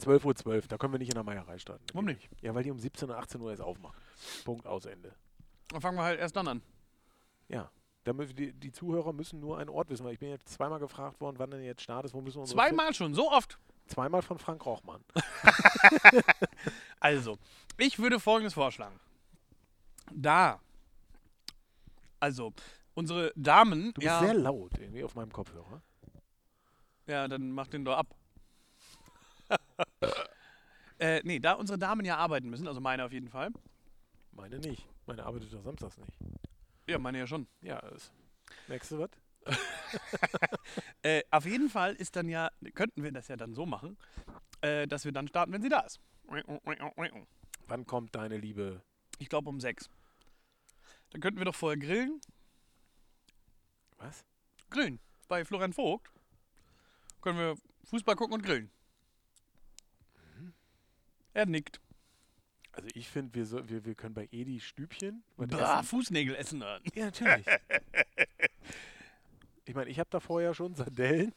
12.12 0.00 0.46
Uhr, 0.46 0.60
da 0.62 0.78
können 0.78 0.94
wir 0.94 0.98
nicht 0.98 1.08
in 1.10 1.14
der 1.14 1.22
Meierei 1.24 1.58
starten. 1.58 1.84
Warum 1.92 2.06
nicht? 2.06 2.28
Ja, 2.40 2.54
weil 2.54 2.62
die 2.64 2.70
um 2.70 2.78
17 2.78 3.08
oder 3.10 3.18
18 3.18 3.40
Uhr 3.40 3.50
erst 3.50 3.62
aufmachen. 3.62 4.00
Punkt, 4.44 4.66
aus, 4.66 4.86
Ende. 4.86 5.14
Dann 5.68 5.80
fangen 5.80 5.98
wir 5.98 6.02
halt 6.04 6.18
erst 6.18 6.34
dann 6.36 6.48
an. 6.48 6.62
Ja. 7.48 7.70
Da 8.04 8.10
mü- 8.12 8.32
die, 8.32 8.52
die 8.52 8.72
Zuhörer 8.72 9.12
müssen 9.12 9.38
nur 9.38 9.58
einen 9.58 9.68
Ort 9.70 9.88
wissen, 9.90 10.04
weil 10.04 10.14
ich 10.14 10.18
bin 10.18 10.30
jetzt 10.30 10.48
zweimal 10.48 10.80
gefragt 10.80 11.20
worden, 11.20 11.38
wann 11.38 11.50
denn 11.50 11.62
jetzt 11.62 11.82
Start 11.82 12.04
ist, 12.04 12.14
wo 12.14 12.20
müssen 12.20 12.40
wir 12.40 12.46
Zweimal 12.46 12.92
schon, 12.94 13.14
so 13.14 13.30
oft. 13.30 13.58
Zweimal 13.86 14.22
von 14.22 14.38
Frank 14.38 14.64
Rochmann. 14.64 15.04
Also, 17.00 17.36
ich 17.78 17.98
würde 17.98 18.20
folgendes 18.20 18.54
vorschlagen. 18.54 18.98
Da, 20.12 20.60
also, 22.20 22.52
unsere 22.94 23.32
Damen, 23.36 23.92
Du 23.94 24.00
bist 24.00 24.06
ja, 24.06 24.20
sehr 24.20 24.34
laut 24.34 24.78
irgendwie 24.78 25.04
auf 25.04 25.14
meinem 25.14 25.32
Kopfhörer. 25.32 25.82
ja, 27.06 27.28
dann 27.28 27.52
mach 27.52 27.68
den 27.68 27.84
doch 27.84 27.96
ab. 27.96 28.14
äh, 30.98 31.20
nee, 31.24 31.38
da 31.38 31.52
unsere 31.54 31.78
Damen 31.78 32.04
ja 32.04 32.16
arbeiten 32.16 32.48
müssen, 32.48 32.68
also 32.68 32.80
meine 32.80 33.04
auf 33.04 33.12
jeden 33.12 33.28
Fall. 33.28 33.50
Meine 34.32 34.58
nicht. 34.58 34.86
Meine 35.06 35.24
arbeitet 35.24 35.52
doch 35.52 35.62
samstags 35.62 35.98
nicht. 35.98 36.12
Ja, 36.88 36.98
meine 36.98 37.18
ja 37.18 37.26
schon. 37.26 37.46
Ja, 37.60 37.78
ist. 37.80 38.12
Merkst 38.68 38.92
du 38.92 38.98
was? 39.00 39.10
Äh, 41.02 41.22
auf 41.30 41.44
jeden 41.44 41.68
Fall 41.68 41.94
ist 41.94 42.14
dann 42.16 42.28
ja, 42.28 42.50
könnten 42.74 43.02
wir 43.02 43.12
das 43.12 43.28
ja 43.28 43.36
dann 43.36 43.54
so 43.54 43.66
machen, 43.66 43.98
äh, 44.60 44.86
dass 44.86 45.04
wir 45.04 45.12
dann 45.12 45.28
starten, 45.28 45.52
wenn 45.52 45.62
sie 45.62 45.68
da 45.68 45.80
ist. 45.80 46.00
Wann 47.66 47.86
kommt 47.86 48.14
deine 48.14 48.38
Liebe? 48.38 48.82
Ich 49.18 49.28
glaube 49.28 49.48
um 49.50 49.60
sechs. 49.60 49.90
Dann 51.10 51.20
könnten 51.20 51.38
wir 51.38 51.44
doch 51.44 51.54
vorher 51.54 51.78
grillen. 51.78 52.20
Was? 54.02 54.24
Grillen. 54.70 54.98
Bei 55.28 55.44
Florian 55.44 55.72
Vogt. 55.72 56.10
Können 57.20 57.38
wir 57.38 57.56
Fußball 57.84 58.16
gucken 58.16 58.34
und 58.34 58.42
grillen. 58.42 58.70
Er 61.34 61.46
nickt. 61.46 61.80
Also 62.72 62.88
ich 62.94 63.08
finde, 63.08 63.34
wir, 63.34 63.46
so, 63.46 63.68
wir, 63.68 63.84
wir 63.84 63.94
können 63.94 64.14
bei 64.14 64.28
Edi 64.32 64.60
Stübchen. 64.60 65.22
Bah, 65.36 65.80
essen. 65.80 65.88
Fußnägel 65.88 66.34
essen. 66.34 66.62
hören. 66.62 66.82
Ja, 66.94 67.06
natürlich. 67.06 67.46
ich 69.64 69.74
meine, 69.74 69.90
ich 69.90 69.98
habe 69.98 70.10
da 70.10 70.20
vorher 70.20 70.54
schon 70.54 70.74
Sardellen. 70.74 71.32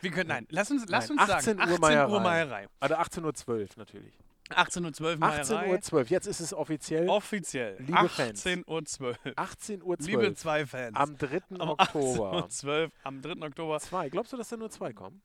Wir 0.00 0.10
können, 0.10 0.28
nein, 0.28 0.46
lass 0.50 0.70
uns, 0.70 0.86
lass 0.88 1.10
Nein, 1.10 1.18
uns 1.18 1.30
18 1.30 1.58
sagen, 1.58 1.70
Uhr 1.70 1.84
18 1.84 1.98
Uhr 2.10 2.20
Meierei. 2.20 2.20
Meierei. 2.20 2.68
Also 2.80 2.94
18.12 2.96 3.48
Uhr 3.48 3.68
natürlich. 3.76 4.14
18.12 4.50 5.00
Uhr 5.02 5.16
Meierei. 5.18 5.74
18.12 5.76 5.92
Uhr. 5.92 6.02
Jetzt 6.04 6.26
ist 6.26 6.40
es 6.40 6.52
offiziell. 6.54 7.08
Offiziell. 7.08 7.76
Liebe 7.78 8.08
Fans. 8.08 8.44
18.12 8.44 8.66
Uhr. 8.66 9.14
18.12 9.36 9.82
Uhr. 9.82 9.96
Liebe 10.00 10.34
zwei 10.34 10.66
Fans. 10.66 10.96
Am 10.96 11.16
3. 11.16 11.40
Am 11.58 11.68
Oktober. 11.70 12.46
18.12 12.46 12.66
Uhr, 12.66 12.92
am 13.04 13.22
3. 13.22 13.46
Oktober. 13.46 13.80
Zwei. 13.80 14.08
Glaubst 14.08 14.32
du, 14.32 14.36
dass 14.36 14.48
da 14.48 14.56
nur 14.56 14.70
zwei 14.70 14.92
kommen? 14.92 15.22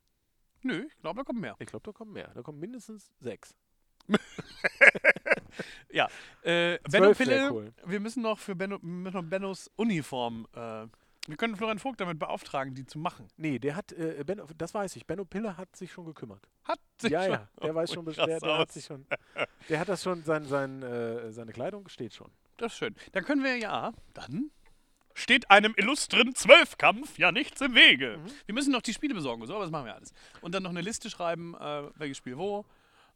Nö, 0.61 0.85
ich 0.87 0.97
glaube, 0.99 1.19
da 1.19 1.23
kommt 1.23 1.41
mehr. 1.41 1.55
Ich 1.59 1.67
glaube, 1.67 1.83
da 1.83 1.91
kommen 1.91 2.13
mehr. 2.13 2.31
Da 2.33 2.41
kommen 2.41 2.59
mindestens 2.59 3.11
sechs. 3.19 3.55
Ja, 5.89 6.09
äh, 6.41 6.77
Benno 6.89 7.13
Pille, 7.13 7.49
cool. 7.51 7.73
wir 7.85 7.99
müssen 7.99 8.21
noch 8.21 8.37
für 8.37 8.55
Benno, 8.55 8.79
wir 8.81 8.89
müssen 8.89 9.15
noch 9.15 9.23
Bennos 9.23 9.71
Uniform, 9.77 10.45
äh, 10.53 10.87
wir 11.27 11.37
können 11.37 11.55
Florian 11.55 11.79
Vogt 11.79 11.99
damit 11.99 12.19
beauftragen, 12.19 12.75
die 12.75 12.85
zu 12.85 12.99
machen. 12.99 13.27
Nee, 13.37 13.59
der 13.59 13.75
hat, 13.75 13.91
äh, 13.93 14.23
Benno, 14.25 14.47
das 14.57 14.73
weiß 14.73 14.95
ich. 14.95 15.05
Benno 15.05 15.25
Pille 15.25 15.57
hat 15.57 15.75
sich 15.75 15.91
schon 15.91 16.05
gekümmert. 16.05 16.47
Hat 16.63 16.79
sich 16.99 17.11
ja, 17.11 17.23
schon. 17.23 17.31
ja, 17.31 17.49
der 17.61 17.75
weiß 17.75 17.93
schon, 17.93 18.05
Krass 18.05 18.15
der, 18.15 18.39
der 18.39 18.57
hat 18.57 18.71
sich 18.71 18.85
schon, 18.85 19.05
der 19.69 19.79
hat 19.79 19.89
das 19.89 20.03
schon, 20.03 20.23
sein, 20.23 20.45
sein, 20.45 20.83
äh, 20.83 21.31
seine 21.31 21.51
Kleidung 21.51 21.87
steht 21.87 22.13
schon. 22.13 22.31
Das 22.57 22.71
ist 22.73 22.77
schön. 22.77 22.95
Dann 23.11 23.23
können 23.25 23.43
wir 23.43 23.57
ja, 23.57 23.93
dann 24.13 24.51
steht 25.13 25.49
einem 25.49 25.73
illustren 25.77 26.35
Zwölfkampf 26.35 27.17
ja 27.17 27.31
nichts 27.31 27.61
im 27.61 27.73
Wege. 27.73 28.17
Mhm. 28.17 28.31
Wir 28.45 28.53
müssen 28.55 28.71
noch 28.71 28.81
die 28.81 28.93
Spiele 28.93 29.13
besorgen, 29.13 29.41
und 29.41 29.47
so, 29.47 29.55
aber 29.55 29.63
das 29.63 29.71
machen 29.71 29.85
wir 29.85 29.95
alles. 29.95 30.13
Und 30.41 30.53
dann 30.53 30.63
noch 30.63 30.69
eine 30.69 30.81
Liste 30.81 31.09
schreiben, 31.09 31.55
äh, 31.55 31.83
welches 31.95 32.17
Spiel 32.17 32.37
wo. 32.37 32.65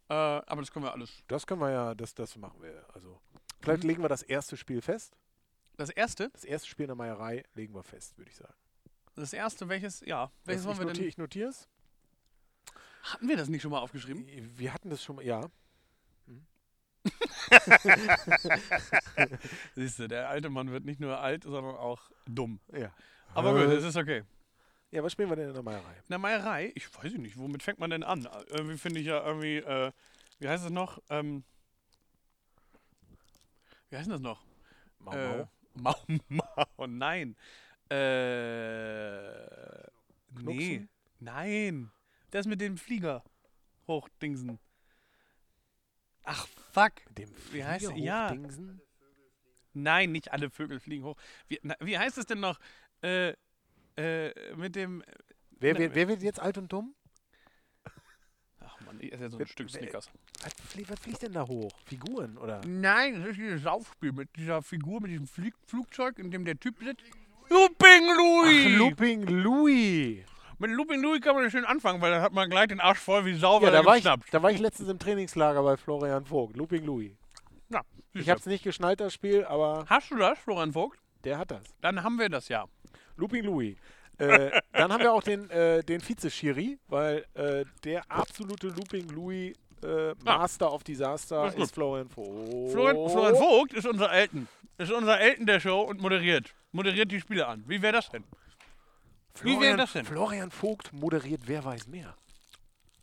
Äh, 0.08 0.14
aber 0.14 0.62
das 0.62 0.72
können 0.72 0.84
wir 0.84 0.92
alles. 0.92 1.22
Das 1.28 1.46
können 1.46 1.60
wir 1.60 1.70
ja, 1.70 1.94
das, 1.94 2.14
das 2.14 2.36
machen 2.36 2.60
wir. 2.62 2.84
Also, 2.94 3.10
Mhm. 3.10 3.38
vielleicht 3.60 3.84
legen 3.84 4.02
wir 4.02 4.08
das 4.08 4.22
erste 4.22 4.56
Spiel 4.56 4.80
fest. 4.80 5.16
Das 5.80 5.90
erste, 5.90 6.28
Das 6.30 6.44
erste 6.44 6.68
Spiel 6.68 6.84
in 6.84 6.88
der 6.88 6.96
Meierei 6.96 7.42
legen 7.54 7.74
wir 7.74 7.82
fest, 7.82 8.18
würde 8.18 8.30
ich 8.30 8.36
sagen. 8.36 8.52
das 9.14 9.32
erste, 9.32 9.68
welches, 9.70 10.00
ja, 10.00 10.30
welches 10.44 10.62
Das, 10.64 10.68
wollen 10.68 10.78
wir 10.78 10.84
notiere, 10.86 11.02
denn? 11.04 11.08
ich 11.08 11.16
notiere 11.18 11.48
es. 11.48 11.68
Hatten 13.02 13.28
wir 13.28 13.36
das 13.38 13.48
nicht 13.48 13.62
schon 13.62 13.70
mal 13.70 13.78
aufgeschrieben? 13.80 14.26
Wir 14.58 14.74
hatten 14.74 14.90
das 14.90 15.02
schon 15.02 15.16
mal, 15.16 15.24
ja. 15.24 15.48
Siehst 19.74 19.98
du, 19.98 20.08
der 20.08 20.28
alte 20.28 20.50
Mann 20.50 20.70
wird 20.70 20.84
nicht 20.84 21.00
nur 21.00 21.18
alt, 21.18 21.44
sondern 21.44 21.76
auch 21.76 22.10
dumm. 22.26 22.60
ja. 22.72 22.92
Aber 23.34 23.56
Äh, 23.58 23.64
gut, 23.66 23.76
das 23.76 23.84
ist 23.84 23.96
okay. 23.96 24.22
Ja, 24.90 25.02
was 25.04 25.12
spielen 25.12 25.30
wir 25.30 25.36
denn 25.36 25.48
in 25.48 25.54
der 25.54 25.62
Meierei? 25.62 25.94
In 25.96 26.08
der 26.10 26.18
Meierei, 26.18 26.72
ich 26.74 26.94
weiß 26.94 27.12
nicht, 27.14 27.38
womit 27.38 27.62
fängt 27.62 27.78
man 27.78 27.90
denn 27.90 28.02
an? 28.02 28.28
Irgendwie 28.48 28.76
finde 28.76 29.00
ich 29.00 29.06
ja 29.06 29.24
irgendwie, 29.24 29.56
äh, 29.58 29.92
wie 30.40 30.48
heißt 30.48 30.64
es 30.64 30.70
noch? 30.70 30.98
Ähm, 31.08 31.44
wie 33.88 33.96
heißt 33.96 34.10
das 34.10 34.20
noch? 34.20 34.44
Mau, 34.98 35.12
Äh, 35.12 35.46
mau. 35.74 35.94
Mau 36.28 36.86
nein. 36.86 37.36
Äh, 37.90 39.86
nee, 40.42 40.86
nein. 41.18 41.90
Das 42.30 42.46
mit 42.46 42.60
dem 42.60 42.76
Flieger 42.78 43.24
hochdingsen. 43.86 44.58
Ach, 46.24 46.46
fuck. 46.72 46.92
Mit 47.08 47.18
dem 47.18 47.30
Wie 47.52 47.64
heißt- 47.64 47.90
Flieger 47.90 47.96
ja. 48.04 48.28
hochdingsen? 48.28 48.80
Nein, 49.72 50.12
nicht 50.12 50.32
alle 50.32 50.50
Vögel 50.50 50.80
fliegen 50.80 51.04
hoch. 51.04 51.16
Wie, 51.48 51.58
na, 51.62 51.74
wie 51.80 51.96
heißt 51.98 52.18
es 52.18 52.26
denn 52.26 52.40
noch? 52.40 52.58
Äh, 53.02 53.34
äh, 53.96 54.54
mit 54.56 54.74
dem. 54.76 55.02
Wer, 55.50 55.74
Na, 55.74 55.78
wird, 55.80 55.94
wer 55.94 56.08
wird 56.08 56.22
jetzt 56.22 56.40
alt 56.40 56.58
und 56.58 56.72
dumm? 56.72 56.94
Ach 58.90 58.94
man, 58.94 59.02
ich 59.02 59.12
esse 59.12 59.22
ja 59.24 59.30
so 59.30 59.38
ein 59.38 59.46
Stück 59.46 59.70
Snickers. 59.70 60.10
Was, 60.42 60.52
flie 60.68 60.84
was 60.88 60.98
fliegt 61.00 61.22
denn 61.22 61.32
da 61.32 61.46
hoch? 61.46 61.70
Figuren, 61.86 62.36
oder? 62.38 62.60
Nein, 62.66 63.20
das 63.20 63.30
ist 63.30 63.38
dieses 63.38 63.62
Saufspiel 63.62 64.12
mit 64.12 64.28
dieser 64.36 64.62
Figur, 64.62 65.00
mit 65.00 65.10
diesem 65.12 65.26
Flieg 65.26 65.54
Flugzeug, 65.66 66.18
in 66.18 66.30
dem 66.30 66.44
der 66.44 66.58
Typ 66.58 66.76
sitzt. 66.82 67.04
Looping 67.48 68.06
Louis! 68.16 68.66
Ach, 68.74 68.78
Looping 68.78 69.22
Louis. 69.26 70.24
mit 70.58 70.70
Looping 70.70 71.00
Louis 71.02 71.20
kann 71.20 71.34
man 71.34 71.44
ja 71.44 71.50
schön 71.50 71.64
anfangen, 71.64 72.00
weil 72.00 72.10
da 72.12 72.20
hat 72.22 72.32
man 72.32 72.48
gleich 72.50 72.68
den 72.68 72.80
Arsch 72.80 72.98
voll 72.98 73.24
wie 73.24 73.34
sauber 73.34 73.66
Ja, 73.66 73.72
da 73.72 73.84
war, 73.84 73.96
ich, 73.96 74.02
geschnappt. 74.04 74.32
da 74.32 74.42
war 74.42 74.50
ich 74.50 74.58
letztens 74.60 74.88
im 74.88 74.98
Trainingslager 74.98 75.62
bei 75.62 75.76
Florian 75.76 76.24
Vogt. 76.24 76.56
Looping 76.56 76.84
Louis. 76.84 77.12
Ja, 77.70 77.82
Ich 78.12 78.28
hab's 78.30 78.46
nicht 78.46 78.62
geschnallt, 78.64 79.00
das 79.00 79.14
Spiel, 79.14 79.44
aber 79.44 79.84
Hast 79.88 80.10
du 80.10 80.16
das, 80.16 80.38
Florian 80.38 80.72
Vogt? 80.72 80.98
der 81.24 81.38
hat 81.38 81.50
das. 81.50 81.62
Dann 81.80 82.02
haben 82.02 82.18
wir 82.18 82.28
das 82.28 82.48
ja. 82.48 82.64
Looping 83.16 83.44
Louis. 83.44 83.76
Äh, 84.20 84.60
dann 84.72 84.92
haben 84.92 85.02
wir 85.02 85.12
auch 85.12 85.22
den, 85.22 85.48
äh, 85.50 85.82
den 85.82 86.00
Vize-Schiri, 86.00 86.78
weil 86.88 87.24
äh, 87.34 87.64
der 87.84 88.02
absolute 88.10 88.68
Looping 88.68 89.08
Louis 89.08 89.54
äh, 89.82 90.14
Master 90.24 90.72
of 90.72 90.84
Disaster 90.84 91.46
ist 91.46 91.58
ist 91.58 91.74
Florian 91.74 92.08
Vogt. 92.08 92.72
Florian, 92.72 93.10
Florian 93.10 93.36
Vogt 93.36 93.72
ist 93.72 93.86
unser 93.86 94.12
Elton. 94.12 94.46
Ist 94.78 94.92
unser 94.92 95.18
Elton 95.20 95.46
der 95.46 95.60
Show 95.60 95.80
und 95.82 96.00
moderiert. 96.00 96.54
Moderiert 96.72 97.10
die 97.10 97.20
Spiele 97.20 97.46
an. 97.46 97.64
Wie 97.66 97.80
wäre 97.82 97.94
das 97.94 98.10
denn? 98.10 98.24
Wie 99.42 99.48
wäre 99.48 99.56
Florian, 99.56 99.78
das 99.78 99.92
denn? 99.92 100.04
Florian 100.04 100.50
Vogt 100.50 100.92
moderiert 100.92 101.42
Wer 101.46 101.64
weiß 101.64 101.86
mehr. 101.86 102.14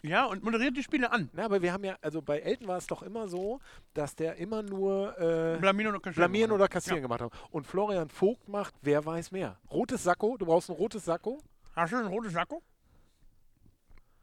Ja, 0.03 0.25
und 0.25 0.43
moderiert 0.43 0.77
die 0.77 0.83
Spiele 0.83 1.11
an. 1.11 1.29
Na, 1.33 1.45
aber 1.45 1.61
wir 1.61 1.73
haben 1.73 1.83
ja, 1.83 1.97
also 2.01 2.21
bei 2.21 2.39
Elton 2.39 2.67
war 2.67 2.77
es 2.77 2.87
doch 2.87 3.01
immer 3.01 3.27
so, 3.27 3.59
dass 3.93 4.15
der 4.15 4.35
immer 4.35 4.61
nur 4.61 5.17
äh, 5.19 5.57
Blamieren 5.59 5.91
oder 5.93 5.99
kassieren. 5.99 6.29
Blamieren 6.31 6.51
oder 6.51 6.67
Kassieren 6.67 7.01
gemacht 7.01 7.21
hat. 7.21 7.31
Und 7.51 7.65
Florian 7.65 8.09
Vogt 8.09 8.47
macht 8.47 8.75
Wer 8.81 9.05
weiß 9.05 9.31
mehr. 9.31 9.57
Rotes 9.71 10.03
Sakko, 10.03 10.37
du 10.37 10.45
brauchst 10.45 10.69
ein 10.69 10.75
rotes 10.75 11.05
Sakko. 11.05 11.39
Hast 11.75 11.93
du 11.93 11.97
ein 11.97 12.05
rotes 12.07 12.33
Sakko? 12.33 12.61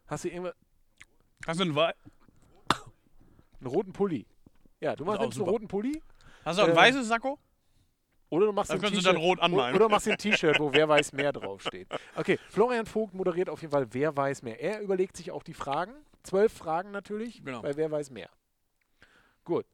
Hast 0.07 0.25
du 0.25 0.29
irgendwas, 0.29 0.55
Hast 1.47 1.59
du 1.61 1.65
einen, 1.65 1.75
Wei 1.75 1.93
einen 3.61 3.67
roten 3.67 3.93
Pulli? 3.93 4.27
Ja, 4.81 4.95
du 4.95 5.05
machst 5.05 5.21
auch 5.21 5.33
einen 5.33 5.41
roten 5.43 5.69
Pulli 5.69 6.03
Hast 6.45 6.59
du 6.59 6.65
ein 6.65 6.71
Äh, 6.71 6.77
weißes 6.77 7.09
Sakko? 7.09 7.39
Oder 8.35 8.47
du 8.47 8.53
machst 8.53 8.71
Das 8.71 8.77
ein 8.77 8.83
du 8.83 8.89
T-Shirt 8.89 9.07
dann 9.07 9.17
rot 9.17 9.41
anmalen. 9.41 9.75
Oder 9.75 9.89
machst 9.89 10.09
ein 10.09 10.19
T-Shirt, 10.19 10.59
wo 10.59 10.73
Wer 10.73 10.89
weiß 10.89 11.13
mehr 11.13 11.33
draufsteht. 11.33 11.89
Okay, 12.17 12.39
Florian 12.51 12.87
Vogt 12.87 13.15
moderiert 13.15 13.49
auf 13.49 13.61
jeden 13.61 13.73
Fall 13.73 13.87
Wer 13.93 14.17
weiß 14.17 14.43
mehr. 14.43 14.61
Er 14.61 14.81
überlegt 14.81 15.17
sich 15.17 15.31
auch 15.31 15.43
die 15.43 15.55
Fragen. 15.55 15.93
Zwölf 16.23 16.53
Fragen 16.53 16.91
natürlich 16.91 17.45
Genau. 17.45 17.63
bei 17.63 17.77
Wer 17.77 17.91
weiß 17.91 18.11
mehr. 18.11 18.31
Gut. 19.45 19.67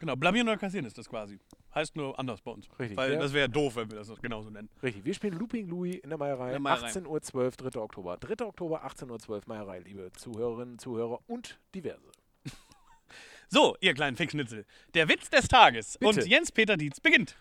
Genau, 0.00 0.14
blamieren 0.16 0.48
oder 0.48 0.56
kassieren 0.56 0.86
ist 0.86 0.96
das 0.96 1.08
quasi. 1.08 1.38
Heißt 1.74 1.96
nur 1.96 2.18
anders 2.18 2.40
bei 2.40 2.50
uns. 2.50 2.66
Richtig, 2.78 2.96
Weil 2.96 3.12
ja. 3.14 3.18
das 3.18 3.32
wäre 3.32 3.48
doof, 3.48 3.76
wenn 3.76 3.90
wir 3.90 3.98
das 3.98 4.08
genauso 4.20 4.50
nennen. 4.50 4.68
Richtig, 4.82 5.04
wir 5.04 5.14
spielen 5.14 5.38
Looping 5.38 5.68
Louis 5.68 5.96
in 5.96 6.08
der 6.08 6.18
Meierei. 6.18 6.46
In 6.46 6.52
der 6.52 6.60
Meierei. 6.60 6.88
18.12 6.88 7.34
Uhr, 7.34 7.50
3. 7.70 7.80
Oktober. 7.80 8.16
3. 8.16 8.44
Oktober, 8.46 8.84
18.12 8.86 9.28
Uhr, 9.28 9.40
Meierei, 9.46 9.80
liebe 9.80 10.10
Zuhörerinnen, 10.12 10.78
Zuhörer 10.78 11.20
und 11.26 11.58
diverse. 11.74 12.10
So, 13.50 13.76
ihr 13.80 13.94
kleinen 13.94 14.14
Fickschnitzel. 14.14 14.66
Der 14.92 15.08
Witz 15.08 15.30
des 15.30 15.48
Tages. 15.48 15.96
Bitte. 15.96 16.20
Und 16.20 16.26
Jens-Peter 16.26 16.76
Dietz 16.76 17.00
beginnt. 17.00 17.34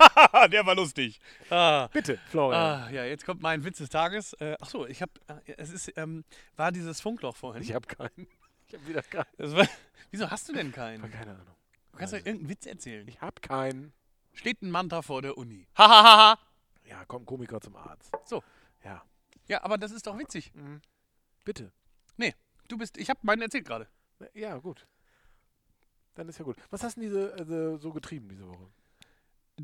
Der 0.50 0.66
war 0.66 0.74
lustig. 0.74 1.20
Ah. 1.50 1.88
Bitte, 1.92 2.18
Florian. 2.30 2.60
Ah, 2.60 2.90
ja, 2.90 3.04
jetzt 3.04 3.24
kommt 3.24 3.42
mein 3.42 3.64
Witz 3.64 3.78
des 3.78 3.88
Tages. 3.88 4.32
Äh, 4.34 4.56
ach 4.60 4.68
so, 4.68 4.86
ich 4.86 5.02
habe, 5.02 5.12
äh, 5.28 5.54
es 5.56 5.70
ist, 5.70 5.92
ähm, 5.96 6.24
war 6.56 6.72
dieses 6.72 7.00
Funkloch 7.00 7.36
vorhin. 7.36 7.62
Ich 7.62 7.74
habe 7.74 7.86
keinen. 7.86 8.26
Ich 8.66 8.74
habe 8.74 8.86
wieder 8.86 9.02
keinen. 9.02 9.26
War, 9.56 9.66
wieso 10.10 10.30
hast 10.30 10.48
du 10.48 10.52
denn 10.52 10.72
keinen? 10.72 11.10
Keine 11.10 11.32
Ahnung. 11.32 11.56
Du 11.92 11.98
kannst 11.98 12.14
doch 12.14 12.18
irgendeinen 12.18 12.48
Witz 12.48 12.66
erzählen. 12.66 13.06
Ich 13.08 13.20
habe 13.20 13.40
keinen. 13.40 13.92
Steht 14.32 14.62
ein 14.62 14.70
Manta 14.70 15.02
vor 15.02 15.22
der 15.22 15.36
Uni. 15.36 15.66
Hahaha. 15.76 16.38
Ja, 16.88 17.04
komm, 17.06 17.26
Komiker 17.26 17.60
zum 17.60 17.76
Arzt. 17.76 18.12
So. 18.24 18.42
Ja, 18.84 19.02
ja, 19.48 19.62
aber 19.64 19.76
das 19.78 19.90
ist 19.90 20.06
doch 20.06 20.16
witzig. 20.18 20.52
bitte. 21.44 21.72
Nee, 22.16 22.34
du 22.68 22.78
bist, 22.78 22.96
ich 22.96 23.10
habe 23.10 23.20
meinen 23.22 23.42
erzählt 23.42 23.66
gerade. 23.66 23.88
Ja, 24.34 24.56
gut. 24.58 24.86
Dann 26.14 26.28
ist 26.28 26.38
ja 26.38 26.44
gut. 26.44 26.56
Was 26.70 26.82
hast 26.82 26.96
du 26.96 27.00
denn 27.00 27.10
diese, 27.10 27.74
äh, 27.74 27.78
so 27.78 27.92
getrieben 27.92 28.28
diese 28.28 28.46
Woche? 28.46 28.68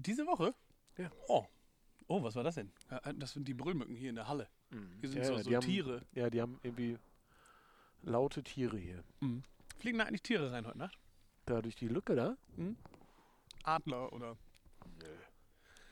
Diese 0.03 0.27
Woche? 0.27 0.55
Ja. 0.99 1.11
Oh. 1.29 1.45
Oh, 2.09 2.23
was 2.23 2.35
war 2.37 2.45
das 2.45 2.55
denn? 2.57 2.71
Äh, 2.91 3.15
Das 3.15 3.33
sind 3.33 3.47
die 3.49 3.55
Brüllmücken 3.55 3.95
hier 3.97 4.11
in 4.11 4.17
der 4.17 4.29
Halle. 4.29 4.49
Hier 5.01 5.09
sind 5.09 5.19
Ja, 5.19 5.25
so, 5.25 5.33
ja, 5.35 5.43
so 5.43 5.49
die 5.51 5.57
haben- 5.57 5.65
Tiere. 5.65 6.07
Ja, 6.13 6.31
die 6.31 6.41
haben 6.41 6.59
irgendwie 6.63 6.99
laute 8.03 8.43
Tiere 8.43 8.79
hier. 8.79 9.03
Fliegen 9.79 9.99
da 9.99 10.05
eigentlich 10.05 10.23
Tiere 10.23 10.53
rein 10.53 10.67
heute 10.67 10.79
Nacht? 10.79 10.99
Da 11.47 11.61
durch 11.63 11.77
die 11.77 11.89
Lücke 11.89 12.15
da? 12.15 12.37
Adler 13.65 14.13
oder 14.13 14.37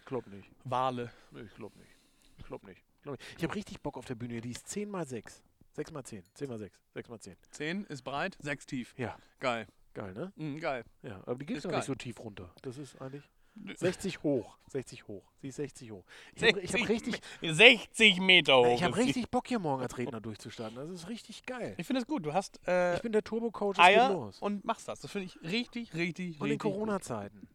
Ich 0.00 0.06
glaub 0.06 0.26
nicht. 0.26 0.48
Wale. 0.64 1.10
Nee, 1.30 1.42
ich 1.42 1.54
glaub 1.54 1.74
nicht. 1.76 1.90
Ich 2.38 2.44
glaub 2.46 2.62
nicht. 2.64 2.78
Ich, 2.96 3.02
glaub 3.02 3.18
nicht. 3.18 3.34
ich 3.38 3.44
habe 3.44 3.54
richtig 3.54 3.80
Bock 3.80 3.96
auf 3.96 4.04
der 4.04 4.14
Bühne. 4.14 4.40
Die 4.40 4.50
ist 4.50 4.68
10 4.68 4.88
mal 4.90 5.06
6. 5.06 5.42
6 5.72 5.90
mal 5.92 6.04
10. 6.04 6.22
10 6.34 6.48
mal 6.48 6.58
6. 6.58 6.80
6 6.94 7.08
mal 7.08 7.20
10. 7.20 7.36
Zehn 7.50 7.84
ist 7.86 8.02
breit, 8.02 8.36
sechs 8.40 8.64
tief. 8.66 8.94
Ja, 8.96 9.16
Geil. 9.40 9.66
geil, 9.92 10.12
ne? 10.14 10.32
Mhm, 10.36 10.60
geil. 10.60 10.84
Ja, 11.02 11.20
aber 11.26 11.36
die 11.36 11.46
geht 11.46 11.56
Ist 11.56 11.64
geil. 11.64 11.76
nicht 11.76 11.86
so 11.86 11.94
tief 11.96 12.20
runter. 12.20 12.54
Das 12.62 12.78
ist 12.78 13.00
eigentlich 13.00 13.28
60 13.76 14.22
hoch. 14.22 14.56
60 14.68 15.06
hoch. 15.08 15.22
Sie 15.40 15.48
ist 15.48 15.56
60 15.56 15.90
hoch. 15.92 16.04
Ich 16.34 16.42
habe 16.42 16.52
hab 16.60 16.60
60 16.68 16.88
richtig, 16.88 17.20
Me- 17.40 17.54
60 17.54 18.20
Meter 18.20 18.58
hoch. 18.58 18.74
ich 18.74 18.82
hab 18.82 18.90
ist 18.90 18.96
sie. 18.96 19.02
richtig 19.04 19.30
Bock 19.30 19.46
hier 19.46 19.58
morgen 19.58 19.82
als 19.82 19.96
Redner 19.96 20.20
durchzustarten. 20.20 20.76
Das 20.76 20.90
ist 20.90 21.08
richtig 21.08 21.44
geil. 21.46 21.74
Ich 21.78 21.86
finde 21.86 22.00
es 22.02 22.06
gut. 22.06 22.26
Du 22.26 22.32
hast 22.32 22.60
äh, 22.66 22.96
Ich 22.96 23.02
bin 23.02 23.12
der 23.12 23.22
Turbo-Coach. 23.22 23.78
Eier 23.78 24.30
und 24.40 24.64
machst 24.64 24.88
das. 24.88 25.00
Das 25.00 25.10
finde 25.10 25.26
ich 25.26 25.40
richtig, 25.42 25.94
richtig, 25.94 26.40
Und 26.40 26.46
in 26.46 26.52
richtig 26.52 26.58
gut. 26.62 26.72
Corona-Zeiten. 26.72 27.48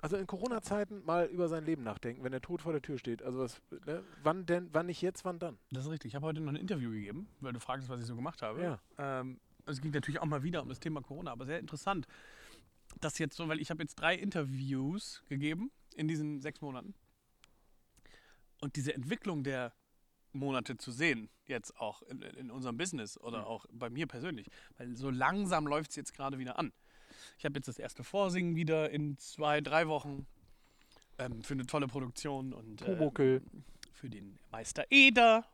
Also 0.00 0.16
in 0.16 0.26
Corona-Zeiten 0.28 1.04
mal 1.04 1.26
über 1.26 1.48
sein 1.48 1.64
Leben 1.64 1.82
nachdenken, 1.82 2.22
wenn 2.22 2.30
der 2.30 2.40
Tod 2.40 2.62
vor 2.62 2.72
der 2.72 2.82
Tür 2.82 2.98
steht. 2.98 3.22
Also 3.22 3.40
was, 3.40 3.60
ne? 3.86 4.04
wann 4.22 4.46
denn, 4.46 4.68
wann 4.72 4.86
nicht 4.86 5.02
jetzt, 5.02 5.24
wann 5.24 5.38
dann? 5.40 5.58
Das 5.72 5.86
ist 5.86 5.90
richtig. 5.90 6.10
Ich 6.10 6.14
habe 6.14 6.26
heute 6.26 6.40
noch 6.40 6.52
ein 6.52 6.56
Interview 6.56 6.90
gegeben, 6.90 7.26
weil 7.40 7.52
du 7.52 7.58
fragst, 7.60 7.88
was 7.88 7.98
ich 8.00 8.06
so 8.06 8.14
gemacht 8.14 8.42
habe. 8.42 8.62
Ja. 8.62 8.78
Ähm, 8.98 9.40
es 9.66 9.80
ging 9.80 9.90
natürlich 9.90 10.20
auch 10.20 10.26
mal 10.26 10.42
wieder 10.44 10.62
um 10.62 10.68
das 10.68 10.78
Thema 10.80 11.02
Corona, 11.02 11.32
aber 11.32 11.46
sehr 11.46 11.58
interessant, 11.58 12.06
dass 13.00 13.18
jetzt 13.18 13.36
so, 13.36 13.48
weil 13.48 13.60
ich 13.60 13.70
habe 13.70 13.82
jetzt 13.82 13.96
drei 13.96 14.14
Interviews 14.14 15.22
gegeben 15.28 15.70
in 15.94 16.08
diesen 16.08 16.40
sechs 16.40 16.60
Monaten 16.60 16.94
und 18.60 18.76
diese 18.76 18.94
Entwicklung 18.94 19.44
der 19.44 19.72
Monate 20.32 20.76
zu 20.76 20.92
sehen, 20.92 21.30
jetzt 21.46 21.76
auch 21.78 22.02
in, 22.02 22.22
in 22.22 22.50
unserem 22.50 22.76
Business 22.76 23.18
oder 23.18 23.46
auch 23.46 23.66
bei 23.72 23.90
mir 23.90 24.06
persönlich, 24.06 24.48
weil 24.76 24.94
so 24.94 25.10
langsam 25.10 25.66
läuft 25.66 25.90
es 25.90 25.96
jetzt 25.96 26.14
gerade 26.14 26.38
wieder 26.38 26.58
an. 26.58 26.72
Ich 27.38 27.44
habe 27.44 27.56
jetzt 27.56 27.68
das 27.68 27.78
erste 27.78 28.04
Vorsingen 28.04 28.56
wieder 28.56 28.90
in 28.90 29.16
zwei, 29.18 29.60
drei 29.60 29.88
Wochen 29.88 30.26
ähm, 31.18 31.42
für 31.42 31.54
eine 31.54 31.66
tolle 31.66 31.88
Produktion 31.88 32.52
und 32.52 32.82
äh, 32.82 33.40
für 33.92 34.10
den 34.10 34.38
Meister 34.50 34.84
Eder. 34.90 35.44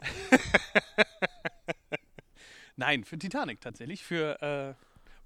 Nein, 2.76 3.04
für 3.04 3.18
Titanic 3.18 3.60
tatsächlich. 3.60 4.02
Für 4.04 4.40
äh, 4.42 4.74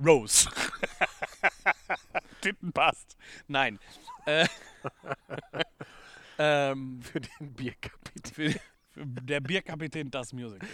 Rose. 0.05 0.49
Titten 2.41 2.73
passt. 2.73 3.17
Nein. 3.49 3.79
Äh, 4.27 4.47
ähm, 6.39 7.01
Für 7.03 7.21
den 7.21 7.53
Bierkapitän. 7.55 8.33
für, 8.35 8.51
für 8.91 9.07
der 9.07 9.41
Bierkapitän 9.41 10.11
das 10.11 10.33
Musical. 10.33 10.69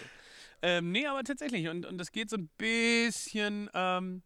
Ähm, 0.63 0.91
nee, 0.93 1.07
aber 1.07 1.23
tatsächlich. 1.25 1.69
Und, 1.69 1.87
und 1.87 1.99
das 1.99 2.11
geht 2.11 2.31
so 2.31 2.37
ein 2.37 2.49
bisschen, 2.59 3.71
ähm, 3.75 4.23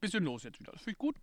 bisschen 0.00 0.24
los 0.24 0.44
jetzt 0.44 0.60
wieder. 0.60 0.72
Das 0.72 0.80
finde 0.82 0.92
ich 0.92 0.98
gut. 0.98 1.16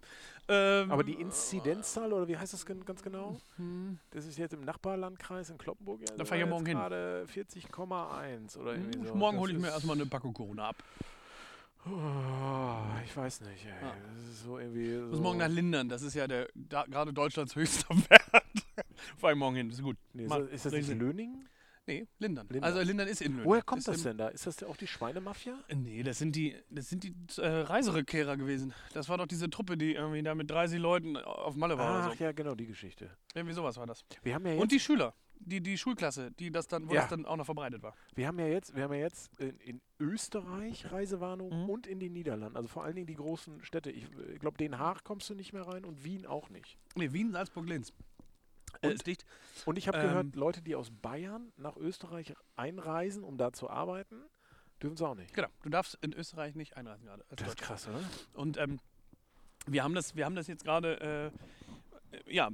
Ähm, 0.49 0.91
Aber 0.91 1.03
die 1.03 1.13
Inzidenzzahl, 1.13 2.11
oder 2.11 2.27
wie 2.27 2.37
heißt 2.37 2.53
das 2.53 2.65
ganz 2.65 3.01
genau? 3.01 3.39
hm, 3.55 3.97
Das 4.11 4.25
ist 4.25 4.37
jetzt 4.37 4.53
im 4.53 4.61
Nachbarlandkreis 4.61 5.49
in 5.49 5.57
Kloppenburg. 5.57 6.01
Ja, 6.01 6.15
Da 6.17 6.25
fahr 6.25 6.37
ich 6.37 6.41
ja 6.41 6.47
morgen 6.47 6.65
hin. 6.65 6.77
gerade 6.77 7.25
40,1 7.33 8.57
oder 8.57 8.73
irgendwie 8.75 9.07
so. 9.07 9.15
morgen 9.15 9.39
hole 9.39 9.53
ich 9.53 9.57
mir 9.59 9.69
erstmal 9.69 9.95
eine 9.95 10.05
Packung 10.05 10.33
Corona 10.33 10.69
ab. 10.69 10.83
Oh, 11.85 12.77
ich 13.05 13.15
weiß 13.15 13.41
nicht, 13.41 13.65
ey. 13.65 13.71
Ja. 13.81 13.93
Das 14.15 14.29
ist 14.29 14.43
so 14.43 14.57
irgendwie. 14.57 14.93
So 14.95 15.05
muss 15.07 15.19
morgen 15.19 15.39
nach 15.39 15.49
Lindern. 15.49 15.89
Das 15.89 16.01
ist 16.01 16.13
ja 16.13 16.27
der 16.27 16.47
da, 16.55 16.83
gerade 16.83 17.13
Deutschlands 17.13 17.55
höchster 17.55 17.89
Wert. 18.09 18.43
Fahr 19.17 19.31
ich 19.31 19.37
morgen 19.37 19.55
hin. 19.55 19.69
Das 19.69 19.79
ist 19.79 19.83
gut. 19.83 19.97
Nee, 20.13 20.23
ist, 20.23 20.29
Mal- 20.29 20.43
das, 20.43 20.51
ist 20.53 20.65
das 20.65 20.73
nicht. 20.73 20.87
Löningen? 20.97 21.49
Nee, 21.85 22.07
Lindern. 22.17 22.47
Lindern. 22.49 22.63
Also 22.73 22.81
Lindern 22.81 23.09
ist 23.09 23.21
in 23.21 23.33
Lünen. 23.33 23.45
Woher 23.45 23.61
kommt 23.61 23.79
ist 23.79 23.89
das 23.89 24.03
denn 24.03 24.17
da? 24.17 24.29
Ist 24.29 24.47
das 24.47 24.63
auch 24.63 24.77
die 24.77 24.87
Schweinemafia? 24.87 25.59
Nee, 25.75 26.01
das 26.03 26.17
sind 26.17 26.33
die, 26.33 26.55
das 26.69 26.87
sind 26.89 27.03
die 27.03 27.13
äh, 27.41 27.45
Reiserückkehrer 27.45 28.37
gewesen. 28.37 28.73
Das 28.93 29.09
war 29.09 29.17
doch 29.17 29.27
diese 29.27 29.49
Truppe, 29.49 29.75
die 29.77 29.93
irgendwie 29.95 30.23
da 30.23 30.33
mit 30.33 30.49
30 30.49 30.79
Leuten 30.79 31.17
auf 31.17 31.57
Malle 31.57 31.77
war 31.77 32.05
Ach 32.09 32.15
so. 32.17 32.23
ja, 32.23 32.31
genau, 32.31 32.55
die 32.55 32.67
Geschichte. 32.67 33.09
Irgendwie 33.35 33.53
sowas 33.53 33.75
war 33.75 33.85
das. 33.85 34.05
Wir 34.21 34.33
haben 34.35 34.45
ja 34.45 34.53
jetzt, 34.53 34.61
Und 34.61 34.71
die 34.71 34.79
Schüler, 34.79 35.13
die, 35.45 35.61
die 35.61 35.77
Schulklasse, 35.77 36.31
die 36.31 36.51
das 36.51 36.67
dann, 36.67 36.89
wo 36.89 36.93
Ja. 36.93 37.01
das 37.01 37.09
dann 37.09 37.25
auch 37.25 37.35
noch 37.37 37.45
verbreitet 37.45 37.81
war. 37.83 37.93
wir 38.15 38.27
haben 38.27 38.39
ja 38.39 38.47
jetzt, 38.47 38.75
wir 38.75 38.83
haben 38.83 38.93
ja 38.93 38.99
jetzt 39.01 39.31
in, 39.39 39.57
in 39.59 39.81
Österreich 39.99 40.91
Reisewarnung 40.91 41.63
Mhm. 41.63 41.69
und 41.69 41.87
in 41.87 41.99
den 41.99 42.13
Niederlanden. 42.13 42.55
Also 42.57 42.67
vor 42.69 42.83
allen 42.83 42.95
Dingen 42.95 43.07
die 43.07 43.15
großen 43.15 43.63
Städte. 43.63 43.91
Ich, 43.91 44.05
ich 44.33 44.39
glaube, 44.39 44.57
Den 44.57 44.77
Haag 44.79 45.03
kommst 45.03 45.29
du 45.29 45.35
nicht 45.35 45.53
mehr 45.53 45.63
rein 45.67 45.85
und 45.85 46.03
Wien 46.03 46.25
auch 46.25 46.49
nicht. 46.49 46.77
Nee, 46.95 47.11
Wien, 47.13 47.31
Salzburg, 47.31 47.67
Linz. 47.67 47.93
Äh, 48.81 48.89
Und? 48.89 49.05
dicht. 49.05 49.25
Und 49.65 49.77
ich 49.77 49.87
habe 49.87 49.97
Ähm. 49.99 50.07
gehört, 50.07 50.35
Leute, 50.35 50.61
die 50.61 50.75
aus 50.75 50.89
Bayern 50.91 51.51
nach 51.57 51.77
Österreich 51.77 52.33
einreisen, 52.55 53.23
um 53.23 53.37
da 53.37 53.51
zu 53.53 53.69
arbeiten, 53.69 54.15
dürfen 54.81 54.97
sie 54.97 55.07
auch 55.07 55.15
nicht. 55.15 55.33
Genau. 55.33 55.47
Du 55.61 55.69
darfst 55.69 55.97
in 56.01 56.13
Österreich 56.13 56.55
nicht 56.55 56.75
einreisen 56.77 57.05
gerade. 57.05 57.23
Das 57.29 57.47
ist 57.49 57.57
krass, 57.57 57.87
oder? 57.87 58.01
Und 58.33 58.57
ähm, 58.57 58.79
wir 59.67 59.83
haben 59.83 59.93
das, 59.95 60.15
wir 60.15 60.25
haben 60.25 60.35
das 60.35 60.47
jetzt 60.47 60.63
gerade. 60.65 61.31
Äh, 61.31 61.31
ja, 62.27 62.49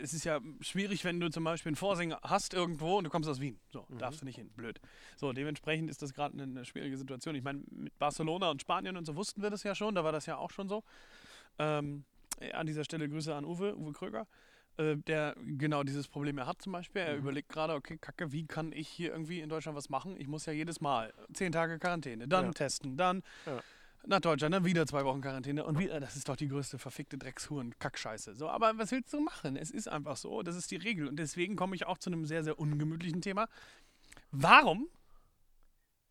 es 0.00 0.12
ist 0.14 0.24
ja 0.24 0.40
schwierig, 0.60 1.04
wenn 1.04 1.20
du 1.20 1.30
zum 1.30 1.44
Beispiel 1.44 1.70
einen 1.70 1.76
Vorsing 1.76 2.14
hast 2.22 2.54
irgendwo 2.54 2.98
und 2.98 3.04
du 3.04 3.10
kommst 3.10 3.28
aus 3.28 3.40
Wien. 3.40 3.58
So, 3.72 3.86
Mhm. 3.88 3.98
darfst 3.98 4.20
du 4.20 4.24
nicht 4.24 4.36
hin. 4.36 4.50
Blöd. 4.50 4.80
So, 5.16 5.32
dementsprechend 5.32 5.90
ist 5.90 6.02
das 6.02 6.12
gerade 6.14 6.40
eine, 6.40 6.64
schwierige 6.64 6.96
Situation. 6.96 7.34
Ich 7.34 7.42
meine, 7.42 7.62
mit 7.70 7.98
Barcelona 7.98 8.50
und 8.50 8.60
Spanien 8.60 8.96
und 8.96 9.04
so 9.06 9.16
wussten 9.16 9.42
wir 9.42 9.50
das 9.50 9.62
ja 9.62 9.74
schon, 9.74 9.94
da 9.94 10.04
war 10.04 10.12
das 10.12 10.26
ja 10.26 10.36
auch 10.36 10.50
schon 10.50 10.68
so. 10.68 10.84
Ähm, 11.58 12.04
ja, 12.40 12.54
an 12.54 12.66
dieser 12.66 12.84
Stelle 12.84 13.08
Grüße 13.08 13.34
an 13.34 13.44
Uwe, 13.44 13.76
Uwe 13.76 13.92
Kröger, 13.92 14.26
äh, 14.78 14.96
der 14.96 15.36
genau 15.38 15.82
dieses 15.82 16.08
Problem 16.08 16.38
ja 16.38 16.46
hat 16.46 16.62
zum 16.62 16.72
Beispiel. 16.72 17.02
Er 17.02 17.14
Mhm. 17.14 17.18
überlegt 17.20 17.48
gerade, 17.50 17.74
okay, 17.74 17.98
Kacke, 18.00 18.32
wie 18.32 18.46
kann 18.46 18.72
ich 18.72 18.88
hier 18.88 19.12
irgendwie 19.12 19.40
in 19.40 19.48
Deutschland 19.48 19.76
was 19.76 19.90
machen? 19.90 20.16
Ich 20.18 20.28
muss 20.28 20.46
ja 20.46 20.52
jedes 20.52 20.80
Mal 20.80 21.12
zehn 21.34 21.52
Tage 21.52 21.78
Quarantäne, 21.78 22.26
dann 22.26 22.46
Ja. 22.46 22.50
testen, 22.52 22.96
dann 22.96 23.22
Ja. 23.46 23.62
Nach 24.06 24.20
Deutschland, 24.20 24.54
dann 24.54 24.64
wieder 24.64 24.86
zwei 24.86 25.04
Wochen 25.04 25.20
Quarantäne 25.20 25.64
und 25.64 25.78
wieder, 25.78 26.00
das 26.00 26.16
ist 26.16 26.28
doch 26.28 26.36
die 26.36 26.48
größte 26.48 26.78
verfickte 26.78 27.18
Dreckshuren, 27.18 27.78
Kackscheiße. 27.78 28.34
So, 28.34 28.48
aber 28.48 28.76
was 28.78 28.90
willst 28.90 29.12
du 29.12 29.20
machen? 29.20 29.56
Es 29.56 29.70
ist 29.70 29.88
einfach 29.88 30.16
so, 30.16 30.42
das 30.42 30.56
ist 30.56 30.70
die 30.70 30.76
Regel. 30.76 31.08
Und 31.08 31.16
deswegen 31.16 31.56
komme 31.56 31.76
ich 31.76 31.86
auch 31.86 31.98
zu 31.98 32.10
einem 32.10 32.24
sehr, 32.26 32.42
sehr 32.42 32.58
ungemütlichen 32.58 33.20
Thema. 33.20 33.48
Warum 34.30 34.88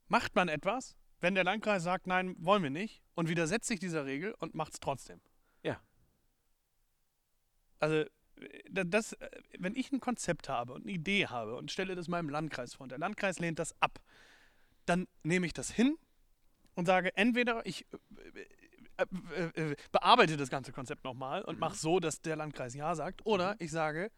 macht 0.08 0.36
man 0.36 0.48
etwas, 0.48 0.96
wenn 1.20 1.36
der 1.36 1.44
Landkreis 1.44 1.84
sagt, 1.84 2.08
nein, 2.08 2.36
wollen 2.40 2.64
wir 2.64 2.70
nicht, 2.70 3.02
und 3.16 3.30
widersetzt 3.30 3.68
sich 3.68 3.80
dieser 3.80 4.06
Regel 4.06 4.34
und 4.40 4.56
macht 4.56 4.74
es 4.74 4.80
trotzdem? 4.80 5.20
Ja. 5.64 5.82
Also, 7.80 8.06
da- 8.70 8.84
das, 8.84 9.16
wenn 9.60 9.76
ich 9.76 9.92
ein 9.92 10.00
Konzept 10.00 10.50
habe 10.50 10.74
und 10.74 10.84
eine 10.84 10.92
Idee 10.94 11.28
habe 11.28 11.56
und 11.56 11.72
stelle 11.72 11.96
das 11.96 12.08
meinem 12.08 12.30
Landkreis 12.30 12.76
vor 12.76 12.86
und 12.86 12.90
der 12.90 13.00
Landkreis 13.00 13.40
lehnt 13.40 13.60
das 13.60 13.80
ab, 13.82 14.02
dann 14.86 15.08
nehme 15.24 15.46
ich 15.46 15.54
das 15.54 15.70
hin 15.70 15.98
und 16.76 16.86
sage, 16.86 17.16
entweder 17.16 17.66
ich 17.66 17.86
äh, 18.98 19.06
äh, 19.36 19.72
äh, 19.72 19.76
bearbeite 19.92 20.38
das 20.38 20.50
ganze 20.50 20.72
Konzept 20.72 21.04
nochmal 21.04 21.42
und 21.44 21.60
mache 21.60 21.76
so, 21.76 22.00
dass 22.00 22.22
der 22.22 22.36
Landkreis 22.36 22.74
Ja 22.76 22.96
sagt, 22.96 23.26
oder 23.26 23.56
ich 23.60 23.72
sage, 23.72 24.12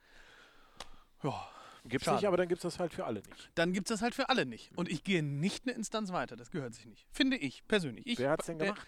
ja, 1.24 1.50
Gibt's 1.86 2.06
Schade. 2.06 2.18
nicht, 2.18 2.28
aber 2.28 2.38
dann 2.38 2.48
gibt 2.48 2.60
es 2.60 2.64
das 2.64 2.80
halt 2.80 2.94
für 2.94 3.06
alle 3.06 3.20
nicht. 3.22 3.52
dann 3.56 3.74
gibt 3.74 3.90
es 3.90 3.96
das 3.96 4.02
halt 4.02 4.16
für 4.16 4.30
alle 4.30 4.46
nicht. 4.46 4.72
Und 4.78 4.88
ich 4.90 5.04
gehe 5.04 5.22
nicht 5.22 5.66
eine 5.68 5.76
Instanz 5.76 6.14
weiter, 6.14 6.38
das 6.38 6.50
gehört 6.50 6.74
sich 6.74 6.86
nicht. 6.86 7.06
Finde 7.12 7.36
ich 7.36 7.68
persönlich. 7.68 8.08
Ich, 8.08 8.20
Wer 8.20 8.32
hat's 8.32 8.46
denn 8.46 8.58
äh, 8.60 8.66
gemacht? 8.68 8.88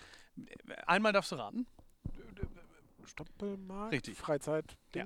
Einmal 0.87 1.11
darfst 1.11 1.31
du 1.33 1.35
raten. 1.35 1.67
Stoppelmarkt? 3.05 3.93
Richtig. 3.93 4.17
Freizeit, 4.17 4.77
Ja. 4.95 5.05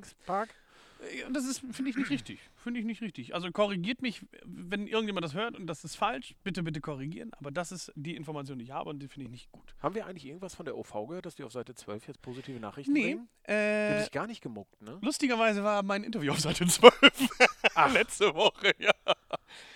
Das 1.31 1.45
ist, 1.45 1.59
finde 1.71 1.89
ich 1.91 1.95
nicht 1.95 2.09
richtig. 2.09 2.39
Finde 2.55 2.79
ich 2.81 2.85
nicht 2.85 3.01
richtig. 3.01 3.33
Also 3.33 3.51
korrigiert 3.51 4.01
mich, 4.01 4.25
wenn 4.43 4.85
irgendjemand 4.85 5.23
das 5.23 5.33
hört 5.33 5.55
und 5.55 5.65
das 5.67 5.83
ist 5.85 5.95
falsch, 5.95 6.35
bitte, 6.43 6.61
bitte 6.61 6.81
korrigieren. 6.81 7.31
Aber 7.35 7.51
das 7.51 7.71
ist 7.71 7.91
die 7.95 8.15
Information, 8.17 8.59
die 8.59 8.65
ich 8.65 8.71
habe 8.71 8.89
und 8.89 8.99
die 8.99 9.07
finde 9.07 9.25
ich 9.25 9.31
nicht 9.31 9.51
gut. 9.51 9.73
Haben 9.81 9.95
wir 9.95 10.05
eigentlich 10.05 10.25
irgendwas 10.25 10.55
von 10.55 10.65
der 10.65 10.77
OV 10.77 10.91
gehört, 11.07 11.25
dass 11.25 11.35
die 11.35 11.43
auf 11.43 11.53
Seite 11.53 11.73
12 11.73 12.07
jetzt 12.07 12.21
positive 12.21 12.59
Nachrichten 12.59 12.91
Nee, 12.91 13.01
bringen? 13.15 13.29
Die 13.47 13.51
äh, 13.51 14.01
sich 14.01 14.11
gar 14.11 14.27
nicht 14.27 14.41
gemuckt, 14.41 14.81
ne? 14.81 14.97
lustigerweise 15.01 15.63
war 15.63 15.83
mein 15.83 16.03
Interview 16.03 16.33
auf 16.33 16.39
Seite 16.41 16.67
12 16.67 16.93
letzte 17.93 18.35
Woche. 18.35 18.73
Ja, 18.79 18.91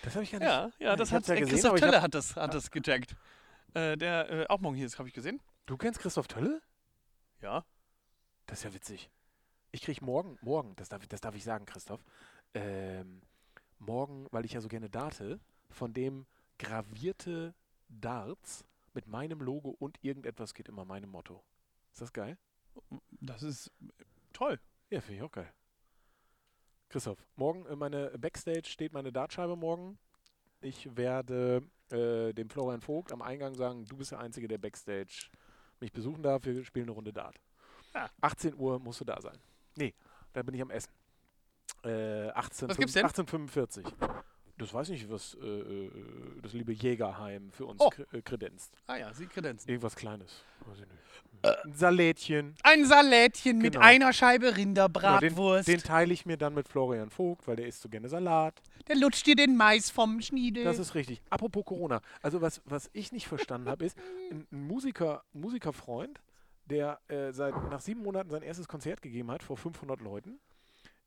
Das 0.02 0.14
habe 0.14 0.24
ich 0.24 0.30
gar 0.32 0.38
nicht. 0.40 0.48
ja, 0.48 0.70
ja 0.78 0.96
das 0.96 1.08
ich 1.08 1.14
hat 1.14 1.26
ja 1.28 1.34
äh, 1.34 1.40
gesehen, 1.40 1.54
Christoph 1.54 1.74
ich 1.76 1.80
Tölle 1.80 2.02
hat 2.02 2.14
das, 2.14 2.36
hat 2.36 2.52
das 2.52 2.70
getaggt. 2.70 3.16
Äh, 3.72 3.96
der 3.96 4.30
äh, 4.30 4.46
auch 4.48 4.60
morgen 4.60 4.76
hier 4.76 4.86
ist, 4.86 4.98
habe 4.98 5.08
ich 5.08 5.14
gesehen. 5.14 5.40
Du 5.66 5.76
kennst 5.78 6.00
Christoph 6.00 6.28
Tölle? 6.28 6.60
Ja. 7.40 7.64
Das 8.46 8.58
ist 8.58 8.64
ja 8.64 8.74
witzig. 8.74 9.10
Ich 9.74 9.82
krieg 9.82 10.00
morgen, 10.02 10.38
morgen, 10.40 10.76
das 10.76 10.88
darf, 10.88 11.02
ich- 11.02 11.08
das 11.08 11.20
darf 11.20 11.34
ich 11.34 11.42
sagen, 11.42 11.66
Christoph, 11.66 12.04
ähm, 12.54 13.20
morgen, 13.80 14.28
weil 14.30 14.44
ich 14.44 14.52
ja 14.52 14.60
so 14.60 14.68
gerne 14.68 14.88
date, 14.88 15.40
von 15.68 15.92
dem 15.92 16.26
gravierte 16.60 17.54
Darts 17.88 18.64
mit 18.92 19.08
meinem 19.08 19.40
Logo 19.40 19.70
und 19.70 19.98
irgendetwas 20.04 20.54
geht 20.54 20.68
immer 20.68 20.84
meinem 20.84 21.10
Motto. 21.10 21.42
Ist 21.92 22.02
das 22.02 22.12
geil? 22.12 22.38
Das 23.20 23.42
ist 23.42 23.72
toll. 24.32 24.60
Ja, 24.90 25.00
finde 25.00 25.16
ich 25.16 25.22
auch 25.22 25.32
geil. 25.32 25.52
Christoph, 26.88 27.18
morgen 27.34 27.66
äh, 27.66 27.74
meine 27.74 28.16
Backstage 28.16 28.68
steht 28.68 28.92
meine 28.92 29.10
Dartscheibe 29.12 29.56
morgen. 29.56 29.98
Ich 30.60 30.96
werde 30.96 31.62
äh, 31.90 32.32
dem 32.32 32.48
Florian 32.48 32.80
Vogt 32.80 33.10
am 33.10 33.22
Eingang 33.22 33.56
sagen, 33.56 33.84
du 33.86 33.96
bist 33.96 34.12
der 34.12 34.20
Einzige, 34.20 34.46
der 34.46 34.58
Backstage 34.58 35.30
mich 35.80 35.92
besuchen 35.92 36.22
darf. 36.22 36.44
Wir 36.44 36.62
spielen 36.64 36.84
eine 36.84 36.92
Runde 36.92 37.12
Dart. 37.12 37.40
Ja. 37.92 38.08
18 38.20 38.54
Uhr 38.54 38.78
musst 38.78 39.00
du 39.00 39.04
da 39.04 39.20
sein. 39.20 39.36
Nee, 39.76 39.94
da 40.32 40.42
bin 40.42 40.54
ich 40.54 40.62
am 40.62 40.70
Essen. 40.70 40.90
Äh, 41.84 42.28
18, 42.30 42.68
Was 42.68 42.76
gibt's 42.76 42.92
denn? 42.94 43.04
1845. 43.04 43.84
Das 44.56 44.72
weiß 44.72 44.88
ich 44.90 45.00
nicht, 45.02 45.10
was 45.10 45.34
äh, 45.42 45.46
äh, 45.46 45.90
das 46.40 46.52
liebe 46.52 46.72
Jägerheim 46.72 47.50
für 47.50 47.66
uns 47.66 47.80
Oh. 47.80 47.90
äh, 48.12 48.22
kredenzt. 48.22 48.78
Ah 48.86 48.96
ja, 48.96 49.12
sie 49.12 49.26
kredenzen. 49.26 49.68
Irgendwas 49.68 49.96
Kleines. 49.96 50.44
Weiß 50.64 50.78
ich 50.78 50.86
nicht. 50.86 51.64
Ein 51.64 51.72
Salätchen. 51.74 52.54
Ein 52.62 52.84
Salätchen 52.86 53.58
mit 53.58 53.72
Genau. 53.74 53.84
einer 53.84 54.12
Scheibe 54.12 54.46
Genau, 54.46 54.56
Rinderbratwurst. 54.56 55.66
den, 55.68 55.78
den 55.78 55.82
teile 55.82 56.12
ich 56.14 56.24
mir 56.24 56.36
dann 56.38 56.54
mit 56.54 56.68
Florian 56.68 57.10
Vogt, 57.10 57.46
weil 57.48 57.56
der 57.56 57.66
isst 57.66 57.82
so 57.82 57.88
gerne 57.88 58.08
Salat. 58.08 58.54
Der 58.86 58.96
lutscht 58.96 59.26
dir 59.26 59.34
den 59.34 59.56
Mais 59.56 59.90
vom 59.90 60.20
Schniedel. 60.22 60.62
Das 60.64 60.78
ist 60.78 60.94
richtig. 60.94 61.20
Apropos 61.30 61.64
Corona. 61.64 62.00
Also 62.22 62.40
was, 62.40 62.62
was 62.64 62.88
ich 62.92 63.10
nicht 63.12 63.26
verstanden 63.26 63.68
habe, 63.68 63.84
ist, 63.84 63.98
ein, 64.30 64.46
ein 64.52 64.66
Musiker, 64.66 65.24
Musikerfreund, 65.32 66.20
der 66.66 67.00
äh, 67.08 67.32
seit, 67.32 67.54
nach 67.70 67.80
sieben 67.80 68.02
Monaten 68.02 68.30
sein 68.30 68.42
erstes 68.42 68.68
Konzert 68.68 69.02
gegeben 69.02 69.30
hat 69.30 69.42
vor 69.42 69.56
500 69.56 70.00
Leuten, 70.00 70.40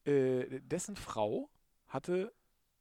äh, 0.05 0.62
dessen 0.62 0.95
Frau 0.95 1.49
hatte 1.88 2.34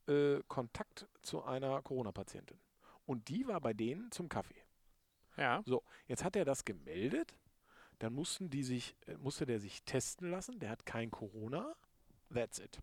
äh, 0.07 0.41
Kontakt 0.47 1.07
zu 1.21 1.43
einer 1.43 1.81
Corona-Patientin. 1.81 2.59
Und 3.05 3.29
die 3.29 3.47
war 3.47 3.61
bei 3.61 3.73
denen 3.73 4.11
zum 4.11 4.29
Kaffee. 4.29 4.61
ja. 5.37 5.61
So, 5.65 5.83
jetzt 6.07 6.23
hat 6.23 6.35
er 6.35 6.45
das 6.45 6.65
gemeldet. 6.65 7.37
Dann 7.99 8.13
mussten 8.13 8.49
die 8.49 8.63
sich, 8.63 8.95
äh, 9.07 9.17
musste 9.17 9.45
der 9.45 9.59
sich 9.59 9.83
testen 9.83 10.29
lassen. 10.29 10.59
Der 10.59 10.69
hat 10.69 10.85
kein 10.85 11.09
Corona. 11.09 11.75
That's 12.33 12.59
it. 12.59 12.79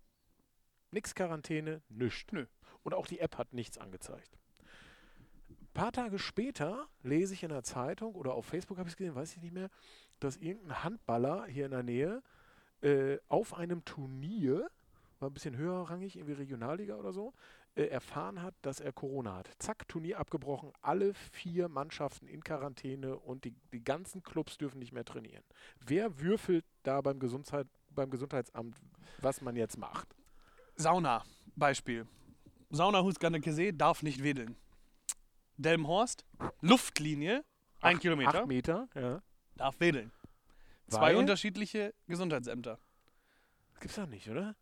Nix 0.91 1.15
Quarantäne, 1.15 1.83
nichts. 1.89 2.33
Nö. 2.33 2.47
Und 2.83 2.95
auch 2.95 3.07
die 3.07 3.21
App 3.21 3.39
hat 3.39 3.53
nichts 3.53 3.79
angezeigt. 3.79 4.39
Ein 5.75 5.83
paar 5.83 5.93
Tage 5.93 6.21
später 6.21 6.87
lese 7.03 7.35
ich 7.35 7.43
in 7.43 7.49
der 7.49 7.65
Zeitung 7.65 8.15
oder 8.15 8.35
auf 8.35 8.47
Facebook 8.47 8.79
habe 8.79 8.89
ich 8.89 8.93
es 8.93 8.97
gesehen, 8.97 9.17
weiß 9.17 9.35
ich 9.35 9.43
nicht 9.43 9.53
mehr, 9.53 9.71
dass 10.21 10.37
irgendein 10.37 10.85
Handballer 10.85 11.47
hier 11.47 11.65
in 11.65 11.73
der 11.73 11.83
Nähe 11.83 12.23
äh, 12.81 13.19
auf 13.27 13.55
einem 13.55 13.85
Turnier, 13.85 14.71
war 15.19 15.31
ein 15.31 15.35
bisschen 15.35 15.57
höherrangig, 15.57 16.15
irgendwie 16.15 16.35
Regionalliga 16.35 16.95
oder 16.95 17.13
so, 17.13 17.35
äh, 17.75 17.87
erfahren 17.87 18.41
hat, 18.41 18.55
dass 18.63 18.79
er 18.79 18.93
Corona 18.93 19.35
hat. 19.35 19.51
Zack, 19.59 19.89
Turnier 19.89 20.21
abgebrochen, 20.21 20.71
alle 20.81 21.13
vier 21.13 21.69
Mannschaften 21.69 22.29
in 22.29 22.45
Quarantäne 22.45 23.17
und 23.17 23.45
die, 23.45 23.57
die 23.73 23.83
ganzen 23.83 24.23
Clubs 24.23 24.57
dürfen 24.57 24.79
nicht 24.79 24.93
mehr 24.93 25.05
trainieren. 25.05 25.43
Wer 25.85 26.21
würfelt 26.21 26.65
da 26.85 27.01
beim, 27.01 27.19
Gesundheit, 27.19 27.67
beim 27.91 28.11
Gesundheitsamt, 28.11 28.77
was 29.23 29.41
man 29.41 29.57
jetzt 29.57 29.77
macht? 29.77 30.07
Sauna, 30.77 31.25
Beispiel. 31.57 32.07
Sauna 32.71 33.03
Husganneke 33.03 33.75
darf 33.75 34.05
nicht 34.05 34.23
wedeln. 34.23 34.55
Delmenhorst, 35.57 36.25
Luftlinie, 36.61 37.45
ein 37.81 37.97
Acht- 37.97 38.03
Kilometer, 38.03 38.41
Acht 38.41 38.47
Meter, 38.47 38.89
ja. 38.95 39.23
darf 39.57 39.79
wedeln. 39.81 40.11
Zwei 40.89 41.01
Weil? 41.01 41.17
unterschiedliche 41.17 41.95
Gesundheitsämter. 42.09 42.79
Das 43.73 43.81
gibt's 43.81 43.97
doch 43.97 44.07
nicht, 44.07 44.29
oder? 44.29 44.55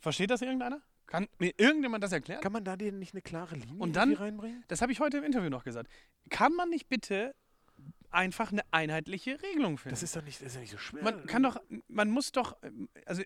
Versteht 0.00 0.30
das 0.30 0.42
irgendeiner? 0.42 0.80
Kann 1.06 1.28
mir 1.38 1.52
irgendjemand 1.56 2.02
das 2.02 2.12
erklären? 2.12 2.40
Kann 2.40 2.52
man 2.52 2.64
da 2.64 2.76
denn 2.76 2.98
nicht 2.98 3.14
eine 3.14 3.22
klare 3.22 3.54
Linie 3.54 3.80
Und 3.80 3.94
dann- 3.96 4.14
reinbringen? 4.14 4.64
Das 4.68 4.82
habe 4.82 4.92
ich 4.92 5.00
heute 5.00 5.18
im 5.18 5.24
Interview 5.24 5.50
noch 5.50 5.64
gesagt. 5.64 5.90
Kann 6.30 6.52
man 6.54 6.68
nicht 6.70 6.88
bitte 6.88 7.34
einfach 8.10 8.50
eine 8.50 8.62
einheitliche 8.72 9.40
Regelung 9.42 9.78
finden? 9.78 9.90
Das 9.94 10.02
ist 10.02 10.16
doch 10.16 10.22
nicht, 10.22 10.40
das 10.40 10.48
ist 10.48 10.54
ja 10.54 10.60
nicht 10.62 10.70
so 10.72 10.78
schwer. 10.78 11.02
Man 11.04 11.26
kann 11.26 11.42
doch, 11.42 11.60
man 11.88 12.10
muss 12.10 12.32
doch, 12.32 12.56
also 13.04 13.22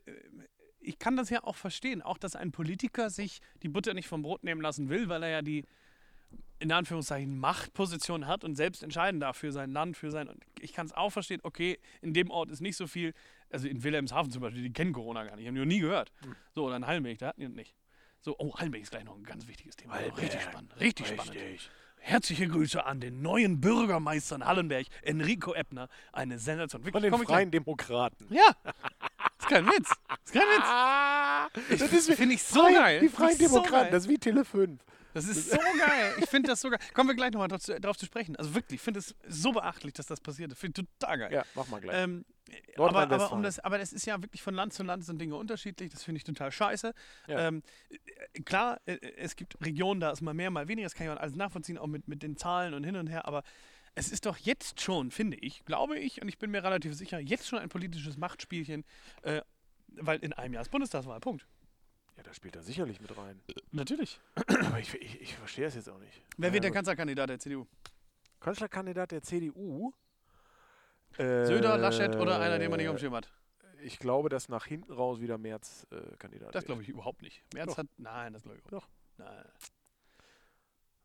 ich 0.80 0.98
kann 0.98 1.16
das 1.16 1.30
ja 1.30 1.42
auch 1.44 1.56
verstehen, 1.56 2.02
auch 2.02 2.18
dass 2.18 2.36
ein 2.36 2.52
Politiker 2.52 3.08
sich 3.10 3.40
die 3.62 3.68
Butter 3.68 3.94
nicht 3.94 4.08
vom 4.08 4.22
Brot 4.22 4.44
nehmen 4.44 4.60
lassen 4.60 4.88
will, 4.88 5.08
weil 5.08 5.22
er 5.22 5.28
ja 5.30 5.42
die 5.42 5.64
in 6.60 6.70
Anführungszeichen 6.72 7.38
Machtposition 7.38 8.26
hat 8.26 8.44
und 8.44 8.54
selbst 8.54 8.82
entscheiden 8.82 9.18
darf 9.20 9.36
für 9.36 9.50
sein 9.52 9.70
Land, 9.72 9.96
für 9.96 10.10
sein. 10.10 10.28
Und 10.28 10.42
ich 10.60 10.72
kann 10.72 10.86
es 10.86 10.92
auch 10.92 11.10
verstehen, 11.10 11.40
okay, 11.42 11.78
in 12.02 12.12
dem 12.14 12.30
Ort 12.30 12.50
ist 12.50 12.60
nicht 12.60 12.76
so 12.76 12.86
viel, 12.86 13.12
also 13.50 13.66
in 13.66 13.82
Wilhelmshaven 13.82 14.30
zum 14.30 14.42
Beispiel, 14.42 14.62
die 14.62 14.72
kennen 14.72 14.92
Corona 14.92 15.24
gar 15.24 15.36
nicht, 15.36 15.46
haben 15.46 15.54
die 15.54 15.60
noch 15.60 15.66
nie 15.66 15.80
gehört. 15.80 16.12
So, 16.54 16.66
oder 16.66 16.76
in 16.76 16.86
Halmich, 16.86 17.18
da 17.18 17.28
hatten 17.28 17.40
die 17.40 17.46
das 17.46 17.54
nicht. 17.56 17.74
So, 18.20 18.36
oh, 18.38 18.54
Hallenberg 18.56 18.82
ist 18.82 18.90
gleich 18.90 19.04
noch 19.04 19.16
ein 19.16 19.24
ganz 19.24 19.48
wichtiges 19.48 19.76
Thema. 19.76 19.94
Hallenberg. 19.94 20.22
Richtig 20.22 20.42
spannend, 20.42 20.80
richtig, 20.80 21.06
spannend. 21.08 21.34
Richtig. 21.34 21.70
Herzliche 22.02 22.48
Grüße 22.48 22.84
an 22.84 23.00
den 23.00 23.20
neuen 23.20 23.60
Bürgermeister 23.60 24.36
in 24.36 24.44
Hallenberg, 24.44 24.86
Enrico 25.02 25.52
Eppner. 25.54 25.88
Eine 26.12 26.38
Sensation. 26.38 26.84
Wirklich, 26.84 27.10
Von 27.10 27.20
den 27.20 27.26
Freien 27.26 27.50
Demokraten. 27.50 28.26
Ja, 28.30 28.54
ist 29.38 29.48
kein 29.48 29.66
Witz. 29.66 29.90
Ist 30.24 30.32
kein 30.32 30.42
Witz. 30.42 30.66
Ich- 31.70 31.78
das 31.80 31.92
ist 31.92 32.12
find 32.14 32.32
ich 32.32 32.42
so 32.42 32.62
geil. 32.62 33.00
Die 33.00 33.08
Freien 33.08 33.36
so 33.36 33.46
Demokraten, 33.48 33.82
geil. 33.84 33.90
das 33.90 34.04
ist 34.04 34.08
wie 34.10 34.18
Tele 34.18 34.44
5. 34.44 34.80
Das 35.14 35.24
ist 35.26 35.50
so 35.50 35.56
geil. 35.56 36.14
Ich 36.18 36.28
finde 36.28 36.50
das 36.50 36.60
so 36.60 36.70
geil. 36.70 36.78
Kommen 36.94 37.08
wir 37.10 37.16
gleich 37.16 37.32
nochmal 37.32 37.48
drauf, 37.48 37.60
zu- 37.60 37.80
drauf 37.80 37.96
zu 37.96 38.06
sprechen. 38.06 38.36
Also 38.36 38.54
wirklich, 38.54 38.76
ich 38.76 38.82
finde 38.82 39.00
es 39.00 39.14
so 39.28 39.52
beachtlich, 39.52 39.92
dass 39.94 40.06
das 40.06 40.20
passiert. 40.20 40.56
Finde 40.56 40.82
ich 40.82 40.88
total 40.98 41.18
geil. 41.18 41.32
Ja, 41.32 41.44
mach 41.54 41.68
mal 41.68 41.80
gleich. 41.80 41.96
Ähm, 41.96 42.24
aber, 42.76 43.00
aber, 43.02 43.32
um 43.32 43.42
das, 43.42 43.58
aber 43.60 43.78
das 43.78 43.92
ist 43.92 44.06
ja 44.06 44.20
wirklich 44.22 44.42
von 44.42 44.54
Land 44.54 44.72
zu 44.72 44.82
Land 44.82 45.04
sind 45.04 45.20
Dinge 45.20 45.36
unterschiedlich. 45.36 45.90
Das 45.90 46.02
finde 46.02 46.18
ich 46.18 46.24
total 46.24 46.50
scheiße. 46.52 46.92
Ja. 47.28 47.48
Ähm, 47.48 47.62
äh, 48.34 48.40
klar, 48.42 48.80
äh, 48.86 48.98
es 49.16 49.36
gibt 49.36 49.56
Regionen, 49.64 50.00
da 50.00 50.10
ist 50.10 50.20
mal 50.20 50.34
mehr, 50.34 50.50
mal 50.50 50.68
weniger. 50.68 50.86
Das 50.86 50.94
kann 50.94 51.06
ich 51.06 51.12
auch 51.12 51.16
alles 51.20 51.36
nachvollziehen, 51.36 51.78
auch 51.78 51.86
mit, 51.86 52.08
mit 52.08 52.22
den 52.22 52.36
Zahlen 52.36 52.74
und 52.74 52.84
hin 52.84 52.96
und 52.96 53.08
her. 53.08 53.26
Aber 53.26 53.42
es 53.94 54.10
ist 54.10 54.26
doch 54.26 54.36
jetzt 54.36 54.80
schon, 54.80 55.10
finde 55.10 55.36
ich, 55.38 55.64
glaube 55.64 55.98
ich, 55.98 56.22
und 56.22 56.28
ich 56.28 56.38
bin 56.38 56.50
mir 56.52 56.62
relativ 56.62 56.94
sicher, 56.94 57.18
jetzt 57.18 57.48
schon 57.48 57.58
ein 57.58 57.68
politisches 57.68 58.16
Machtspielchen, 58.16 58.84
äh, 59.22 59.42
weil 59.88 60.20
in 60.20 60.32
einem 60.32 60.54
Jahr 60.54 60.62
ist 60.62 60.70
Bundestagswahl. 60.70 61.18
Punkt. 61.20 61.46
Ja, 62.20 62.24
da 62.24 62.34
spielt 62.34 62.54
er 62.56 62.62
sicherlich 62.62 63.00
mit 63.00 63.16
rein. 63.16 63.40
Natürlich. 63.72 64.20
Aber 64.46 64.78
ich, 64.78 64.94
ich, 64.94 65.20
ich 65.22 65.34
verstehe 65.34 65.66
es 65.66 65.74
jetzt 65.74 65.88
auch 65.88 65.98
nicht. 65.98 66.22
Wer 66.36 66.48
Ja, 66.48 66.52
wird 66.54 66.64
der. 66.64 66.70
Kanzlerkandidat 66.70 67.30
der 67.30 67.38
CDU? 67.38 67.66
Kanzlerkandidat 68.40 69.10
der 69.12 69.22
CDU? 69.22 69.92
Äh, 71.16 71.46
Söder, 71.46 71.76
Laschet 71.78 72.14
oder 72.16 72.38
einer, 72.40 72.58
den 72.58 72.70
man 72.70 72.78
nicht 72.78 72.88
umschirm 72.88 73.14
hat? 73.14 73.30
Ich 73.82 73.98
glaube, 73.98 74.28
dass 74.28 74.48
nach 74.50 74.66
hinten 74.66 74.92
raus 74.92 75.20
wieder 75.20 75.38
März 75.38 75.86
äh, 75.90 76.16
Kandidat 76.18 76.54
Das 76.54 76.64
glaube 76.64 76.82
ich 76.82 76.88
überhaupt 76.90 77.22
nicht. 77.22 77.42
Merz 77.54 77.68
Doch. 77.70 77.78
hat. 77.78 77.86
Nein, 77.96 78.32
das 78.34 78.42
glaube 78.42 78.58
ich 78.58 78.64
Doch. 78.64 78.86
Nein. 79.16 79.44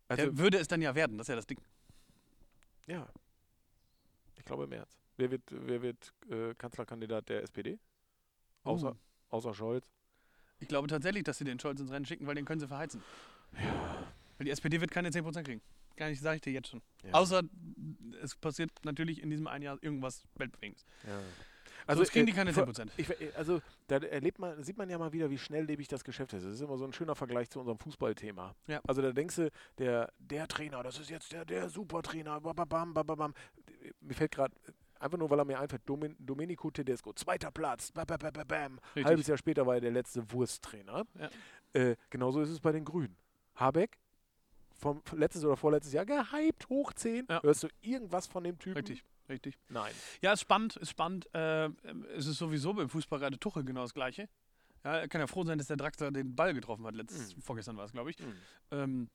Also, 0.09 0.23
Der 0.25 0.37
würde 0.37 0.57
es 0.59 0.67
dann 0.67 0.81
ja 0.81 0.93
werden, 0.93 1.17
das 1.17 1.25
ist 1.25 1.29
ja 1.29 1.35
das 1.35 1.47
Ding. 1.47 1.59
ja. 2.87 3.07
Ich 4.35 4.43
glaube 4.43 4.67
März. 4.67 4.99
Wer 5.17 5.31
wird, 5.31 5.43
wer 5.49 5.81
wird 5.81 6.13
äh, 6.29 6.53
Kanzlerkandidat 6.55 7.29
der 7.29 7.41
SPD? 7.43 7.79
Außer, 8.63 8.91
Uh. 8.91 8.95
außer 9.35 9.53
Scholz. 9.55 9.89
Ich 10.59 10.67
glaube 10.67 10.87
tatsächlich, 10.87 11.23
dass 11.23 11.37
sie 11.37 11.43
den 11.43 11.59
Scholz 11.59 11.79
ins 11.79 11.91
Rennen 11.91 12.05
schicken, 12.05 12.27
weil 12.27 12.35
den 12.35 12.45
können 12.45 12.59
sie 12.59 12.67
verheizen. 12.67 13.01
Weil 14.37 14.45
die 14.45 14.51
SPD 14.51 14.81
wird 14.81 14.91
keine 14.91 15.09
10% 15.09 15.43
kriegen. 15.43 15.61
Gar 15.95 16.09
nicht, 16.09 16.21
sage 16.21 16.37
ich 16.37 16.41
dir 16.41 16.51
jetzt 16.53 16.69
schon. 16.69 16.81
Ja. 17.03 17.13
Außer 17.13 17.41
es 18.21 18.35
passiert 18.35 18.71
natürlich 18.83 19.21
in 19.21 19.29
diesem 19.29 19.47
einen 19.47 19.63
Jahr 19.63 19.77
irgendwas 19.81 20.23
Weltbewegendes. 20.35 20.85
Ja. 21.05 21.19
Also 21.87 21.99
Sonst 21.99 22.11
kriegen 22.13 22.27
äh, 22.27 22.31
die 22.31 22.35
keine 22.35 22.51
ver- 22.51 22.65
10%. 22.65 22.89
Ich, 22.97 23.07
also 23.37 23.61
da 23.87 23.97
erlebt 23.97 24.39
man, 24.39 24.61
sieht 24.63 24.77
man 24.77 24.89
ja 24.89 24.97
mal 24.97 25.13
wieder, 25.13 25.29
wie 25.29 25.37
schnelllebig 25.37 25.87
das 25.87 26.03
Geschäft 26.03 26.33
ist. 26.33 26.43
Das 26.43 26.53
ist 26.53 26.61
immer 26.61 26.77
so 26.77 26.85
ein 26.85 26.93
schöner 26.93 27.15
Vergleich 27.15 27.49
zu 27.49 27.59
unserem 27.59 27.77
Fußballthema. 27.77 28.55
Ja. 28.67 28.81
Also 28.87 29.01
da 29.03 29.11
denkst 29.11 29.35
du, 29.35 29.51
der, 29.77 30.11
der 30.17 30.47
Trainer, 30.47 30.81
das 30.83 30.99
ist 30.99 31.09
jetzt 31.11 31.31
der, 31.31 31.45
der 31.45 31.69
Supertrainer, 31.69 32.41
bababam, 32.41 32.93
bababam. 32.93 33.33
Mir 34.01 34.15
fällt 34.15 34.31
gerade, 34.31 34.53
einfach 35.05 35.17
nur 35.17 35.29
weil 35.29 35.39
er 35.39 35.45
mir 35.45 35.59
einfällt, 35.59 35.83
Domin, 35.85 36.15
Domenico 36.19 36.69
Tedesco, 36.71 37.13
zweiter 37.13 37.51
Platz, 37.51 37.91
bababam. 37.91 38.79
Richtig. 38.95 39.05
Halbes 39.05 39.27
Jahr 39.27 39.37
später 39.37 39.65
war 39.65 39.75
er 39.75 39.81
der 39.81 39.91
letzte 39.91 40.29
Wursttrainer. 40.31 41.05
Ja. 41.19 41.29
Äh, 41.73 41.95
genauso 42.09 42.41
ist 42.41 42.49
es 42.49 42.59
bei 42.59 42.71
den 42.71 42.83
Grünen. 42.83 43.15
Habeck, 43.55 43.97
vom 44.73 45.01
letztes 45.13 45.45
oder 45.45 45.55
vorletztes 45.55 45.93
Jahr 45.93 46.05
gehypt, 46.05 46.67
hoch 46.69 46.91
10. 46.93 47.27
Ja. 47.29 47.41
Hörst 47.41 47.63
du 47.63 47.67
irgendwas 47.81 48.27
von 48.27 48.43
dem 48.43 48.59
Typen? 48.59 48.77
Richtig, 48.77 49.03
richtig. 49.29 49.57
Nein. 49.69 49.93
Ja, 50.21 50.33
ist 50.33 50.41
spannend, 50.41 50.75
ist 50.77 50.89
spannend. 50.89 51.33
Äh, 51.33 51.69
es 52.17 52.25
ist 52.27 52.37
sowieso 52.37 52.73
beim 52.73 52.89
Fußball 52.89 53.19
gerade 53.19 53.39
Tuchel 53.39 53.63
genau 53.63 53.83
das 53.83 53.93
Gleiche. 53.93 54.27
Ja, 54.83 54.97
er 54.97 55.07
kann 55.07 55.21
ja 55.21 55.27
froh 55.27 55.43
sein, 55.43 55.57
dass 55.57 55.67
der 55.67 55.77
Draxler 55.77 56.11
den 56.11 56.35
Ball 56.35 56.53
getroffen 56.53 56.85
hat. 56.85 56.95
Letztes, 56.95 57.33
Vorgestern 57.41 57.77
war 57.77 57.85
es, 57.85 57.91
glaube 57.91 58.11
ich. 58.11 58.19
Mhm. 58.19 58.35
Ähm, 58.71 59.09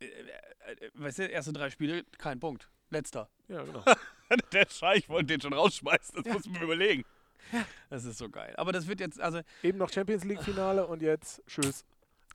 äh, 0.00 0.06
äh, 0.06 0.86
äh, 0.86 0.90
weißt 0.94 1.20
du, 1.20 1.26
erste 1.26 1.52
drei 1.52 1.70
Spiele, 1.70 2.04
kein 2.18 2.40
Punkt. 2.40 2.70
Letzter. 2.90 3.30
Ja, 3.48 3.62
genau. 3.62 3.84
der 4.52 4.66
Scheich 4.68 5.08
wollte 5.08 5.26
den 5.26 5.40
schon 5.40 5.52
rausschmeißen, 5.52 6.22
das 6.22 6.32
muss 6.32 6.46
man 6.46 6.62
überlegen. 6.62 7.04
Das 7.88 8.04
ist 8.04 8.18
so 8.18 8.28
geil. 8.28 8.54
Aber 8.56 8.72
das 8.72 8.86
wird 8.86 9.00
jetzt, 9.00 9.20
also, 9.20 9.40
Eben 9.62 9.78
noch 9.78 9.90
Champions 9.90 10.24
League 10.24 10.42
Finale 10.42 10.86
und 10.86 11.02
jetzt 11.02 11.42
tschüss. 11.46 11.84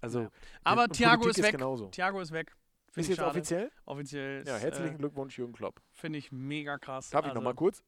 Also, 0.01 0.21
Ja. 0.21 0.31
aber 0.63 0.89
Thiago 0.89 1.21
Politik 1.21 1.43
ist 1.43 1.47
weg. 1.47 1.51
Genauso. 1.53 1.87
Thiago 1.87 2.19
ist 2.19 2.31
weg. 2.31 2.49
Ist 2.49 2.93
Finde 2.93 3.01
ich 3.01 3.07
jetzt 3.09 3.17
schade. 3.17 3.29
offiziell? 3.29 3.71
Offiziell. 3.85 4.43
Ja, 4.45 4.57
ist, 4.57 4.63
herzlichen 4.63 4.95
äh, 4.95 4.97
Glückwunsch, 4.97 5.37
Jürgen 5.37 5.53
Klopp. 5.53 5.81
Finde 5.91 6.19
ich 6.19 6.31
mega 6.31 6.77
krass. 6.77 7.09
Darf 7.09 7.21
ich 7.25 7.29
also, 7.29 7.39
noch 7.39 7.43
mal 7.43 7.53
kurz? 7.53 7.83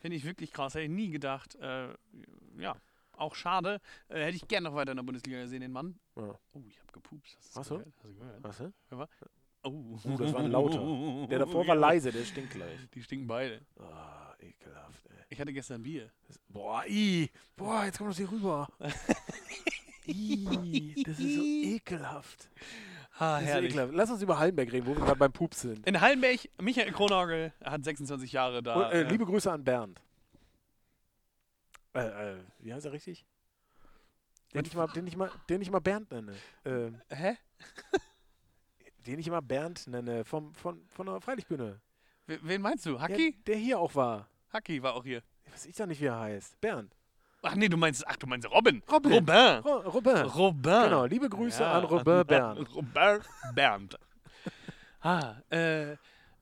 Finde 0.00 0.16
ich 0.16 0.24
wirklich 0.24 0.52
krass. 0.52 0.74
Hätte 0.74 0.84
ich 0.84 0.90
nie 0.90 1.10
gedacht. 1.10 1.54
Äh, 1.56 1.88
ja, 2.58 2.76
auch 3.16 3.34
schade. 3.34 3.80
Äh, 4.08 4.24
hätte 4.24 4.36
ich 4.36 4.48
gerne 4.48 4.68
noch 4.68 4.76
weiter 4.76 4.92
in 4.92 4.96
der 4.96 5.04
Bundesliga 5.04 5.40
gesehen, 5.40 5.60
den 5.60 5.72
Mann. 5.72 5.98
Ja. 6.16 6.38
Oh, 6.52 6.62
ich 6.68 6.78
habe 6.80 6.92
gepupst. 6.92 7.36
Hast 7.38 7.56
Hast 7.56 7.70
du? 7.70 7.78
gehört? 7.78 7.94
Hast 8.02 8.10
du 8.10 8.14
gehört? 8.18 8.42
Was? 8.90 9.08
Oh. 9.64 9.98
Oh, 10.04 10.16
das 10.18 10.32
war 10.32 10.40
ein 10.40 10.50
lauter. 10.50 11.26
Der 11.28 11.38
davor 11.40 11.66
war 11.66 11.74
leise, 11.74 12.12
der 12.12 12.24
stinkt 12.24 12.50
gleich. 12.52 12.78
Die 12.94 13.02
stinken 13.02 13.26
beide. 13.26 13.60
Ah, 13.78 14.34
ekelhaft, 14.38 15.06
ey. 15.06 15.24
Ich 15.30 15.40
hatte 15.40 15.52
gestern 15.52 15.82
Bier. 15.82 16.10
Das, 16.28 16.38
boah, 16.48 16.84
i. 16.86 17.30
Boah, 17.56 17.84
jetzt 17.86 17.96
kommt 17.98 18.10
das 18.10 18.18
hier 18.18 18.30
rüber. 18.30 18.68
I, 20.06 21.02
das 21.06 21.18
ist 21.18 21.34
so 21.36 21.42
ekelhaft. 21.42 22.48
Ah, 23.18 23.38
Das 23.40 23.48
herrlich. 23.48 23.70
ekelhaft. 23.70 23.94
Lass 23.94 24.10
uns 24.10 24.20
über 24.22 24.38
Hallenberg 24.38 24.70
reden, 24.70 24.86
wo 24.86 24.90
wir 24.94 25.02
gerade 25.02 25.18
beim 25.18 25.32
Pups 25.32 25.62
sind. 25.62 25.86
In 25.86 25.98
Hallenberg, 26.00 26.40
Michael 26.60 26.92
Kronagel 26.92 27.52
hat 27.62 27.84
26 27.84 28.32
Jahre 28.32 28.62
da. 28.62 28.74
Und, 28.74 28.92
äh, 28.92 29.00
äh, 29.00 29.08
liebe 29.08 29.24
Grüße 29.24 29.50
an 29.50 29.64
Bernd. 29.64 29.98
Äh, 31.94 32.32
äh, 32.32 32.36
wie 32.58 32.74
heißt 32.74 32.84
er 32.84 32.92
richtig? 32.92 33.24
Den 34.52 34.64
ich 34.66 34.74
mal, 34.74 34.88
den 34.88 35.06
ich 35.06 35.16
mal, 35.16 35.30
den 35.48 35.62
ich 35.62 35.70
mal 35.70 35.78
Bernd 35.80 36.10
nenne. 36.10 36.34
Ähm, 36.64 37.00
hä? 37.08 37.36
Den 39.06 39.18
ich 39.18 39.26
immer 39.26 39.42
Bernd 39.42 39.86
nenne, 39.86 40.24
vom, 40.24 40.54
von, 40.54 40.80
von 40.88 41.06
der 41.06 41.20
Freilichtbühne. 41.20 41.80
Wen 42.26 42.62
meinst 42.62 42.86
du? 42.86 43.00
Hacki? 43.00 43.36
der 43.46 43.56
hier 43.56 43.78
auch 43.78 43.94
war. 43.94 44.28
Hacki 44.52 44.82
war 44.82 44.94
auch 44.94 45.04
hier. 45.04 45.22
Ich 45.46 45.52
weiß 45.52 45.66
ich 45.66 45.76
doch 45.76 45.86
nicht, 45.86 46.00
wie 46.00 46.06
er 46.06 46.18
heißt. 46.18 46.60
Bernd. 46.60 46.96
Ach 47.42 47.54
nee, 47.54 47.68
du 47.68 47.76
meinst, 47.76 48.06
ach, 48.08 48.16
du 48.16 48.26
meinst 48.26 48.50
Robin. 48.50 48.82
Robin. 48.90 49.12
Robin. 49.12 49.58
Ro 49.58 49.76
Robin. 49.90 50.16
Robin. 50.22 50.82
Genau, 50.84 51.04
liebe 51.04 51.28
Grüße 51.28 51.62
Ja. 51.62 51.72
an 51.72 51.84
Robin 51.84 52.26
Bernd. 52.26 52.74
Robin 52.74 53.20
Bernd. 53.54 53.98
ah, 55.00 55.34
äh, 55.50 55.96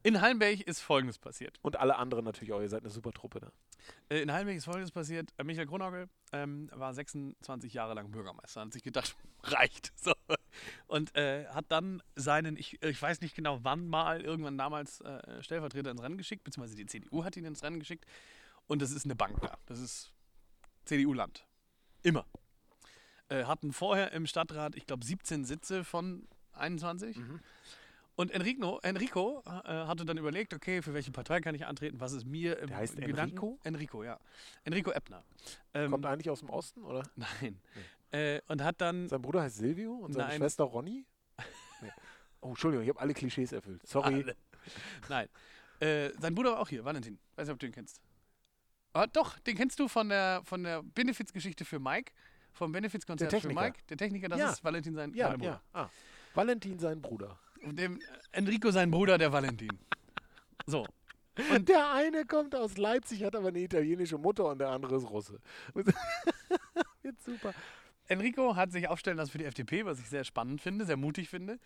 in 0.04 0.20
Hallenberg 0.20 0.60
ist 0.60 0.80
Folgendes 0.80 1.18
passiert. 1.18 1.58
Und 1.62 1.78
alle 1.80 1.96
anderen 1.96 2.24
natürlich 2.24 2.52
auch, 2.52 2.60
ihr 2.60 2.68
seid 2.68 2.82
eine 2.82 2.90
super 2.90 3.12
Truppe 3.12 3.40
da. 3.40 3.52
Äh, 4.08 4.22
in 4.22 4.32
Hallenberg 4.32 4.56
ist 4.56 4.64
Folgendes 4.64 4.90
passiert. 4.90 5.32
Äh, 5.36 5.44
Michael 5.44 5.66
Kronagel 5.66 6.08
ähm, 6.32 6.70
war 6.72 6.92
26 6.94 7.72
Jahre 7.72 7.94
lang 7.94 8.10
Bürgermeister. 8.10 8.60
Hat 8.60 8.72
sich 8.72 8.82
gedacht, 8.82 9.16
reicht. 9.42 9.92
So. 9.96 10.12
Und 10.86 11.14
äh, 11.16 11.46
hat 11.48 11.66
dann 11.68 12.02
seinen, 12.16 12.56
ich, 12.56 12.82
ich 12.82 13.00
weiß 13.00 13.20
nicht 13.20 13.34
genau 13.34 13.60
wann 13.62 13.86
mal, 13.86 14.20
irgendwann 14.22 14.58
damals 14.58 15.00
äh, 15.00 15.42
Stellvertreter 15.42 15.90
ins 15.90 16.02
Rennen 16.02 16.18
geschickt, 16.18 16.44
beziehungsweise 16.44 16.76
die 16.76 16.86
CDU 16.86 17.24
hat 17.24 17.36
ihn 17.36 17.44
ins 17.44 17.62
Rennen 17.62 17.80
geschickt. 17.80 18.04
Und 18.66 18.82
das 18.82 18.92
ist 18.92 19.04
eine 19.04 19.16
Bank 19.16 19.40
da. 19.40 19.58
Das 19.66 19.78
ist 19.78 20.12
CDU-Land. 20.84 21.46
Immer. 22.02 22.26
Äh, 23.28 23.44
hatten 23.44 23.72
vorher 23.72 24.12
im 24.12 24.26
Stadtrat, 24.26 24.76
ich 24.76 24.86
glaube, 24.86 25.04
17 25.04 25.44
Sitze 25.44 25.84
von 25.84 26.28
21. 26.52 27.16
Und 28.14 28.30
Enrico, 28.30 28.78
Enrico 28.82 29.42
äh, 29.46 29.68
hatte 29.68 30.04
dann 30.04 30.18
überlegt, 30.18 30.52
okay, 30.52 30.82
für 30.82 30.92
welche 30.92 31.10
Partei 31.12 31.40
kann 31.40 31.54
ich 31.54 31.64
antreten? 31.66 31.98
Was 32.00 32.12
ist 32.12 32.26
mir 32.26 32.58
im 32.58 32.68
Der 32.68 32.76
heißt? 32.76 32.98
Enrico? 32.98 33.58
Enrico, 33.64 34.04
ja. 34.04 34.18
Enrico 34.64 34.90
Eppner. 34.90 35.24
Ähm, 35.72 35.90
Kommt 35.90 36.04
eigentlich 36.06 36.28
aus 36.28 36.40
dem 36.40 36.50
Osten, 36.50 36.82
oder? 36.84 37.02
nein. 37.16 37.58
Äh, 38.10 38.40
und 38.48 38.62
hat 38.62 38.80
dann 38.82 39.08
Sein 39.08 39.22
Bruder 39.22 39.42
heißt 39.42 39.56
Silvio 39.56 39.94
und 39.94 40.12
seine 40.12 40.28
Nein. 40.28 40.38
Schwester 40.38 40.64
Ronny? 40.64 41.06
Nee. 41.80 41.90
Oh, 42.44 42.48
Entschuldigung, 42.48 42.82
ich 42.82 42.88
habe 42.88 42.98
alle 42.98 43.14
Klischees 43.14 43.52
erfüllt. 43.52 43.86
Sorry. 43.86 44.14
Alle. 44.14 44.36
Nein. 45.08 45.28
Äh, 45.78 46.10
sein 46.18 46.34
Bruder 46.34 46.50
war 46.54 46.58
auch 46.58 46.68
hier, 46.68 46.84
Valentin. 46.84 47.20
Weiß 47.36 47.46
nicht, 47.46 47.52
ob 47.52 47.60
du 47.60 47.66
ihn 47.66 47.72
kennst. 47.72 48.00
Ah, 48.94 49.06
doch, 49.06 49.38
den 49.38 49.56
kennst 49.56 49.78
du 49.78 49.86
von 49.86 50.08
der, 50.08 50.42
von 50.44 50.64
der 50.64 50.82
Benefizgeschichte 50.82 51.64
für 51.64 51.78
Mike. 51.78 52.12
Vom 52.52 52.72
Benefizkonzert 52.72 53.32
für. 53.40 53.48
Mike. 53.48 53.78
Der 53.88 53.96
Techniker, 53.96 54.28
das 54.28 54.40
Ja. 54.40 54.50
ist 54.50 54.64
Valentin 54.64 54.92
sein 54.96 55.14
Ja, 55.14 55.36
ja. 55.36 55.62
Ah. 55.72 55.88
Valentin, 56.34 56.80
sein 56.80 57.00
Bruder. 57.00 57.38
Dem 57.64 57.96
äh, 57.96 58.00
Enrico 58.32 58.70
sein 58.70 58.90
Bruder, 58.90 59.18
der 59.18 59.32
Valentin. 59.32 59.78
So. 60.66 60.86
Und 61.50 61.68
der 61.68 61.92
eine 61.92 62.26
kommt 62.26 62.54
aus 62.54 62.76
Leipzig, 62.76 63.24
hat 63.24 63.34
aber 63.34 63.48
eine 63.48 63.60
italienische 63.60 64.18
Mutter 64.18 64.46
und 64.46 64.58
der 64.58 64.68
andere 64.68 64.96
ist 64.96 65.08
Russe. 65.08 65.38
Wird 65.74 67.22
super. 67.22 67.54
Enrico 68.06 68.54
hat 68.54 68.72
sich 68.72 68.88
aufstellen 68.88 69.16
lassen 69.16 69.30
für 69.30 69.38
die 69.38 69.44
FDP, 69.44 69.84
was 69.84 69.98
ich 69.98 70.08
sehr 70.08 70.24
spannend 70.24 70.60
finde, 70.60 70.84
sehr 70.84 70.96
mutig 70.98 71.28
finde. 71.30 71.58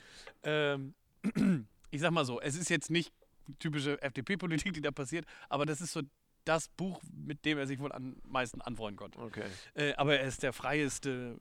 Ähm, 0.45 0.95
ich 1.91 2.01
sag 2.01 2.13
mal 2.13 2.25
so, 2.25 2.41
es 2.41 2.57
ist 2.57 2.69
jetzt 2.69 2.91
nicht 2.91 3.13
typische 3.59 4.01
FDP-Politik, 4.03 4.73
die 4.73 4.81
da 4.81 4.91
passiert, 4.91 5.27
aber 5.49 5.67
das 5.67 5.81
ist 5.81 5.93
so 5.93 6.03
das 6.45 6.69
Buch, 6.69 7.01
mit 7.13 7.45
dem 7.45 7.59
er 7.59 7.67
sich 7.67 7.81
wohl 7.81 7.93
am 7.93 8.17
meisten 8.25 8.61
anfreunden 8.61 8.97
konnte. 8.97 9.19
Okay. 9.19 9.45
Äh, 9.75 9.95
aber 9.95 10.19
er 10.19 10.29
ist 10.29 10.43
der 10.45 10.53
freieste, 10.53 11.39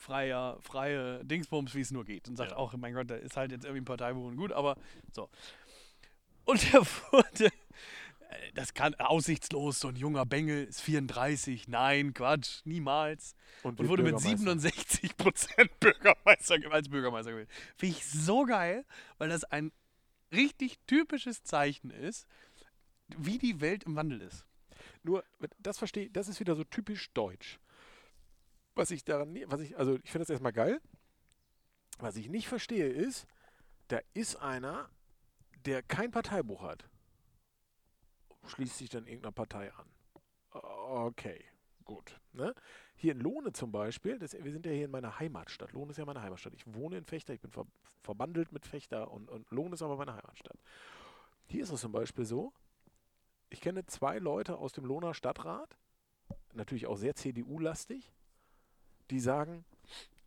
freier, 0.00 0.58
freie 0.62 1.24
Dingsbums, 1.24 1.74
wie 1.74 1.80
es 1.82 1.90
nur 1.90 2.04
geht. 2.04 2.28
Und 2.28 2.36
sagt 2.36 2.52
Ja. 2.52 2.56
auch, 2.56 2.72
mein 2.74 2.94
Gott, 2.94 3.10
da 3.10 3.16
ist 3.16 3.36
halt 3.36 3.52
jetzt 3.52 3.64
irgendwie 3.64 3.82
ein 3.82 3.84
Parteibuch 3.84 4.24
und 4.26 4.36
gut, 4.36 4.52
aber 4.52 4.76
so. 5.12 5.28
Und 6.44 6.62
er 6.74 6.80
wurde, 7.12 7.46
äh, 7.46 8.52
das 8.54 8.74
kann 8.74 8.94
aussichtslos, 8.96 9.80
so 9.80 9.88
ein 9.88 9.96
junger 9.96 10.24
Bengel 10.26 10.64
ist 10.64 10.80
34. 10.80 11.68
Nein, 11.68 12.14
Quatsch, 12.14 12.62
niemals. 12.64 13.34
Und, 13.62 13.78
wird 13.78 13.88
wurde 13.88 14.02
mit 14.02 14.12
Bürgermeister. 14.14 14.38
67 14.38 15.16
Prozent 15.16 15.70
Bürgermeister, 15.80 16.56
als 16.70 16.88
Bürgermeister 16.88 17.32
gewählt. 17.32 17.50
Finde 17.76 17.96
ich 17.96 18.04
so 18.06 18.44
geil, 18.44 18.84
weil 19.18 19.28
das 19.28 19.44
ein 19.44 19.70
richtig 20.32 20.78
typisches 20.86 21.42
Zeichen 21.42 21.90
ist, 21.90 22.26
wie 23.18 23.38
die 23.38 23.60
Welt 23.60 23.84
im 23.84 23.96
Wandel 23.96 24.20
ist. 24.22 24.46
Nur, 25.02 25.24
das 25.58 25.78
verstehe 25.78 26.08
das 26.10 26.28
ist 26.28 26.40
wieder 26.40 26.56
so 26.56 26.64
typisch 26.64 27.10
deutsch. 27.12 27.58
Was 28.74 28.90
ich 28.90 29.04
daran, 29.04 29.36
was 29.46 29.60
ich, 29.60 29.76
also 29.76 29.96
ich 29.96 30.10
finde 30.10 30.24
das 30.24 30.30
erstmal 30.30 30.52
geil. 30.52 30.80
Was 31.98 32.16
ich 32.16 32.28
nicht 32.28 32.48
verstehe 32.48 32.88
ist, 32.88 33.26
da 33.88 34.00
ist 34.14 34.36
einer, 34.36 34.88
der 35.66 35.82
kein 35.82 36.10
Parteibuch 36.10 36.62
hat. 36.62 36.88
Schließt 38.46 38.78
sich 38.78 38.88
dann 38.88 39.06
irgendeiner 39.06 39.32
Partei 39.32 39.72
an. 39.74 39.86
Okay, 40.52 41.44
gut. 41.84 42.18
Ne? 42.32 42.54
Hier 42.96 43.12
in 43.12 43.20
Lohne 43.20 43.52
zum 43.52 43.70
Beispiel, 43.70 44.18
das, 44.18 44.32
wir 44.32 44.52
sind 44.52 44.64
ja 44.66 44.72
hier 44.72 44.86
in 44.86 44.90
meiner 44.90 45.18
Heimatstadt. 45.18 45.72
Lohne 45.72 45.90
ist 45.90 45.98
ja 45.98 46.06
meine 46.06 46.22
Heimatstadt. 46.22 46.54
Ich 46.54 46.64
wohne 46.74 46.98
in 46.98 47.04
Fechter, 47.04 47.34
ich 47.34 47.40
bin 47.40 47.50
ver, 47.50 47.66
verbandelt 48.00 48.52
mit 48.52 48.66
Fechter 48.66 49.10
und, 49.10 49.28
und 49.28 49.50
Lohne 49.50 49.74
ist 49.74 49.82
aber 49.82 49.96
meine 49.96 50.14
Heimatstadt. 50.14 50.58
Hier 51.46 51.62
ist 51.62 51.70
es 51.70 51.80
zum 51.80 51.92
Beispiel 51.92 52.24
so, 52.24 52.52
ich 53.50 53.60
kenne 53.60 53.84
zwei 53.86 54.18
Leute 54.18 54.56
aus 54.56 54.72
dem 54.72 54.84
Lohner 54.84 55.14
Stadtrat, 55.14 55.76
natürlich 56.54 56.86
auch 56.86 56.96
sehr 56.96 57.16
CDU-lastig, 57.16 58.12
die 59.10 59.20
sagen, 59.20 59.64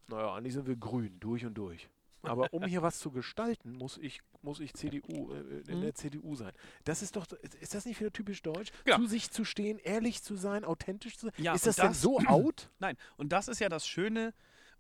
naja, 0.08 0.34
eigentlich 0.36 0.54
sind 0.54 0.68
wir 0.68 0.76
grün, 0.76 1.20
durch 1.20 1.46
und 1.46 1.56
durch. 1.56 1.90
Aber 2.26 2.54
um 2.54 2.64
hier 2.66 2.82
was 2.82 3.00
zu 3.00 3.12
gestalten, 3.12 3.74
muss 3.74 3.98
ich, 3.98 4.22
muss 4.42 4.62
ich 4.62 4.74
CDU, 4.74 5.34
äh, 5.34 5.40
in 5.70 5.78
Mhm. 5.80 5.82
der 5.82 5.94
CDU 5.94 6.36
sein. 6.36 6.54
Das 6.86 7.02
ist 7.02 7.18
doch, 7.18 7.26
ist 7.60 7.74
das 7.76 7.86
nicht 7.86 8.00
wieder 8.00 8.14
typisch 8.14 8.42
deutsch? 8.42 8.72
Ja. 8.86 8.96
Zu 8.96 9.08
sich 9.08 9.30
zu 9.30 9.44
stehen, 9.44 9.78
ehrlich 9.80 10.24
zu 10.24 10.38
sein, 10.38 10.64
authentisch 10.64 11.18
zu 11.18 11.26
sein? 11.28 11.36
Ja, 11.44 11.54
ist 11.54 11.64
und 11.64 11.68
das, 11.68 11.76
denn 11.76 11.88
das- 11.88 12.02
so 12.02 12.20
out? 12.28 12.70
Nein, 12.80 12.96
und 13.18 13.30
das 13.34 13.50
ist 13.50 13.60
ja 13.60 13.68
das 13.68 13.86
Schöne, 13.86 14.34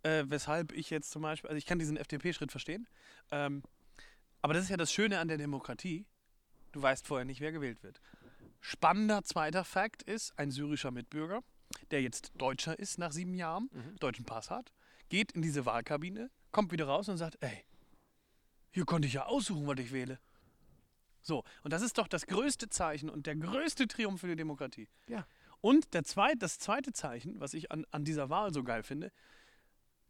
äh, 0.04 0.24
weshalb 0.28 0.72
ich 0.72 0.90
jetzt 0.90 1.12
zum 1.12 1.22
Beispiel, 1.24 1.50
also 1.50 1.58
ich 1.58 1.66
kann 1.66 1.80
diesen 1.80 1.98
FDP-Schritt 1.98 2.52
verstehen, 2.52 2.88
ähm, 3.32 3.62
aber 4.42 4.54
das 4.54 4.64
ist 4.64 4.70
ja 4.70 4.78
das 4.78 4.92
Schöne 4.94 5.20
an 5.20 5.28
der 5.28 5.38
Demokratie, 5.38 6.06
du 6.72 6.82
weißt 6.82 7.06
vorher 7.06 7.26
nicht, 7.26 7.42
wer 7.42 7.52
gewählt 7.52 7.84
wird. 7.84 8.00
Spannender 8.62 9.24
zweiter 9.24 9.66
Fakt 9.66 10.02
ist, 10.04 10.38
ein 10.40 10.50
syrischer 10.50 10.92
Mitbürger, 10.92 11.44
der 11.92 12.02
jetzt 12.02 12.32
Deutscher 12.36 12.78
ist 12.78 12.98
nach 12.98 13.12
sieben 13.12 13.34
Jahren, 13.36 13.70
deutschen 14.00 14.26
Pass 14.26 14.50
hat, 14.50 14.72
geht 15.10 15.32
in 15.34 15.42
diese 15.42 15.66
Wahlkabine, 15.66 16.30
kommt 16.52 16.72
wieder 16.72 16.86
raus 16.86 17.10
und 17.10 17.18
sagt, 17.18 17.38
ey, 17.42 17.64
hier 18.72 18.86
konnte 18.86 19.08
ich 19.08 19.14
ja 19.14 19.26
aussuchen, 19.26 19.68
was 19.68 19.78
ich 19.80 19.92
wähle. 19.92 20.20
So, 21.22 21.44
und 21.64 21.72
das 21.72 21.82
ist 21.82 21.98
doch 21.98 22.08
das 22.08 22.26
größte 22.28 22.70
Zeichen 22.70 23.10
und 23.10 23.28
der 23.28 23.36
größte 23.36 23.88
Triumph 23.88 24.22
für 24.22 24.28
die 24.28 24.36
Demokratie. 24.36 24.90
Ja. 25.08 25.26
Und 25.62 25.94
der 25.94 26.04
zweit, 26.04 26.42
das 26.42 26.60
zweite 26.60 26.92
Zeichen, 26.92 27.40
was 27.40 27.54
ich 27.54 27.72
an, 27.72 27.86
an 27.92 28.04
dieser 28.04 28.30
Wahl 28.30 28.54
so 28.54 28.64
geil 28.64 28.84
finde, 28.84 29.12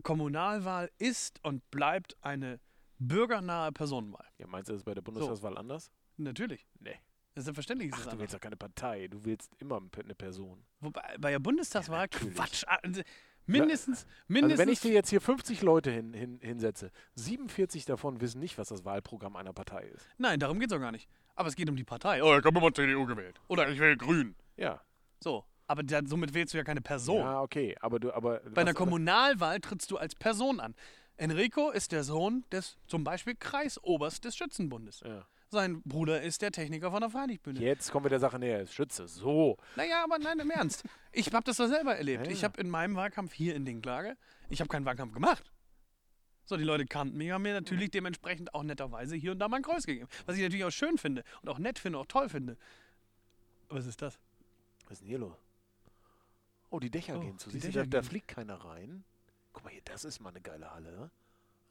Kommunalwahl 0.01 0.89
ist 0.97 1.43
und 1.43 1.69
bleibt 1.69 2.17
eine 2.21 2.59
bürgernahe 2.97 3.71
Personenwahl. 3.71 4.25
Ja, 4.37 4.47
meinst 4.47 4.69
du 4.69 4.73
das 4.73 4.83
bei 4.83 4.93
der 4.93 5.01
Bundestagswahl 5.01 5.57
anders? 5.57 5.91
Natürlich. 6.17 6.65
Nee. 6.79 6.97
Selbstverständlich 7.35 7.89
ist 7.89 7.93
Ach, 7.95 7.99
es 7.99 8.03
du 8.05 8.09
anders. 8.11 8.21
willst 8.21 8.33
doch 8.35 8.39
keine 8.41 8.57
Partei, 8.57 9.07
du 9.07 9.25
willst 9.25 9.51
immer 9.59 9.81
eine 10.03 10.15
Person. 10.15 10.63
Wobei, 10.81 11.01
bei 11.19 11.31
der 11.31 11.39
Bundestagswahl, 11.39 12.01
natürlich. 12.01 12.35
Quatsch. 12.35 12.63
also 12.67 13.01
Mindestens, 13.45 14.03
Also 14.03 14.07
mindestens. 14.27 14.59
wenn 14.59 14.69
ich 14.69 14.79
dir 14.79 14.93
jetzt 14.93 15.09
hier 15.09 15.19
50 15.19 15.61
Leute 15.63 15.91
hin, 15.91 16.13
hin, 16.13 16.39
hinsetze, 16.41 16.91
47 17.15 17.83
davon 17.85 18.21
wissen 18.21 18.39
nicht, 18.39 18.57
was 18.57 18.69
das 18.69 18.85
Wahlprogramm 18.85 19.35
einer 19.35 19.51
Partei 19.51 19.83
ist. 19.83 20.07
nein, 20.17 20.39
darum 20.39 20.59
geht 20.59 20.71
es 20.71 20.77
auch 20.77 20.81
gar 20.81 20.91
nicht. 20.93 21.09
Aber 21.35 21.49
es 21.49 21.55
geht 21.55 21.67
um 21.69 21.75
die 21.75 21.83
Partei. 21.83 22.23
Oh, 22.23 22.37
ich 22.37 22.45
habe 22.45 22.57
immer 22.57 22.73
CDU 22.73 23.05
gewählt. 23.05 23.41
Oder 23.47 23.67
ich 23.69 23.79
wähle 23.79 23.97
Grün. 23.97 24.35
Ja. 24.55 24.81
So. 25.19 25.43
Aber 25.67 25.81
da, 25.83 25.99
somit 26.05 26.33
wählst 26.33 26.53
du 26.53 26.57
ja 26.57 26.63
keine 26.63 26.81
Person. 26.81 27.19
Ja, 27.19 27.41
okay, 27.41 27.75
aber 27.81 27.99
du, 27.99 28.13
aber. 28.13 28.41
Bei 28.53 28.61
einer 28.61 28.73
Kommunalwahl 28.73 29.59
trittst 29.59 29.89
du 29.91 29.97
als 29.97 30.13
Person 30.15 30.59
an. 30.59 30.75
Enrico 31.17 31.71
ist 31.71 31.91
der 31.91 32.03
Sohn 32.03 32.45
des 32.51 32.77
zum 32.87 33.03
Beispiel 33.03 33.35
Kreisoberst 33.35 34.23
des 34.25 34.35
Schützenbundes. 34.35 35.01
Ja. 35.05 35.25
Sein 35.53 35.81
Bruder 35.83 36.21
ist 36.23 36.41
der 36.41 36.51
Techniker 36.51 36.89
von 36.91 37.01
der 37.01 37.11
Freilichtbühne. 37.11 37.59
Jetzt 37.61 37.91
kommen 37.91 38.05
wir 38.05 38.09
der 38.09 38.19
Sache 38.19 38.39
näher. 38.39 38.65
Schütze. 38.65 39.07
So. 39.07 39.57
Naja, 39.75 40.03
aber 40.03 40.17
nein, 40.17 40.39
im 40.39 40.49
Ernst. 40.49 40.83
Ich 41.11 41.31
habe 41.31 41.43
das 41.43 41.57
doch 41.57 41.67
selber 41.67 41.95
erlebt. 41.95 42.25
Ja, 42.25 42.31
Ich 42.31 42.43
habe 42.43 42.59
in 42.59 42.69
meinem 42.69 42.95
Wahlkampf 42.95 43.33
hier 43.33 43.55
in 43.55 43.63
Dinklage, 43.63 44.17
ich 44.49 44.59
habe 44.61 44.67
keinen 44.67 44.85
Wahlkampf 44.85 45.13
gemacht. 45.13 45.51
So, 46.45 46.57
die 46.57 46.63
Leute 46.63 46.85
kannten 46.85 47.17
mich, 47.17 47.29
haben 47.31 47.43
mir 47.43 47.53
natürlich 47.53 47.91
dementsprechend 47.91 48.53
auch 48.55 48.63
netterweise 48.63 49.15
hier 49.15 49.31
und 49.31 49.39
da 49.39 49.47
mal 49.47 49.57
ein 49.57 49.63
Kreuz 49.63 49.85
gegeben. 49.85 50.09
Was 50.25 50.35
ich 50.37 50.41
natürlich 50.41 50.65
auch 50.65 50.71
schön 50.71 50.97
finde 50.97 51.23
und 51.43 51.49
auch 51.49 51.59
nett 51.59 51.77
finde, 51.79 51.99
auch 51.99 52.07
toll 52.07 52.29
finde. 52.29 52.57
Was 53.69 53.85
ist 53.85 54.01
das? 54.01 54.17
Was 54.85 54.93
ist 54.93 55.01
denn 55.01 55.07
hier 55.07 55.19
los? 55.19 55.37
Oh, 56.71 56.79
die 56.79 56.89
Dächer 56.89 57.17
Oh, 57.17 57.21
gehen 57.21 57.37
zu. 57.37 57.51
die 57.51 57.59
Dächer 57.59 57.83
da, 57.85 58.01
da 58.01 58.03
fliegt 58.03 58.27
keiner 58.27 58.55
rein. 58.55 59.03
Guck 59.53 59.63
mal 59.65 59.69
hier, 59.69 59.83
das 59.85 60.03
ist 60.03 60.19
mal 60.19 60.29
eine 60.31 60.41
geile 60.41 60.73
Halle. 60.73 61.11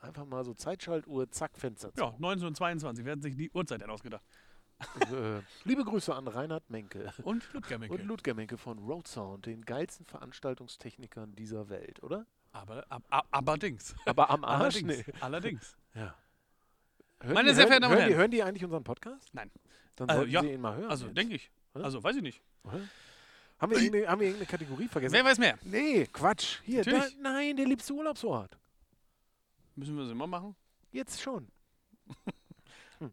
Einfach 0.03 0.25
mal 0.27 0.45
so 0.45 0.53
Zeitschaltuhr, 0.53 1.31
zack, 1.31 1.57
Fenster 1.57 1.93
zu. 1.95 2.01
Ja, 2.01 2.09
1922. 2.09 3.05
Wer 3.05 3.13
hat 3.13 3.23
sich 3.23 3.37
die 3.37 3.51
Uhrzeit 3.53 3.81
denn 3.81 3.91
ausgedacht? 3.91 4.23
äh, 5.13 5.41
liebe 5.63 5.85
Grüße 5.85 6.13
an 6.13 6.27
Reinhard 6.27 6.69
Menke 6.69 7.13
Und 7.23 7.51
Ludger 7.53 7.79
Menke. 7.79 7.95
und 7.95 8.05
Ludger 8.05 8.35
Menke 8.35 8.59
von 8.59 8.79
Road 8.81 9.07
Sound, 9.07 9.47
den 9.47 9.65
geilsten 9.65 10.05
Veranstaltungstechnikern 10.07 11.37
dieser 11.37 11.69
Welt, 11.69 12.03
oder? 12.03 12.27
Aber, 12.51 12.85
ab, 12.91 13.05
ab, 13.09 13.27
allerdings. 13.31 13.95
Aber 14.05 14.29
am 14.29 14.45
Arsch, 14.45 14.83
Allerdings. 14.83 15.07
nee. 15.07 15.15
Allerdings. 15.21 15.77
Ja. 15.95 16.15
Hören 17.21 17.35
Meine 17.35 17.51
die, 17.51 17.55
sehr 17.55 17.67
verehrten 17.69 17.83
Damen 17.83 17.93
und 17.95 17.99
hören, 18.01 18.09
die, 18.09 18.13
Herren. 18.15 18.19
hören 18.21 18.31
die 18.33 18.43
eigentlich 18.43 18.65
unseren 18.65 18.83
Podcast? 18.85 19.29
Nein. 19.33 19.51
Dann 19.95 20.09
Äh, 20.09 20.15
sollten 20.17 20.31
ja. 20.33 20.41
sie 20.43 20.53
ihn 20.53 20.61
mal 20.61 20.77
hören. 20.77 20.91
Also, 20.91 21.07
denke 21.09 21.37
ich. 21.37 21.51
Hä? 21.75 21.83
Also, 21.83 22.03
weiß 22.03 22.17
ich 22.17 22.23
nicht. 22.23 22.43
Oder? 22.65 22.81
Haben 23.61 23.71
wir, 23.71 23.79
irgendeine, 23.81 24.09
haben 24.09 24.21
wir 24.21 24.27
irgendeine 24.27 24.51
Kategorie 24.51 24.89
vergessen? 24.89 25.15
Wer 25.15 25.25
weiß 25.25 25.39
mehr? 25.39 25.57
Nee, 25.63 26.07
Quatsch. 26.13 26.59
Hier, 26.65 26.83
da, 26.83 27.07
nein, 27.21 27.57
der 27.57 27.67
liebste 27.67 27.93
Urlaubsort. 27.95 28.59
Müssen 29.75 29.97
wir 29.97 30.03
das 30.03 30.13
immer 30.13 30.27
machen? 30.27 30.55
Jetzt 30.91 31.21
schon. 31.21 31.49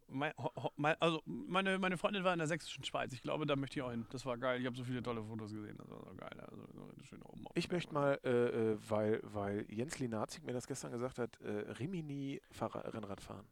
Mein, 0.07 0.34
ho, 0.38 0.51
mein, 0.76 0.95
also, 1.01 1.20
meine, 1.26 1.80
meine 1.80 1.97
Freundin 1.97 2.24
war 2.24 2.32
in 2.34 2.38
der 2.38 2.47
sächsischen 2.47 2.84
Schweiz. 2.84 3.12
Ich 3.12 3.24
glaube, 3.24 3.47
da 3.47 3.55
möchte 3.55 3.80
ich 3.80 3.84
auch 3.84 3.89
hin. 3.89 4.05
Das 4.12 4.24
war 4.24 4.38
geil. 4.38 4.60
Ich 4.60 4.68
habe 4.68 4.76
so 4.78 4.84
viele 4.84 5.01
tolle 5.01 5.24
Fotos 5.24 5.51
gesehen. 5.51 5.78
Das 5.80 5.89
war 5.89 5.97
so 6.03 6.14
geil. 6.16 6.39
Also, 6.47 6.64
so 6.76 7.03
schön 7.05 7.20
oben 7.24 7.45
Ich 7.55 7.72
möchte 7.72 7.91
mal, 7.91 8.20
äh, 8.24 8.30
äh, 8.30 8.78
weil, 8.88 9.20
weil 9.24 9.66
Jens 9.68 9.97
Linazig 9.97 10.43
mir 10.43 10.53
das 10.53 10.68
gestern 10.68 10.91
gesagt 10.91 11.18
hat, 11.18 11.41
äh, 11.41 11.49
Rimini 11.80 12.39
Rennrad 12.62 13.20
fahren. 13.20 13.47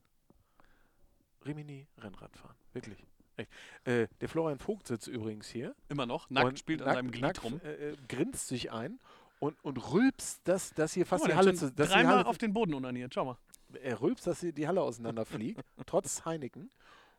Rimini 1.43 1.87
Rennrad 1.97 2.35
fahren. 2.37 2.55
Wirklich. 2.73 3.03
Echt. 3.37 3.51
Äh, 3.85 4.07
der 4.21 4.29
Florian 4.29 4.59
Vogt 4.59 4.85
sitzt 4.87 5.07
übrigens 5.07 5.47
hier. 5.47 5.75
Immer 5.89 6.05
noch. 6.05 6.29
Nackt 6.29 6.59
spielt 6.59 6.81
an 6.81 6.87
nackt- 6.87 6.95
seinem 6.97 7.11
Glied 7.11 7.21
nackt, 7.23 7.43
rum. 7.43 7.59
Äh, 7.63 7.89
äh, 7.93 7.97
grinst 8.07 8.47
sich 8.47 8.71
ein 8.71 8.99
und, 9.39 9.55
und 9.63 9.91
rülpst, 9.91 10.41
dass, 10.47 10.73
dass 10.73 10.93
hier 10.93 11.05
fast 11.05 11.23
Guck 11.23 11.31
die 11.31 11.37
Halle 11.37 11.53
zu, 11.53 11.71
dreimal 11.71 12.23
auf 12.23 12.37
den 12.37 12.53
Boden 12.53 12.73
unaniert. 12.73 13.13
Schau 13.13 13.25
mal. 13.25 13.37
er 13.81 14.01
rülpst, 14.01 14.27
dass 14.27 14.39
die, 14.39 14.53
die 14.53 14.67
Halle 14.67 14.81
auseinanderfliegt, 14.81 15.61
trotz 15.85 16.25
Heineken. 16.25 16.71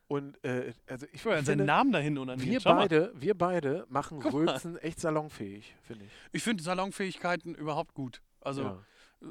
Und 0.09 0.43
äh, 0.43 0.73
also 0.87 1.07
ich, 1.13 1.23
seinen 1.23 1.45
finde, 1.45 1.65
Namen 1.65 1.93
dahin 1.93 2.17
unaniert. 2.17 2.49
wir 2.49 2.61
Schau 2.61 2.71
mal. 2.71 2.81
beide, 2.81 3.13
wir 3.15 3.37
beide 3.37 3.87
machen 3.91 4.21
Guck 4.23 4.33
mal. 4.33 4.49
Rülpsen 4.49 4.79
echt 4.79 5.01
salonfähig, 5.01 5.77
finde 5.83 6.07
ich. 6.07 6.11
Ich 6.33 6.43
finde 6.43 6.63
Salonfähigkeiten 6.63 7.55
überhaupt 7.55 7.95
gut. 7.95 8.23
Also, 8.41 8.63
ja. 8.63 8.79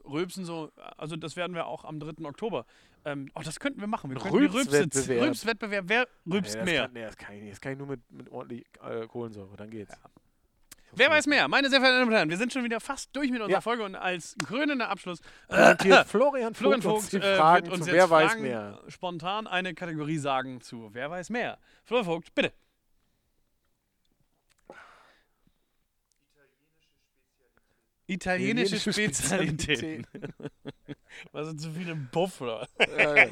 Rülpsen 0.05 0.43
so, 0.45 0.71
also 0.97 1.15
das 1.15 1.35
werden 1.35 1.55
wir 1.55 1.65
auch 1.65 1.85
am 1.85 1.99
3. 1.99 2.25
Oktober. 2.25 2.65
Ähm, 3.05 3.31
oh, 3.35 3.41
das 3.43 3.59
könnten 3.59 3.79
wir 3.79 3.88
machen. 3.88 4.11
Wir 4.11 4.17
könnten 4.17 4.38
Rülpswettbewerb. 4.38 5.21
Rülps- 5.21 5.25
Rülpswettbewerb. 5.25 5.85
Wer 5.88 6.07
rülpst 6.29 6.53
nee, 6.55 6.59
das 6.59 6.65
mehr? 6.65 6.81
Kann, 6.83 6.93
nee, 6.93 7.03
das 7.03 7.17
kann 7.17 7.35
ich 7.35 7.41
nicht. 7.41 7.53
Das 7.53 7.61
kann 7.61 7.71
ich 7.71 7.77
nur 7.77 7.88
mit, 7.88 8.11
mit 8.11 8.29
ordentlich 8.29 8.65
Kohlensäure, 9.07 9.55
dann 9.55 9.69
geht's. 9.69 9.93
Wer 10.93 11.09
weiß 11.09 11.27
mehr? 11.27 11.47
Meine 11.47 11.69
sehr 11.69 11.79
verehrten 11.79 11.99
Damen 11.99 12.11
und 12.11 12.15
Herren, 12.17 12.29
wir 12.29 12.38
sind 12.38 12.51
schon 12.53 12.63
wieder 12.63 12.79
fast 12.79 13.15
durch 13.15 13.29
mit 13.29 13.39
unserer 13.41 13.57
Ja. 13.57 13.61
Folge 13.61 13.83
und 13.83 13.95
als 13.95 14.35
krönender 14.45 14.89
Abschluss 14.89 15.19
Präsentiert 15.47 16.07
Florian 16.07 16.53
Vogt, 16.53 16.57
Florian 16.57 16.81
Vogt 16.81 17.13
die 17.13 17.17
äh, 17.17 17.21
wird 17.21 17.69
uns 17.69 17.85
jetzt 17.85 17.91
Wer 17.95 18.09
weiß 18.09 18.31
Fragen 18.31 18.41
mehr. 18.41 18.79
spontan 18.88 19.47
eine 19.47 19.73
Kategorie 19.73 20.17
sagen 20.17 20.61
zu 20.61 20.89
Wer 20.93 21.09
weiß 21.11 21.29
mehr. 21.29 21.57
Florian 21.83 22.05
Vogt, 22.05 22.33
bitte. 22.33 22.53
Italienische 28.08 28.76
Italienische 28.78 28.93
Spezialitäten. 28.93 30.08
Was 31.32 31.47
sind 31.47 31.60
zu 31.60 31.72
viele 31.72 31.95
Buff, 31.95 32.41
oder? 32.41 32.68
äh, 32.78 33.30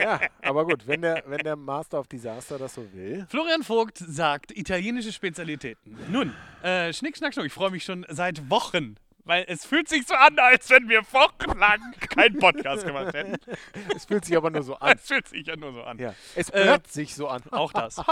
ja, 0.00 0.20
aber 0.42 0.64
gut, 0.66 0.86
wenn 0.86 1.02
der, 1.02 1.22
wenn 1.26 1.38
der 1.38 1.56
Master 1.56 2.00
of 2.00 2.08
Disaster 2.08 2.58
das 2.58 2.74
so 2.74 2.92
will. 2.92 3.26
Florian 3.30 3.62
Vogt 3.62 3.98
sagt 3.98 4.50
italienische 4.56 5.12
Spezialitäten. 5.12 5.96
Nun, 6.10 6.34
äh, 6.62 6.92
Schnick, 6.92 7.16
Schnack, 7.16 7.32
Schnuck. 7.34 7.46
Ich 7.46 7.52
freue 7.52 7.70
mich 7.70 7.84
schon 7.84 8.04
seit 8.08 8.50
Wochen, 8.50 8.96
weil 9.24 9.44
es 9.48 9.64
fühlt 9.64 9.88
sich 9.88 10.06
so 10.06 10.14
an, 10.14 10.38
als 10.38 10.68
wenn 10.68 10.88
wir 10.88 11.00
wochenlang 11.12 11.80
keinen 12.00 12.38
Podcast 12.38 12.84
gemacht 12.84 13.14
hätten. 13.14 13.36
Es 13.94 14.04
fühlt 14.06 14.24
sich 14.24 14.36
aber 14.36 14.50
nur 14.50 14.62
so 14.62 14.74
an. 14.76 14.96
Es 14.98 15.06
fühlt 15.06 15.28
sich 15.28 15.46
ja 15.46 15.56
nur 15.56 15.72
so 15.72 15.82
an. 15.84 15.98
Ja. 15.98 16.14
Es 16.34 16.50
Äh, 16.50 16.64
hört 16.64 16.86
sich 16.88 17.14
so 17.14 17.28
an. 17.28 17.42
Auch 17.50 17.72
das. 17.72 17.96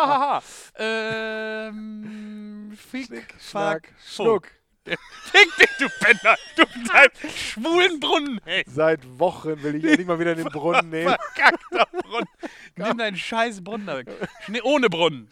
Ähm, 0.79 2.73
Fick, 2.77 3.07
Schnack, 3.41 3.89
Fuck, 3.89 3.93
Schnuck. 4.07 4.49
Fick 4.87 5.57
dich, 5.59 5.71
du 5.79 5.89
Penner. 6.01 6.37
Du 6.57 6.63
mit 6.63 6.89
deinem 6.89 7.11
schwulen 7.37 8.01
Brunnen, 8.01 8.41
ey. 8.47 8.65
Seit 8.67 9.01
Wochen 9.19 9.63
will 9.63 9.75
ich 9.77 9.85
endlich 9.85 10.07
mal 10.07 10.19
wieder 10.19 10.33
in 10.33 10.39
den 10.39 10.49
Brunnen 10.49 10.89
nehmen. 10.89 11.17
Verkackter 11.35 11.87
Brunnen. 11.87 12.29
Nimm 12.77 12.99
deinen 12.99 13.17
scheiß 13.17 13.63
Brunnen 13.63 13.87
da 13.87 13.99
weg. 13.99 14.07
Schnee 14.45 14.63
ohne 14.63 14.89
Brunnen. 14.89 15.29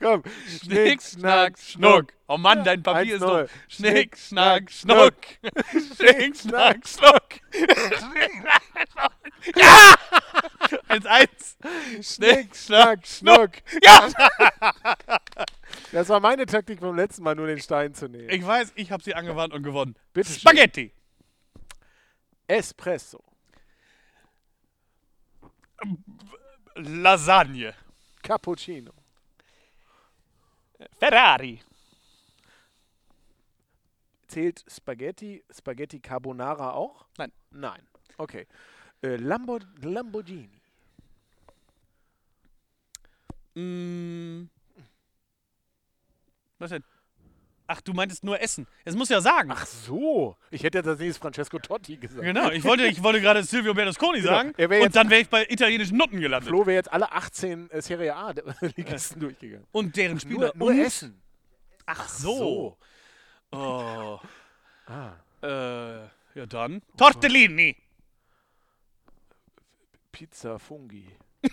Komm. 0.00 0.22
Schnick, 0.46 1.02
Schnack, 1.02 1.58
Schnuck. 1.58 2.12
Oh 2.26 2.38
Mann, 2.38 2.64
dein 2.64 2.82
Papier 2.82 3.16
ist 3.16 3.22
doch. 3.22 3.40
1-0. 3.40 3.48
Schnick, 3.68 4.16
Schnack, 4.16 4.70
Schnuck. 4.70 5.14
Schnick, 5.72 6.36
Schnack, 6.36 6.86
Schnuck. 6.86 7.24
Ja! 9.54 9.94
1-1. 10.88 11.28
Schnick, 12.02 12.56
Schnack, 12.56 13.06
Schnuck. 13.06 13.50
Ja! 13.82 14.08
Das 15.92 16.08
war 16.08 16.20
meine 16.20 16.46
Taktik 16.46 16.80
vom 16.80 16.96
letzten 16.96 17.22
Mal, 17.22 17.34
nur 17.34 17.46
den 17.46 17.60
Stein 17.60 17.94
zu 17.94 18.08
nehmen. 18.08 18.28
Ich 18.28 18.46
weiß, 18.46 18.72
ich 18.74 18.90
habe 18.92 19.02
sie 19.02 19.14
angewandt 19.14 19.54
und 19.54 19.62
gewonnen. 19.62 19.94
Bitte. 20.12 20.32
Spaghetti. 20.32 20.92
Espresso. 22.46 23.22
Lasagne. 26.74 27.74
Cappuccino. 28.22 28.92
Ferrari. 30.98 31.60
Zählt 34.28 34.64
Spaghetti, 34.68 35.42
Spaghetti 35.50 36.00
Carbonara 36.00 36.72
auch? 36.72 37.06
Nein. 37.16 37.32
Nein. 37.50 37.80
Okay. 38.18 38.46
Äh, 39.02 39.16
Lambo, 39.16 39.58
Lamborghini. 39.80 40.60
Mm. 43.54 44.50
Was 46.58 46.70
denn? 46.70 46.84
Ach, 47.70 47.82
du 47.82 47.92
meintest 47.92 48.24
nur 48.24 48.40
Essen. 48.40 48.66
Das 48.86 48.94
muss 48.96 49.10
ja 49.10 49.20
sagen. 49.20 49.50
Ach 49.52 49.66
so. 49.66 50.36
Ich 50.50 50.62
hätte 50.62 50.78
als 50.78 50.98
nächstes 50.98 51.18
Francesco 51.18 51.58
Totti 51.58 51.98
gesagt. 51.98 52.22
Genau, 52.22 52.50
ich 52.50 52.64
wollte, 52.64 52.86
ich 52.86 53.02
wollte 53.02 53.20
gerade 53.20 53.42
Silvio 53.42 53.74
Berlusconi 53.74 54.20
Genau. 54.20 54.32
sagen. 54.32 54.54
Wär 54.56 54.82
und 54.82 54.96
dann 54.96 55.10
wäre 55.10 55.20
ich 55.20 55.28
bei 55.28 55.46
italienischen 55.50 55.98
Nutten 55.98 56.18
gelandet. 56.18 56.48
Flo 56.48 56.64
wäre 56.64 56.76
jetzt 56.76 56.90
alle 56.90 57.12
18 57.12 57.70
äh, 57.70 57.82
Serie 57.82 58.16
A-Ligisten 58.16 59.20
durchgegangen. 59.20 59.66
Und 59.70 59.94
deren 59.96 60.18
Spieler. 60.18 60.52
Nur, 60.54 60.56
nur 60.56 60.68
und? 60.68 60.78
Essen. 60.80 61.20
Ach 61.84 62.08
so. 62.08 62.78
Oh. 63.52 64.18
Ah. 64.86 65.12
Äh, 65.42 65.98
ja 66.34 66.46
dann. 66.48 66.80
Tortellini. 66.96 67.76
Pizza 70.10 70.58
Fungi. 70.58 71.06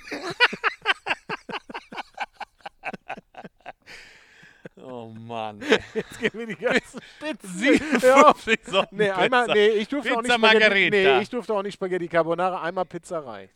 Oh 4.88 5.08
Mann. 5.08 5.62
Jetzt 5.96 6.20
gehen 6.20 6.32
wir 6.34 6.46
die 6.46 6.56
ganzen 6.56 7.02
Spitzen. 7.02 7.50
57 7.50 8.60
Sonnen 8.68 8.88
Nee, 8.92 9.10
einmal, 9.10 9.48
nee, 9.48 9.70
ich 9.70 9.88
durfte 9.88 10.16
auch 10.16 10.22
nicht 10.22 10.32
Pizza 10.32 10.48
Spaghetti, 10.48 10.90
nee, 10.92 11.22
ich 11.22 11.30
durfte 11.30 11.54
auch 11.56 11.64
nicht 11.64 11.74
Spaghetti 11.74 12.08
Carbonara, 12.08 12.62
einmal 12.62 12.86
Pizza 12.86 13.26
reicht. 13.26 13.56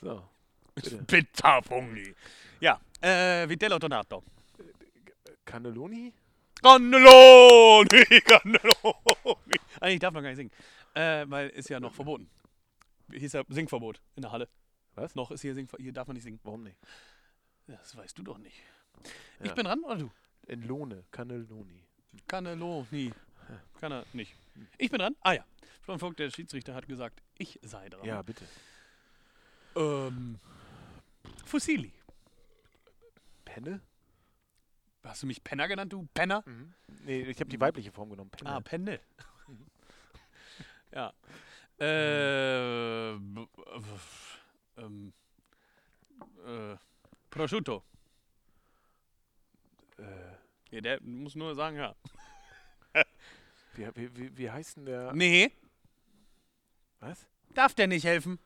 So. 0.00 0.22
Pizza 1.06 1.60
Fungi. 1.60 2.14
Ja, 2.58 2.80
äh, 3.02 3.46
Vitello 3.46 3.78
Donato. 3.78 4.22
Cannelloni? 5.44 6.14
Cannelloni, 6.62 7.86
Cannelloni. 8.24 9.60
Eigentlich 9.78 10.00
darf 10.00 10.14
noch 10.14 10.22
gar 10.22 10.28
nicht 10.30 10.36
singen. 10.38 10.52
Äh, 10.94 11.26
weil 11.28 11.50
ist 11.50 11.68
ja 11.68 11.80
noch 11.80 11.92
verboten. 11.92 12.30
Hier 13.10 13.22
ist 13.22 13.34
ja 13.34 13.42
Singverbot 13.46 14.00
in 14.16 14.22
der 14.22 14.32
Halle. 14.32 14.48
Was? 14.94 15.14
Noch 15.14 15.30
ist 15.30 15.42
hier 15.42 15.54
Singverbot. 15.54 15.82
Hier 15.82 15.92
darf 15.92 16.06
man 16.06 16.14
nicht 16.14 16.24
singen. 16.24 16.40
Warum 16.44 16.62
nicht? 16.62 16.78
Das 17.66 17.94
weißt 17.94 18.16
du 18.16 18.22
doch 18.22 18.38
nicht. 18.38 18.56
Ich 19.40 19.46
Ja. 19.48 19.54
bin 19.54 19.64
dran 19.64 19.82
oder 19.84 19.96
du? 19.96 20.10
In 20.46 20.62
Lohne, 20.66 21.04
Cannelloni. 21.10 21.82
Cannelloni. 22.28 23.12
Kann 23.80 23.92
er 23.92 24.04
nicht. 24.12 24.34
Ich 24.78 24.90
bin 24.90 24.98
dran? 25.00 25.16
Ah 25.20 25.32
ja. 25.32 25.44
Florian 25.82 26.00
Vogt, 26.00 26.18
der 26.18 26.30
Schiedsrichter, 26.30 26.74
hat 26.74 26.86
gesagt, 26.88 27.22
ich 27.36 27.58
sei 27.62 27.88
dran. 27.88 28.04
Ja, 28.04 28.22
bitte. 28.22 28.46
Ähm, 29.76 30.38
Fusilli. 31.44 31.92
Penne? 33.44 33.80
Hast 35.02 35.22
du 35.22 35.26
mich 35.26 35.42
Penner 35.44 35.68
genannt, 35.68 35.92
du 35.92 36.06
Penner? 36.14 36.42
Mhm. 36.46 36.72
Nee, 37.04 37.22
ich 37.22 37.38
habe 37.40 37.50
die 37.50 37.60
weibliche 37.60 37.92
Form 37.92 38.08
genommen. 38.10 38.30
Penne. 38.30 38.50
Ah, 38.50 38.60
Penne. 38.60 39.00
ja. 40.92 41.12
Äh, 41.78 43.18
w- 43.18 43.46
ähm, 44.78 45.12
äh, 46.46 46.76
Prosciutto. 47.28 47.82
Äh, 49.98 50.36
Ja, 50.70 50.80
der 50.80 51.02
muss 51.02 51.34
nur 51.34 51.54
sagen, 51.54 51.76
ja. 51.76 51.94
wie, 53.74 53.88
wie, 53.96 54.16
wie, 54.16 54.36
wie 54.38 54.50
heißt 54.50 54.76
denn 54.76 54.86
der? 54.86 55.12
Nee, 55.12 55.52
Was? 57.00 57.26
darf 57.54 57.74
der 57.74 57.86
nicht 57.86 58.04
helfen. 58.04 58.38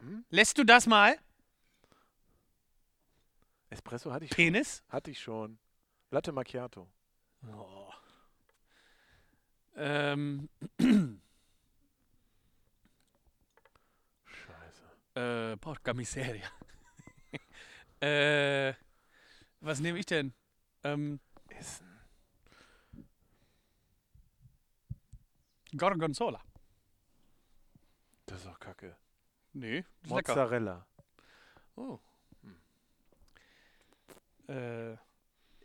Hm? 0.00 0.24
Lässt 0.30 0.58
du 0.58 0.64
das 0.64 0.86
mal? 0.86 1.16
Espresso 3.70 4.12
hatte 4.12 4.24
ich 4.24 4.30
Penis? 4.30 4.78
schon. 4.78 4.92
Hatte 4.92 5.10
ich 5.10 5.20
schon. 5.20 5.58
Latte 6.10 6.32
Macchiato. 6.32 6.88
Oh. 7.52 7.92
Ähm, 9.76 10.48
Scheiße. 14.24 15.52
äh, 15.52 15.56
porca 15.58 15.92
miseria. 15.94 16.48
äh, 18.00 18.72
was 19.60 19.80
nehme 19.80 19.98
ich 19.98 20.06
denn? 20.06 20.32
Ähm, 20.84 21.20
Essen. 21.48 21.86
Gorgonzola. 25.76 26.40
Das 28.26 28.38
ist 28.38 28.46
doch 28.46 28.58
kacke. 28.58 28.96
Nee, 29.52 29.84
lecker. 30.02 30.32
Mozzarella. 30.32 30.86
Oh. 31.76 31.98
Äh, 34.48 34.96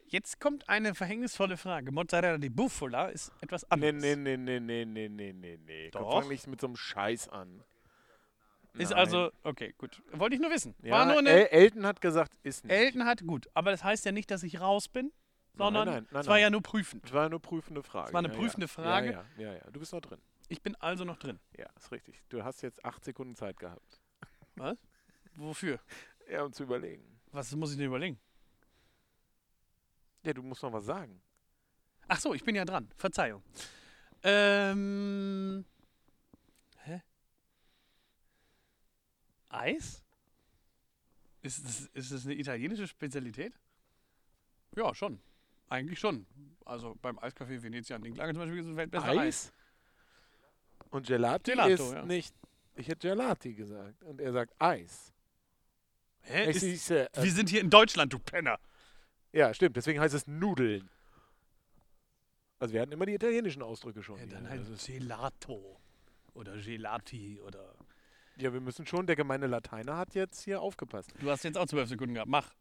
jetzt 0.08 0.40
kommt 0.40 0.68
eine 0.68 0.94
verhängnisvolle 0.96 1.58
Frage. 1.58 1.92
Mozzarella 1.92 2.38
di 2.38 2.50
Bufala 2.50 3.08
ist 3.10 3.32
etwas 3.42 3.64
Nee, 3.64 3.90
anderes. 3.90 4.02
nee, 4.02 4.16
nee, 4.16 4.38
nee, 4.38 4.60
nee, 4.60 4.86
nee, 4.86 5.08
nee, 5.10 5.34
nee, 5.34 5.58
nee. 5.58 5.92
Komm, 5.92 6.02
Doch. 6.02 6.20
fang 6.22 6.28
nicht 6.30 6.48
mit 6.48 6.60
so 6.60 6.68
einem 6.68 6.76
Scheiß 6.76 7.30
an. 7.30 7.64
Ist 8.78 8.90
Nein. 8.90 9.00
also, 9.00 9.32
okay, 9.44 9.76
gut. 9.78 10.02
Wollte 10.12 10.36
ich 10.36 10.42
nur 10.42 10.50
wissen. 10.50 10.76
Ja, 10.82 10.94
War 10.94 11.06
nur 11.06 11.20
eine. 11.20 11.30
El 11.30 11.46
Elton 11.48 11.86
hat 11.86 12.02
gesagt, 12.02 12.34
ist 12.42 12.64
nicht. 12.64 12.74
Elton 12.74 13.06
hat, 13.06 13.26
gut. 13.26 13.48
Aber 13.54 13.70
das 13.70 13.84
heißt 13.84 14.04
ja 14.06 14.12
nicht, 14.12 14.32
dass 14.32 14.42
ich 14.42 14.60
raus 14.60 14.88
bin, 14.88 15.12
sondern 15.56 15.88
nein, 15.88 16.08
nein, 16.12 16.22
es 16.22 16.28
war 16.28 16.36
nein. 16.36 16.42
ja 16.42 16.50
nur 16.50 16.64
prüfend. 16.64 17.04
Das 17.04 17.14
war 17.14 17.26
eine 17.26 17.40
prüfende 17.40 17.84
Frage. 17.84 18.06
Das 18.06 18.14
war 18.14 18.20
eine 18.20 18.30
ja, 18.30 18.34
prüfende 18.34 18.66
ja. 18.66 18.68
Frage. 18.68 19.12
Ja, 19.12 19.26
ja, 19.38 19.52
ja, 19.52 19.54
ja. 19.54 19.72
Du 19.72 19.80
bist 19.80 19.94
noch 19.94 20.02
drin. 20.02 20.20
Ich 20.48 20.62
bin 20.64 20.76
also 20.76 21.04
noch 21.06 21.18
drin. 21.18 21.40
Ja, 21.56 21.68
ist 21.78 21.92
richtig. 21.92 22.24
Du 22.30 22.44
hast 22.44 22.62
jetzt 22.62 22.84
acht 22.84 23.04
Sekunden 23.06 23.36
Zeit 23.36 23.60
gehabt. 23.60 24.02
Wofür? 25.36 25.80
Ja, 26.30 26.44
um 26.44 26.52
zu 26.52 26.64
überlegen. 26.64 27.04
Was 27.32 27.56
muss 27.56 27.72
ich 27.72 27.78
denn 27.78 27.88
überlegen? 27.88 28.20
Ja, 30.24 30.34
du 30.34 30.42
musst 30.42 30.64
noch 30.64 30.74
was 30.74 30.86
sagen. 30.86 31.22
Ach 32.08 32.20
so, 32.20 32.34
ich 32.34 32.44
bin 32.44 32.56
ja 32.56 32.66
dran. 32.66 32.90
Verzeihung. 32.96 33.44
Ähm. 34.24 35.66
Eis? 39.54 40.04
Ist 41.42 41.66
das, 41.66 41.82
ist 41.94 42.12
das 42.12 42.26
eine 42.26 42.36
italienische 42.36 42.88
Spezialität? 42.88 43.54
Ja, 44.76 44.94
schon. 44.96 45.20
Eigentlich 45.70 46.00
schon. 46.00 46.26
Also 46.66 46.96
beim 47.02 47.18
Eiscafé 47.20 47.62
Venezia 47.62 47.96
an 47.96 48.02
den 48.04 48.14
Klagen 48.14 48.34
zum 48.34 48.44
Beispiel 48.44 48.60
ist 48.60 48.68
es 48.68 48.76
weltbester 48.76 49.10
Eis. 49.10 49.18
Eis? 49.20 49.54
Und 50.90 51.08
Gelati 51.08 51.52
Gelato, 51.52 51.70
ist 51.72 51.94
ja. 51.94 52.06
nicht. 52.06 52.34
Ich 52.76 52.88
hätte 52.88 53.08
Gelati 53.10 53.54
gesagt. 53.54 54.04
Und 54.04 54.22
er 54.22 54.32
sagt 54.32 54.54
Eis. 54.60 55.12
Hä? 56.22 56.50
Ist, 56.50 56.64
ist, 56.64 56.92
äh, 56.92 57.10
wir 57.16 57.32
sind 57.32 57.50
hier 57.50 57.60
in 57.62 57.70
Deutschland, 57.70 58.14
du 58.14 58.20
Penner. 58.20 58.60
ja, 59.34 59.54
stimmt. 59.54 59.76
Deswegen 59.76 60.00
heißt 60.00 60.14
es 60.14 60.26
Nudeln. 60.28 60.90
Also 62.60 62.74
wir 62.74 62.82
hatten 62.82 62.94
immer 62.94 63.06
die 63.06 63.14
italienischen 63.16 63.62
Ausdrücke 63.62 64.02
schon. 64.02 64.18
Ja, 64.20 64.26
dann 64.28 64.48
halt 64.50 64.62
Also- 64.62 64.92
Gelato. 64.92 65.80
Oder 66.34 66.58
Gelati 66.58 67.42
oder. 67.42 67.76
Ja, 68.38 68.54
wir 68.54 68.62
müssen 68.62 68.86
schon. 68.86 69.08
Der 69.08 69.16
gemeine 69.16 69.48
Lateiner 69.48 69.98
hat 69.98 70.16
jetzt 70.16 70.42
hier 70.44 70.62
aufgepasst. 70.62 71.14
Du 71.20 71.30
hast 71.30 71.44
jetzt 71.44 71.58
auch 71.58 71.68
zwölf 71.68 71.90
Sekunden 71.90 72.16
gehabt. 72.16 72.30
Mach. 72.30 72.54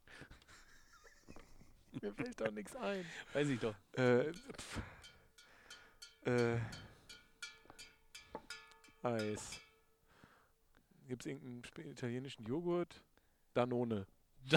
Mir 2.00 2.12
fällt 2.14 2.40
doch 2.40 2.50
nichts 2.50 2.74
ein. 2.76 3.04
Weiß 3.32 3.48
ich 3.48 3.60
doch. 3.60 3.74
Äh, 3.92 4.32
pf, 4.32 4.80
äh, 6.24 6.58
Eis. 9.02 9.60
Gibt 11.08 11.26
es 11.26 11.32
irgendeinen 11.32 11.90
italienischen 11.90 12.46
Joghurt? 12.46 13.02
Danone. 13.54 14.06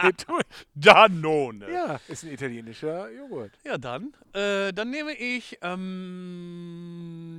Geht 0.00 0.28
durch. 0.28 0.44
Danone. 0.74 1.70
Ja, 1.70 2.00
ist 2.08 2.24
ein 2.24 2.32
italienischer 2.32 3.10
Joghurt. 3.10 3.52
Ja, 3.64 3.76
dann. 3.76 4.14
Äh, 4.32 4.72
dann 4.72 4.90
nehme 4.90 5.12
ich 5.14 5.58
ähm, 5.62 7.37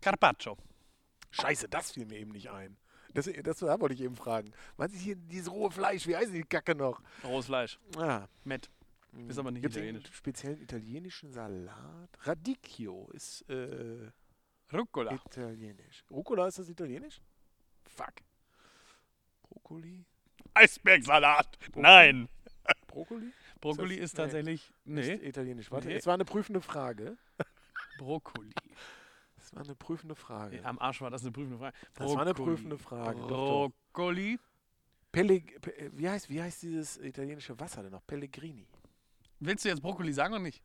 Carpaccio. 0.00 0.56
Scheiße, 1.30 1.68
das 1.68 1.92
fiel 1.92 2.06
mir 2.06 2.18
eben 2.18 2.32
nicht 2.32 2.50
ein. 2.50 2.76
Das, 3.14 3.28
das 3.42 3.58
da 3.58 3.80
wollte 3.80 3.94
ich 3.94 4.00
eben 4.02 4.14
fragen. 4.16 4.52
Was 4.76 4.92
ist 4.92 5.00
hier 5.00 5.16
dieses 5.16 5.50
rohe 5.50 5.70
Fleisch? 5.70 6.06
Wie 6.06 6.16
heißt 6.16 6.32
die 6.32 6.42
Kacke 6.44 6.74
noch? 6.74 7.02
Rohes 7.24 7.46
Fleisch. 7.46 7.78
Ah, 7.96 8.26
Met. 8.44 8.70
Ist 9.28 9.38
aber 9.38 9.50
nicht 9.50 9.62
Gibt's 9.62 9.76
italienisch. 9.76 10.04
einen 10.04 10.14
speziellen 10.14 10.60
italienischen 10.62 11.32
Salat? 11.32 12.08
Radicchio 12.20 13.10
ist 13.12 13.42
äh, 13.50 14.08
Rucola. 14.72 15.12
italienisch. 15.12 16.04
Rucola 16.10 16.46
ist 16.46 16.60
das 16.60 16.68
italienisch? 16.68 17.20
Fuck. 17.88 18.14
Brokkoli? 19.42 20.04
Eisbergsalat. 20.54 21.58
Nein. 21.74 22.28
Brokkoli? 22.86 23.32
Brokkoli 23.60 23.96
ist 23.96 24.14
Nee. 24.14 24.22
tatsächlich. 24.22 24.72
Nee. 24.84 25.00
Nicht 25.16 25.22
italienisch. 25.24 25.70
Warte, 25.72 25.88
Nee. 25.88 25.96
es 25.96 26.06
war 26.06 26.14
eine 26.14 26.24
prüfende 26.24 26.60
Frage. 26.60 27.16
Brokkoli. 27.98 28.52
Es 29.50 29.56
war 29.56 29.64
eine 29.64 29.74
prüfende 29.74 30.14
Frage. 30.14 30.64
Am 30.64 30.78
Arsch 30.78 31.00
war 31.00 31.10
das 31.10 31.22
eine 31.22 31.32
prüfende 31.32 31.58
Frage. 31.58 31.76
Das 31.94 32.14
war 32.14 32.20
eine 32.22 32.34
Brokkoli. 32.34 32.54
prüfende 32.56 32.78
Frage. 32.78 33.18
Brokkoli. 33.20 34.38
Pelleg 35.10 35.60
Pe 35.60 35.76
äh, 35.76 35.90
wie, 35.92 36.08
heißt, 36.08 36.30
wie 36.30 36.40
heißt 36.40 36.62
dieses 36.62 36.98
italienische 36.98 37.58
Wasser 37.58 37.82
denn 37.82 37.90
noch? 37.90 38.06
Pellegrini. 38.06 38.68
Willst 39.40 39.64
du 39.64 39.68
jetzt 39.68 39.82
Brokkoli 39.82 40.12
sagen 40.12 40.34
oder 40.34 40.42
nicht? 40.42 40.62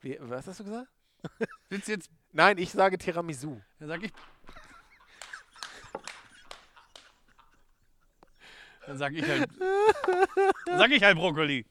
Wie, 0.00 0.16
was 0.20 0.46
hast 0.46 0.60
du 0.60 0.64
gesagt? 0.64 0.90
Willst 1.68 1.88
du 1.88 1.92
jetzt. 1.92 2.10
Nein, 2.32 2.56
ich 2.56 2.70
sage 2.70 2.96
Tiramisu. 2.96 3.60
Dann 3.78 3.88
sag 3.88 4.02
ich. 4.02 4.12
Dann 8.86 8.96
sag 8.96 9.12
ich 9.12 9.28
halt. 9.28 9.50
Dann 10.66 10.78
sag 10.78 10.90
ich 10.90 11.02
halt 11.02 11.16
Brokkoli. 11.16 11.66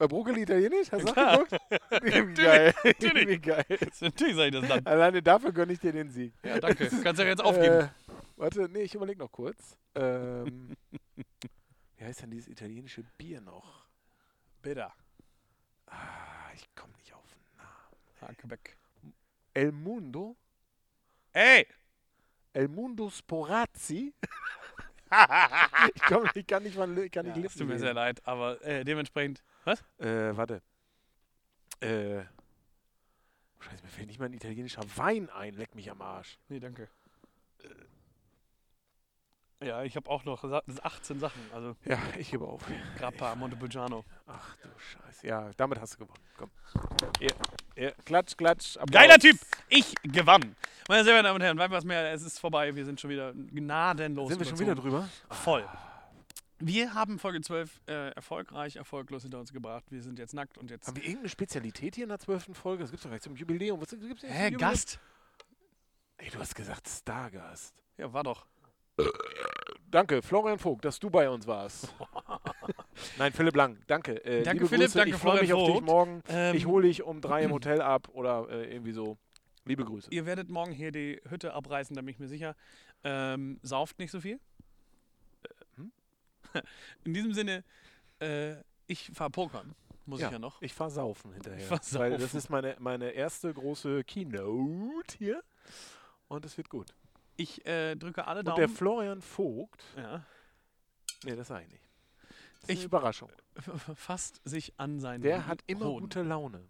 Äh, 0.00 0.08
Brokkoli 0.08 0.42
italienisch? 0.42 0.90
Hast 0.90 1.06
du 1.08 1.12
Klar. 1.12 1.40
nachgeguckt? 1.42 1.62
Wie 2.02 2.34
geil. 2.34 2.74
natürlich. 2.84 3.28
Wie 3.28 3.38
geil. 3.38 3.64
Natürlich 4.00 4.34
sag 4.36 4.46
ich 4.46 4.52
das 4.52 4.68
dann. 4.68 4.86
Alleine 4.86 5.22
dafür 5.22 5.52
gönne 5.52 5.74
ich 5.74 5.78
dir 5.78 5.92
den 5.92 6.10
Sieg. 6.10 6.32
Ja, 6.42 6.58
danke. 6.58 6.88
Kannst 6.88 7.20
ja 7.20 7.26
jetzt 7.26 7.42
aufgeben. 7.44 7.80
Äh, 7.80 7.88
warte, 8.36 8.68
nee, 8.70 8.82
ich 8.82 8.94
überlege 8.94 9.18
noch 9.18 9.30
kurz. 9.30 9.76
Ähm, 9.94 10.74
wie 11.98 12.04
heißt 12.04 12.22
denn 12.22 12.30
dieses 12.30 12.48
italienische 12.48 13.04
Bier 13.18 13.42
noch? 13.42 13.86
Bitter. 14.62 14.90
Ah, 15.86 16.50
ich 16.54 16.74
komme 16.74 16.94
nicht 16.96 17.12
auf 17.12 17.26
den 17.28 17.56
Namen. 17.58 18.30
Hakebeck. 18.32 18.78
El 19.52 19.72
Mundo? 19.72 20.36
Ey! 21.34 21.66
El 22.54 22.68
Mundo 22.68 23.10
Sporazzi? 23.10 24.14
ich, 25.94 26.02
komm, 26.02 26.28
ich 26.34 26.46
kann 26.46 26.62
nicht 26.62 26.78
mal 26.78 26.86
kann 26.86 26.96
nicht 26.96 27.14
Ja, 27.14 27.30
es 27.30 27.36
Lippen 27.36 27.58
tut 27.58 27.66
mir 27.66 27.74
lesen. 27.74 27.84
sehr 27.84 27.94
leid, 27.94 28.26
aber 28.26 28.62
äh, 28.64 28.82
dementsprechend. 28.84 29.42
Was? 29.64 29.80
Äh, 29.98 30.36
warte. 30.36 30.62
Äh. 31.80 32.22
Scheiße, 33.60 33.82
mir 33.82 33.90
fällt 33.90 34.06
nicht 34.08 34.18
mal 34.18 34.26
ein 34.26 34.32
italienischer 34.32 34.82
Wein 34.96 35.28
ein. 35.30 35.54
Leck 35.54 35.74
mich 35.74 35.90
am 35.90 36.00
Arsch. 36.00 36.38
Nee, 36.48 36.60
danke. 36.60 36.88
Ja, 39.62 39.82
ich 39.82 39.94
habe 39.94 40.08
auch 40.08 40.24
noch 40.24 40.42
sa- 40.42 40.62
18 40.82 41.20
Sachen. 41.20 41.42
Also 41.52 41.76
Ja, 41.84 41.98
ich 42.18 42.30
gebe 42.30 42.46
auf. 42.46 42.62
Grappa, 42.96 43.34
Montepulciano. 43.34 44.06
Ach 44.26 44.56
du 44.62 44.68
Scheiße. 44.78 45.26
Ja, 45.26 45.50
damit 45.58 45.78
hast 45.78 45.94
du 45.94 45.98
gewonnen. 46.06 46.22
Komm. 46.38 46.50
Ja, 47.20 47.28
ja. 47.76 47.90
Klatsch, 48.06 48.38
klatsch. 48.38 48.78
Applaus. 48.78 49.02
Geiler 49.02 49.18
Typ! 49.18 49.36
Ich 49.68 49.94
gewann. 50.02 50.56
Meine 50.88 51.04
sehr 51.04 51.12
verehrten 51.12 51.24
Damen 51.24 51.34
und 51.36 51.42
Herren, 51.42 51.58
weit 51.58 51.70
was 51.70 51.84
mehr, 51.84 52.10
es 52.10 52.22
ist 52.22 52.38
vorbei. 52.38 52.74
Wir 52.74 52.86
sind 52.86 52.98
schon 53.02 53.10
wieder 53.10 53.34
gnadenlos. 53.34 54.30
Sind 54.30 54.38
wir 54.38 54.46
schon 54.46 54.54
überzogen. 54.56 54.70
wieder 54.70 54.82
drüber? 55.04 55.08
Voll. 55.28 55.68
Wir 56.62 56.92
haben 56.94 57.18
Folge 57.18 57.40
12 57.40 57.80
äh, 57.86 58.10
erfolgreich, 58.10 58.76
erfolglos 58.76 59.22
hinter 59.22 59.40
uns 59.40 59.52
gebracht. 59.52 59.84
Wir 59.90 60.02
sind 60.02 60.18
jetzt 60.18 60.34
nackt 60.34 60.58
und 60.58 60.70
jetzt. 60.70 60.86
Haben 60.86 60.96
wir 60.96 61.02
irgendeine 61.04 61.30
Spezialität 61.30 61.94
hier 61.94 62.04
in 62.04 62.10
der 62.10 62.18
zwölften 62.18 62.54
Folge? 62.54 62.82
Das 62.82 62.90
gibt's 62.90 63.02
doch 63.02 63.10
gleich 63.10 63.22
zum 63.22 63.34
Jubiläum. 63.34 63.80
Was 63.80 63.90
gibt's 63.90 64.22
Hä, 64.22 64.44
Jubiläum? 64.44 64.58
Gast? 64.58 65.00
Ey, 66.18 66.28
du 66.30 66.38
hast 66.38 66.54
gesagt 66.54 66.86
Stargast. 66.86 67.74
Ja, 67.96 68.12
war 68.12 68.22
doch. 68.22 68.46
Danke, 69.90 70.20
Florian 70.20 70.58
Vogt, 70.58 70.84
dass 70.84 70.98
du 70.98 71.08
bei 71.08 71.28
uns 71.30 71.46
warst. 71.46 71.94
Nein, 73.18 73.32
Philipp 73.32 73.56
Lang, 73.56 73.78
danke. 73.86 74.22
Äh, 74.24 74.42
Danke, 74.42 74.64
liebe 74.64 74.68
Philipp, 74.68 74.86
Grüße. 74.88 74.98
danke, 74.98 75.14
ich 75.14 75.20
freue 75.20 75.40
mich 75.40 75.52
auf 75.54 75.66
dich 75.66 75.80
morgen. 75.80 76.22
Ähm, 76.28 76.54
ich 76.54 76.66
hole 76.66 76.86
dich 76.86 77.02
um 77.02 77.20
drei 77.22 77.42
im 77.44 77.50
Hotel 77.52 77.80
ab 77.80 78.08
oder 78.12 78.46
äh, 78.50 78.70
irgendwie 78.72 78.92
so. 78.92 79.16
Liebe 79.64 79.84
Grüße. 79.84 80.08
Ihr 80.10 80.26
werdet 80.26 80.48
morgen 80.48 80.72
hier 80.72 80.90
die 80.92 81.20
Hütte 81.28 81.54
abreißen, 81.54 81.94
da 81.94 82.02
bin 82.02 82.08
ich 82.10 82.18
mir 82.18 82.28
sicher. 82.28 82.54
Ähm, 83.04 83.58
sauft 83.62 83.98
nicht 83.98 84.10
so 84.10 84.20
viel. 84.20 84.38
In 87.04 87.14
diesem 87.14 87.32
Sinne, 87.34 87.64
äh, 88.20 88.56
ich 88.86 89.10
fahr 89.14 89.30
pokern. 89.30 89.74
Muss 90.06 90.20
Ja, 90.20 90.26
ich 90.28 90.32
ja 90.32 90.38
noch. 90.38 90.60
Ich 90.62 90.72
fahr 90.74 90.90
saufen 90.90 91.32
hinterher. 91.32 91.58
Ich 91.60 91.66
fahr 91.66 91.80
Weil 92.00 92.10
das 92.12 92.20
saufen. 92.22 92.36
ist 92.38 92.50
meine, 92.50 92.76
meine 92.80 93.10
erste 93.10 93.52
große 93.54 94.02
Keynote 94.04 95.16
hier. 95.18 95.42
Und 96.28 96.44
es 96.44 96.56
wird 96.56 96.68
gut. 96.68 96.92
Ich 97.36 97.64
äh, 97.66 97.94
drücke 97.96 98.26
alle 98.26 98.40
Und 98.40 98.46
der 98.48 98.54
Daumen. 98.66 98.68
Florian 98.76 99.22
Vogt, 99.22 99.82
ja, 99.96 100.24
nee, 101.24 101.34
das 101.36 101.48
sage 101.48 101.64
ich 101.64 101.70
nicht. 101.70 101.84
Das 102.22 102.62
ist 102.62 102.68
Ich- 102.70 102.76
eine 102.80 102.84
Überraschung. 102.86 103.30
fasst 103.94 104.40
sich 104.44 104.72
an 104.78 105.00
seinen 105.00 105.22
Der 105.22 105.46
hat 105.46 105.62
immer 105.66 105.86
Hoden. 105.86 106.02
gute 106.02 106.22
Laune. 106.22 106.68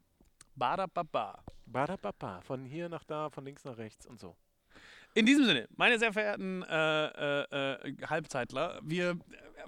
Badababa. 0.55 1.43
Badababa, 1.67 2.41
von 2.43 2.65
hier 2.65 2.89
nach 2.89 3.05
da, 3.05 3.31
von 3.31 3.45
links 3.45 3.65
nach 3.65 3.79
rechts 3.79 4.07
und 4.07 4.19
so. 4.21 4.37
In 5.15 5.27
diesem 5.27 5.45
Sinne, 5.45 5.69
meine 5.77 5.99
sehr 5.99 6.13
verehrten 6.13 6.63
äh, 6.63 7.07
äh, 7.07 7.89
äh, 7.89 8.07
Halbzeitler, 8.07 8.81
wir 8.83 9.19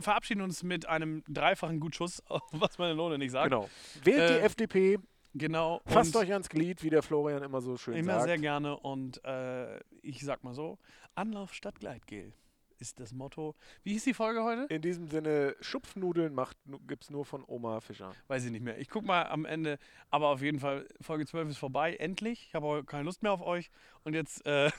verabschieden 0.01 0.41
uns 0.43 0.63
mit 0.63 0.87
einem 0.89 1.23
dreifachen 1.29 1.81
Gutschuss, 1.81 2.23
was 2.53 2.79
meine 2.79 2.95
Lohne 2.95 3.19
nicht 3.19 3.31
sagt. 3.33 3.51
Genau. 3.51 3.69
Wählt 4.05 4.31
die 4.31 4.35
Äh, 4.35 4.41
FDP, 4.41 4.99
Genau. 5.35 5.81
fasst 5.87 6.15
euch 6.17 6.31
ans 6.33 6.49
Glied, 6.51 6.83
wie 6.83 6.91
der 6.91 7.03
Florian 7.03 7.43
immer 7.43 7.61
so 7.63 7.77
schön 7.79 7.95
immer 7.95 8.15
sagt. 8.15 8.25
sehr 8.27 8.39
gerne 8.39 8.77
und 8.79 9.25
äh, 9.25 9.79
ich 10.03 10.23
sag 10.25 10.45
mal 10.45 10.55
so, 10.55 10.79
Anlauf 11.15 11.55
statt 11.55 11.81
Gleitgel 11.81 12.33
ist 12.79 12.99
das 12.99 13.13
Motto. 13.13 13.55
Wie 13.85 13.93
hieß 13.93 14.03
die 14.05 14.13
Folge 14.13 14.43
heute? 14.43 14.63
In 14.75 14.83
diesem 14.83 15.07
Sinne, 15.07 15.55
Schupfnudeln 15.61 16.35
macht, 16.35 16.57
gibt 16.89 17.05
es 17.05 17.11
nur 17.11 17.25
von 17.25 17.45
Oma 17.47 17.81
Fischer. 17.81 18.13
Weiß 18.27 18.45
ich 18.45 18.51
nicht 18.51 18.65
mehr. 18.65 18.77
Ich 18.79 18.89
guck 18.89 19.05
mal 19.05 19.23
am 19.29 19.45
Ende, 19.45 19.79
aber 20.11 20.29
auf 20.31 20.43
jeden 20.43 20.59
Fall, 20.59 20.89
Folge 21.01 21.25
12 21.25 21.51
ist 21.51 21.59
vorbei, 21.59 21.95
endlich. 21.95 22.47
Ich 22.49 22.55
habe 22.57 22.67
auch 22.67 22.83
keine 22.83 23.05
Lust 23.05 23.23
mehr 23.23 23.31
auf 23.33 23.41
euch 23.41 23.71
und 24.03 24.15
jetzt 24.15 24.45
äh, 24.47 24.67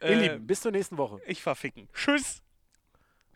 Ihr 0.00 0.08
äh, 0.08 0.14
Lieben, 0.14 0.46
bis 0.46 0.60
zur 0.60 0.72
nächsten 0.72 0.96
Woche. 0.98 1.20
ich 1.26 1.42
verficken. 1.42 1.88
Tschüss. 1.92 2.42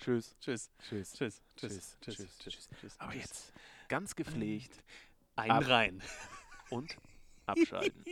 Tschüss. 0.03 0.37
Tschüss. 0.41 0.69
Tschüss. 0.81 1.13
Tschüss. 1.13 1.43
Tschüss. 1.57 1.97
Tschüss. 2.01 2.39
Tschüss. 2.41 2.69
Tschüss. 2.81 2.95
Aber 2.99 3.15
jetzt 3.15 3.53
ganz 3.89 4.17
gepflegt 4.17 4.83
ein 5.37 5.51
rein 5.53 6.03
und 6.71 6.97
abschalten. 7.47 8.05